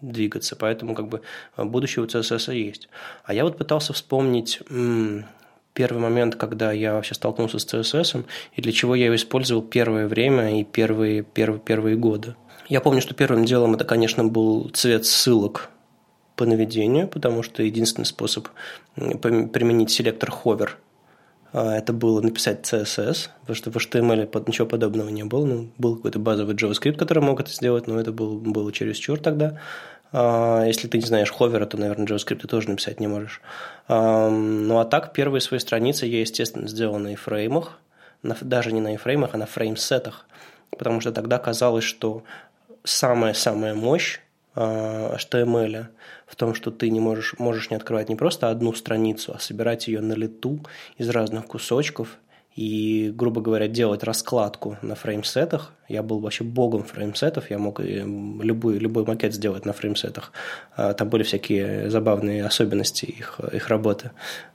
двигаться, 0.00 0.56
поэтому 0.56 0.94
как 0.94 1.08
бы 1.08 1.22
э, 1.56 1.64
будущее 1.64 2.04
у 2.04 2.06
CSS 2.06 2.54
есть. 2.54 2.88
А 3.24 3.34
я 3.34 3.44
вот 3.44 3.58
пытался 3.58 3.92
вспомнить 3.92 4.60
первый 5.76 5.98
момент, 5.98 6.36
когда 6.36 6.72
я 6.72 6.94
вообще 6.94 7.14
столкнулся 7.14 7.58
с 7.58 7.66
CSS, 7.66 8.24
и 8.54 8.62
для 8.62 8.72
чего 8.72 8.94
я 8.94 9.06
его 9.06 9.16
использовал 9.16 9.62
первое 9.62 10.08
время 10.08 10.58
и 10.60 10.64
первые, 10.64 11.22
первые, 11.22 11.60
первые 11.60 11.96
годы. 11.96 12.34
Я 12.68 12.80
помню, 12.80 13.00
что 13.00 13.14
первым 13.14 13.44
делом 13.44 13.74
это, 13.74 13.84
конечно, 13.84 14.24
был 14.24 14.70
цвет 14.70 15.04
ссылок 15.04 15.68
по 16.34 16.46
наведению, 16.46 17.08
потому 17.08 17.42
что 17.42 17.62
единственный 17.62 18.06
способ 18.06 18.48
применить 18.94 19.90
селектор 19.90 20.30
а, 20.30 20.78
это 21.52 21.92
было 21.92 22.20
написать 22.20 22.60
CSS, 22.62 23.28
потому 23.40 23.56
что 23.56 23.70
в 23.70 23.76
HTML 23.76 24.44
ничего 24.46 24.66
подобного 24.66 25.08
не 25.08 25.24
было. 25.24 25.44
Ну, 25.46 25.70
был 25.78 25.96
какой-то 25.96 26.18
базовый 26.18 26.54
JavaScript, 26.54 26.96
который 26.96 27.22
мог 27.22 27.40
это 27.40 27.50
сделать, 27.50 27.86
но 27.86 27.98
это 27.98 28.12
был, 28.12 28.38
было 28.38 28.72
чересчур 28.72 29.18
тогда. 29.18 29.58
А, 30.12 30.64
если 30.64 30.88
ты 30.88 30.98
не 30.98 31.04
знаешь 31.04 31.30
ховера, 31.30 31.66
то, 31.66 31.76
наверное, 31.76 32.06
JavaScript 32.06 32.40
ты 32.40 32.48
тоже 32.48 32.70
написать 32.70 33.00
не 33.00 33.06
можешь. 33.06 33.40
Ну, 33.88 34.78
а 34.78 34.84
так, 34.84 35.12
первые 35.12 35.40
свои 35.40 35.60
страницы 35.60 36.06
я, 36.06 36.20
естественно, 36.20 36.68
сделал 36.68 36.98
на 36.98 37.14
iframe, 37.14 37.66
даже 38.22 38.72
не 38.72 38.80
на 38.80 38.94
iframe, 38.94 39.28
а 39.32 39.36
на 39.36 39.46
фреймсетах, 39.46 40.26
потому 40.70 41.00
что 41.00 41.12
тогда 41.12 41.38
казалось, 41.38 41.84
что 41.84 42.24
самая-самая 42.84 43.74
мощь 43.74 44.20
HTML 44.56 45.86
в 46.26 46.36
том, 46.36 46.54
что 46.54 46.70
ты 46.70 46.90
не 46.90 47.00
можешь, 47.00 47.34
можешь 47.38 47.70
не 47.70 47.76
открывать 47.76 48.08
не 48.08 48.16
просто 48.16 48.50
одну 48.50 48.72
страницу, 48.72 49.32
а 49.34 49.38
собирать 49.38 49.88
ее 49.88 50.00
на 50.00 50.14
лету 50.14 50.60
из 50.96 51.08
разных 51.10 51.46
кусочков 51.46 52.18
и, 52.56 53.12
грубо 53.14 53.42
говоря, 53.42 53.68
делать 53.68 54.02
раскладку 54.02 54.78
на 54.80 54.94
фреймсетах. 54.94 55.74
Я 55.88 56.02
был 56.02 56.20
вообще 56.20 56.42
богом 56.42 56.84
фреймсетов, 56.84 57.50
я 57.50 57.58
мог 57.58 57.80
любой, 57.80 58.78
любой 58.78 59.04
макет 59.04 59.34
сделать 59.34 59.66
на 59.66 59.74
фреймсетах. 59.74 60.32
А, 60.74 60.94
там 60.94 61.10
были 61.10 61.22
всякие 61.22 61.90
забавные 61.90 62.46
особенности 62.46 63.04
их, 63.04 63.38
их 63.52 63.68
работы. 63.68 64.12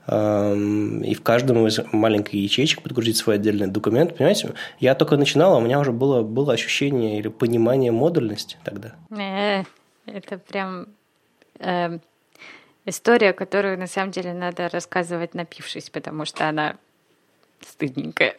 И 0.08 1.14
в 1.14 1.22
каждом 1.22 1.68
из 1.68 1.80
маленьких 1.92 2.34
ячеечек 2.34 2.82
подгрузить 2.82 3.18
свой 3.18 3.36
отдельный 3.36 3.68
документ. 3.68 4.18
Понимаете, 4.18 4.50
я 4.80 4.96
только 4.96 5.16
начинал, 5.16 5.54
а 5.54 5.58
у 5.58 5.62
меня 5.62 5.80
уже 5.80 5.92
было, 5.92 6.24
было 6.24 6.54
ощущение 6.54 7.20
или 7.20 7.28
понимание 7.28 7.92
модульности 7.92 8.58
тогда. 8.64 8.96
Это 10.06 10.38
прям 10.38 10.88
э, 11.60 12.00
история, 12.86 13.34
которую 13.34 13.78
на 13.78 13.88
самом 13.88 14.12
деле 14.12 14.34
надо 14.34 14.70
рассказывать 14.70 15.34
напившись, 15.34 15.90
потому 15.90 16.26
что 16.26 16.48
она 16.48 16.78
стыдненькая. 17.68 18.36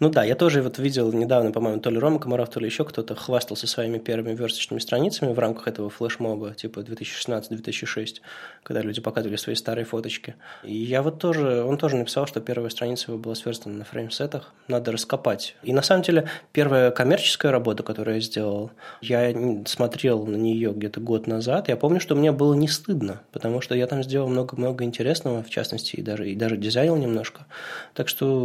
Ну 0.00 0.10
да, 0.10 0.22
я 0.22 0.36
тоже 0.36 0.62
вот 0.62 0.78
видел 0.78 1.12
недавно, 1.12 1.50
по-моему, 1.50 1.80
то 1.80 1.90
ли 1.90 1.98
Рома 1.98 2.20
Комаров, 2.20 2.50
то 2.50 2.60
ли 2.60 2.66
еще 2.66 2.84
кто-то 2.84 3.16
хвастался 3.16 3.66
своими 3.66 3.98
первыми 3.98 4.34
версточными 4.34 4.78
страницами 4.78 5.32
в 5.32 5.38
рамках 5.40 5.66
этого 5.66 5.90
флешмоба, 5.90 6.54
типа 6.54 6.80
2016-2006, 6.80 8.20
когда 8.62 8.80
люди 8.80 9.00
показывали 9.00 9.36
свои 9.36 9.56
старые 9.56 9.84
фоточки. 9.84 10.36
И 10.62 10.74
я 10.76 11.02
вот 11.02 11.18
тоже, 11.18 11.64
он 11.64 11.78
тоже 11.78 11.96
написал, 11.96 12.26
что 12.28 12.40
первая 12.40 12.70
страница 12.70 13.10
его 13.10 13.18
была 13.18 13.34
сверстана 13.34 13.76
на 13.76 13.84
фреймсетах, 13.84 14.52
надо 14.68 14.92
раскопать. 14.92 15.56
И 15.64 15.72
на 15.72 15.82
самом 15.82 16.02
деле 16.02 16.28
первая 16.52 16.92
коммерческая 16.92 17.50
работа, 17.50 17.82
которую 17.82 18.16
я 18.16 18.20
сделал, 18.20 18.70
я 19.00 19.34
смотрел 19.66 20.26
на 20.26 20.36
нее 20.36 20.72
где-то 20.72 21.00
год 21.00 21.26
назад, 21.26 21.68
я 21.68 21.76
помню, 21.76 21.98
что 21.98 22.14
мне 22.14 22.30
было 22.30 22.54
не 22.54 22.68
стыдно, 22.68 23.22
потому 23.32 23.60
что 23.60 23.74
я 23.74 23.88
там 23.88 24.04
сделал 24.04 24.28
много-много 24.28 24.84
интересного, 24.84 25.42
в 25.42 25.50
частности, 25.50 25.96
и 25.96 26.02
даже, 26.02 26.30
и 26.30 26.36
даже 26.36 26.56
дизайнил 26.56 26.96
немножко. 26.96 27.46
Так 27.94 28.08
что 28.08 28.37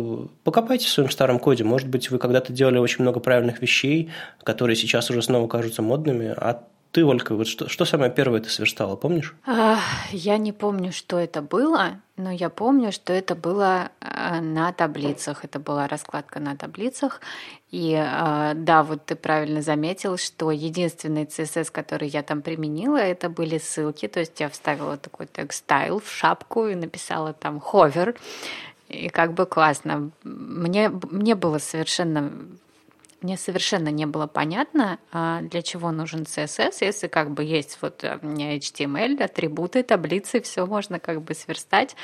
покопайтесь 0.44 0.88
в 0.88 0.94
своем 0.94 1.10
старом 1.10 1.40
коде. 1.40 1.64
Может 1.64 1.88
быть, 1.88 2.12
вы 2.12 2.20
когда-то 2.20 2.54
делали 2.54 2.78
очень 2.78 3.02
много 3.02 3.20
правильных 3.20 3.62
вещей, 3.62 4.10
которые 4.44 4.76
сейчас 4.76 5.10
уже 5.10 5.22
снова 5.22 5.48
кажутся 5.48 5.82
модными, 5.82 6.34
а 6.36 6.64
ты, 6.94 7.04
Ольга, 7.04 7.34
вот 7.34 7.48
что, 7.48 7.68
что 7.70 7.86
самое 7.86 8.12
первое 8.12 8.40
ты 8.40 8.50
сверстала, 8.50 8.96
помнишь? 8.96 9.36
А, 9.48 9.80
я 10.12 10.38
не 10.38 10.52
помню, 10.52 10.92
что 10.92 11.18
это 11.18 11.42
было, 11.42 12.02
но 12.18 12.30
я 12.30 12.52
помню, 12.52 12.92
что 12.92 13.12
это 13.14 13.34
было 13.34 13.90
э, 14.00 14.40
на 14.42 14.72
таблицах. 14.72 15.44
Это 15.44 15.58
была 15.58 15.88
раскладка 15.88 16.40
на 16.40 16.56
таблицах. 16.56 17.20
И 17.72 17.94
э, 17.94 18.52
да, 18.54 18.84
вот 18.84 19.08
ты 19.08 19.16
правильно 19.16 19.64
заметил, 19.64 20.18
что 20.18 20.52
единственный 20.52 21.24
CSS, 21.24 21.72
который 21.72 22.10
я 22.10 22.22
там 22.22 22.44
применила, 22.44 22.98
это 22.98 23.28
были 23.28 23.58
ссылки. 23.58 24.08
То 24.08 24.20
есть 24.20 24.40
я 24.40 24.48
вставила 24.48 24.96
такой 24.96 25.26
текст 25.26 25.64
стайл 25.64 26.00
в 26.00 26.12
шапку 26.12 26.68
и 26.68 26.76
написала 26.76 27.34
там 27.34 27.58
hover 27.58 28.16
И 28.94 29.10
как 29.10 29.34
бы 29.34 29.46
классно. 29.46 30.12
Мне, 30.24 30.90
мне 30.90 31.36
было 31.36 31.58
совершенно 31.58 32.32
мне 33.22 33.38
совершенно 33.38 33.88
не 33.88 34.06
было 34.06 34.28
понятно, 34.28 35.00
а, 35.14 35.40
для 35.42 35.62
чего 35.62 35.92
нужен 35.92 36.24
CSS, 36.24 36.80
если 36.82 37.08
как 37.08 37.32
бы 37.32 37.46
есть 37.46 37.78
вот 37.82 38.04
э, 38.04 38.20
HTML, 38.22 39.24
атрибуты, 39.24 39.82
таблицы, 39.82 40.42
все 40.42 40.66
можно 40.66 41.00
как 41.00 41.22
бы 41.22 41.34
сверстать. 41.34 41.96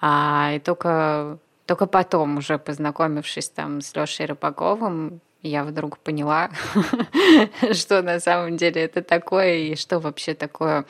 А, 0.00 0.54
и 0.56 0.58
только, 0.58 1.38
только 1.64 1.86
потом, 1.86 2.38
уже 2.38 2.58
познакомившись 2.58 3.50
там 3.50 3.80
с 3.80 3.94
Лешей 3.94 4.26
Рыбаковым, 4.26 5.20
я 5.42 5.62
вдруг 5.62 5.98
поняла, 5.98 6.50
что 7.72 8.02
на 8.02 8.18
самом 8.18 8.56
деле 8.56 8.82
это 8.82 9.00
такое 9.00 9.58
и 9.58 9.76
что 9.76 10.00
вообще 10.00 10.34
такое 10.34 10.86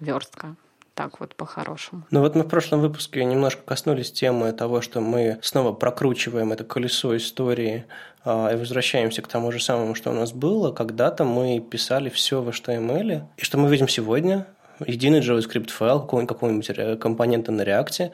верстка 0.00 0.56
так 0.94 1.20
вот 1.20 1.34
по-хорошему. 1.34 2.02
Ну 2.10 2.20
вот 2.20 2.34
мы 2.34 2.44
в 2.44 2.48
прошлом 2.48 2.80
выпуске 2.80 3.24
немножко 3.24 3.62
коснулись 3.62 4.12
темы 4.12 4.52
того, 4.52 4.80
что 4.80 5.00
мы 5.00 5.38
снова 5.42 5.72
прокручиваем 5.72 6.52
это 6.52 6.64
колесо 6.64 7.16
истории 7.16 7.84
э, 8.24 8.54
и 8.54 8.56
возвращаемся 8.56 9.22
к 9.22 9.28
тому 9.28 9.50
же 9.52 9.60
самому, 9.60 9.94
что 9.94 10.10
у 10.10 10.14
нас 10.14 10.32
было. 10.32 10.72
Когда-то 10.72 11.24
мы 11.24 11.60
писали 11.60 12.08
все 12.08 12.40
в 12.40 12.48
HTML, 12.48 13.22
и 13.36 13.44
что 13.44 13.58
мы 13.58 13.68
видим 13.68 13.88
сегодня? 13.88 14.46
Единый 14.84 15.20
JavaScript 15.20 15.70
файл 15.70 16.00
какого-нибудь 16.00 16.98
компонента 17.00 17.52
на 17.52 17.62
реакте, 17.62 18.10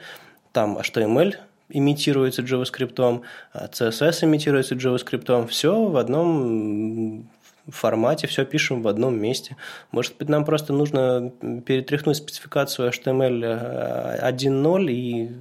там 0.51 0.77
HTML 0.77 1.35
имитируется 1.69 2.41
JavaScript, 2.41 3.23
CSS 3.53 4.25
имитируется 4.25 4.75
JavaScript, 4.75 5.47
все 5.47 5.85
в 5.85 5.97
одном 5.97 7.27
формате, 7.67 8.27
все 8.27 8.45
пишем 8.45 8.81
в 8.81 8.87
одном 8.87 9.19
месте. 9.19 9.55
Может 9.91 10.17
быть, 10.17 10.29
нам 10.29 10.45
просто 10.45 10.73
нужно 10.73 11.31
перетряхнуть 11.65 12.17
спецификацию 12.17 12.89
HTML 12.89 14.21
1.0 14.21 14.91
и 14.91 15.31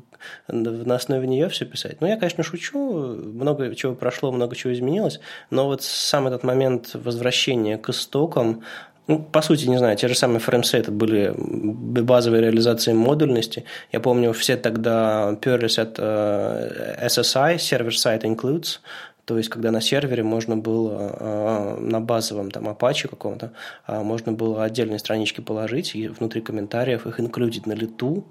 на 0.49 0.95
основе 0.95 1.27
нее 1.27 1.49
все 1.49 1.65
писать. 1.65 2.01
Ну, 2.01 2.07
я, 2.07 2.17
конечно, 2.17 2.43
шучу, 2.43 2.79
много 2.79 3.75
чего 3.75 3.95
прошло, 3.95 4.33
много 4.33 4.55
чего 4.57 4.73
изменилось, 4.73 5.21
но 5.51 5.67
вот 5.67 5.83
сам 5.83 6.27
этот 6.27 6.45
момент 6.45 6.91
возвращения 6.95 7.79
к 7.79 7.89
истокам, 7.89 8.63
ну, 9.07 9.19
по 9.19 9.43
сути, 9.43 9.67
не 9.67 9.77
знаю, 9.77 9.97
те 9.97 10.07
же 10.07 10.15
самые 10.15 10.39
фреймсеты 10.39 10.93
были 10.93 11.35
базовой 11.37 12.43
реализацией 12.43 12.95
модульности. 12.95 13.65
Я 13.91 13.99
помню, 13.99 14.33
все 14.33 14.57
тогда 14.57 15.37
перлись 15.41 15.81
от 15.81 15.97
э, 15.99 17.07
SSI, 17.07 17.57
Server 17.57 17.89
Side 17.89 18.23
Includes, 18.23 18.79
то 19.25 19.37
есть, 19.37 19.49
когда 19.49 19.71
на 19.71 19.81
сервере 19.81 20.23
можно 20.23 20.57
было 20.57 21.17
а, 21.19 21.77
на 21.79 22.01
базовом 22.01 22.51
там 22.51 22.69
Apache 22.69 23.09
каком-то, 23.09 23.53
а, 23.87 24.03
можно 24.03 24.33
было 24.33 24.65
отдельные 24.65 24.99
странички 24.99 25.41
положить 25.41 25.95
и 25.95 26.09
внутри 26.09 26.41
комментариев 26.41 27.07
их 27.07 27.21
инклюдить 27.21 27.67
на 27.67 27.73
лету, 27.73 28.27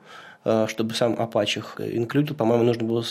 а, 0.45 0.67
чтобы 0.67 0.93
сам 0.93 1.13
Apache 1.15 1.59
их 1.59 1.75
инклюдил. 1.79 2.35
По-моему, 2.35 2.63
нужно 2.63 2.85
было 2.85 3.01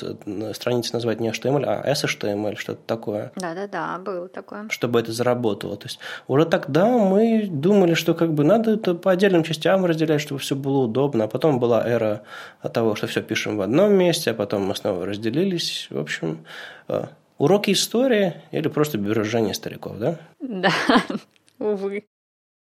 страницы 0.53 0.93
назвать 0.95 1.21
не 1.21 1.29
HTML, 1.31 1.65
а 1.67 1.93
SHTML, 1.93 2.57
что-то 2.57 2.81
такое. 2.87 3.33
Да-да-да, 3.37 3.99
было 3.99 4.29
такое. 4.29 4.69
Чтобы 4.71 5.01
это 5.01 5.13
заработало. 5.13 5.77
То 5.77 5.87
есть 5.87 5.99
уже 6.27 6.47
тогда 6.47 6.87
мы 6.87 7.47
думали, 7.51 7.95
что 7.95 8.15
как 8.15 8.33
бы 8.33 8.45
надо 8.45 8.73
это 8.73 8.95
по 8.95 9.11
отдельным 9.11 9.45
частям 9.45 9.85
разделять, 9.85 10.21
чтобы 10.21 10.41
все 10.41 10.57
было 10.57 10.79
удобно. 10.85 11.25
А 11.25 11.29
потом 11.29 11.59
была 11.59 11.87
эра 11.87 12.23
того, 12.73 12.95
что 12.97 13.07
все 13.07 13.23
пишем 13.23 13.57
в 13.59 13.61
одном 13.61 13.93
месте, 13.93 14.31
а 14.31 14.35
потом 14.35 14.63
мы 14.63 14.75
снова 14.75 15.05
разделились. 15.05 15.87
В 15.91 15.99
общем, 15.99 16.45
Уроки 17.39 17.71
истории 17.71 18.35
или 18.51 18.69
просто 18.69 18.99
выражение 18.99 19.55
стариков, 19.55 19.99
да? 19.99 20.19
Да, 20.41 20.73
увы. 21.59 22.05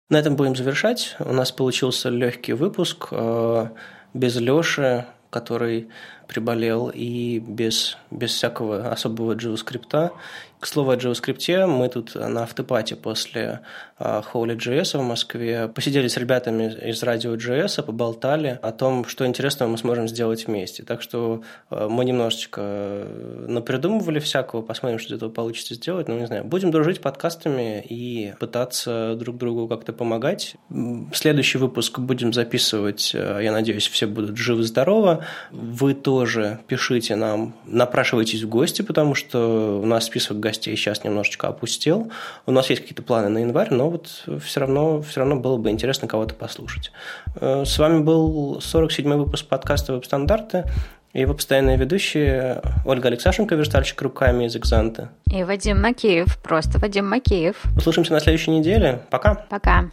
На 0.10 0.20
этом 0.20 0.36
будем 0.36 0.56
завершать. 0.56 1.16
У 1.20 1.34
нас 1.34 1.52
получился 1.52 2.10
легкий 2.10 2.54
выпуск 2.54 3.08
э, 3.12 3.68
без 4.14 4.36
Лёши, 4.38 5.06
который 5.30 5.90
приболел, 6.28 6.92
и 6.94 7.40
без, 7.40 7.98
без 8.12 8.32
всякого 8.32 8.90
особого 8.90 9.36
JavaScript. 9.36 10.12
К 10.60 10.66
слову 10.66 10.90
о 10.90 10.96
JavaScript, 10.96 11.68
мы 11.68 11.88
тут 11.88 12.16
на 12.16 12.42
автопате 12.42 12.96
после 12.96 13.62
а, 14.00 14.24
Holy.js 14.34 14.98
в 14.98 15.04
Москве 15.04 15.68
посидели 15.68 16.08
с 16.08 16.18
ребятами 16.18 16.74
из 16.90 17.04
радио.js, 17.04 17.84
поболтали 17.84 18.60
о 18.62 18.72
том, 18.72 19.06
что 19.06 19.28
интересного 19.28 19.70
мы 19.70 19.78
сможем 19.78 20.08
сделать 20.08 20.48
вместе. 20.48 20.82
Так 20.84 21.04
что 21.04 21.44
а, 21.70 21.88
мы 21.90 22.06
немножечко 22.06 22.62
э, 22.64 23.46
напридумывали 23.48 24.20
всякого, 24.20 24.64
посмотрим, 24.64 24.98
что 24.98 25.14
из 25.14 25.18
этого 25.18 25.30
получится 25.30 25.76
сделать. 25.76 26.08
Ну, 26.08 26.18
не 26.18 26.26
знаю, 26.26 26.44
будем 26.44 26.72
дружить 26.72 27.02
подкастами 27.02 27.84
и 27.88 28.34
пытаться 28.40 29.16
друг 29.16 29.38
другу 29.38 29.68
как-то 29.68 29.94
помогать. 29.94 30.56
Следующий 31.14 31.60
выпуск 31.60 32.00
будем 32.00 32.34
записывать, 32.34 33.12
э, 33.14 33.42
я 33.44 33.52
надеюсь, 33.52 33.88
все 33.88 34.08
будут 34.08 34.38
живы-здоровы. 34.38 35.24
Вы 35.52 35.94
тоже 36.18 36.58
пишите 36.66 37.16
нам, 37.16 37.54
напрашивайтесь 37.66 38.42
в 38.42 38.50
гости, 38.50 38.82
потому 38.82 39.14
что 39.14 39.80
у 39.84 39.86
нас 39.86 40.06
список 40.06 40.40
гостей 40.40 40.76
сейчас 40.76 41.04
немножечко 41.04 41.48
опустел. 41.48 42.12
У 42.48 42.52
нас 42.52 42.72
есть 42.72 42.82
какие-то 42.82 43.04
планы 43.04 43.30
на 43.30 43.38
январь, 43.38 43.68
но 43.70 43.92
вот 43.92 44.26
все 44.44 44.60
равно, 44.60 45.00
все 45.04 45.20
равно 45.20 45.36
было 45.36 45.58
бы 45.58 45.70
интересно 45.70 46.08
кого-то 46.08 46.34
послушать. 46.34 46.92
Э, 47.40 47.66
с 47.66 47.78
вами 47.78 48.02
был 48.02 48.58
47-й 48.58 49.16
выпуск 49.16 49.46
подкаста 49.46 49.94
«Веб-стандарты». 49.94 50.64
И 51.14 51.22
его 51.22 51.36
постоянные 51.36 51.78
ведущие 51.78 52.64
Ольга 52.84 53.10
Алексашенко, 53.10 53.54
верстальщик 53.54 54.02
руками 54.02 54.46
из 54.46 54.56
«Экзанта». 54.56 55.12
И 55.32 55.44
Вадим 55.44 55.80
Макеев, 55.80 56.36
просто 56.42 56.80
Вадим 56.80 57.08
Макеев. 57.08 57.58
Услышимся 57.78 58.14
на 58.14 58.20
следующей 58.22 58.50
неделе. 58.50 59.02
Пока. 59.12 59.46
Пока. 59.50 59.92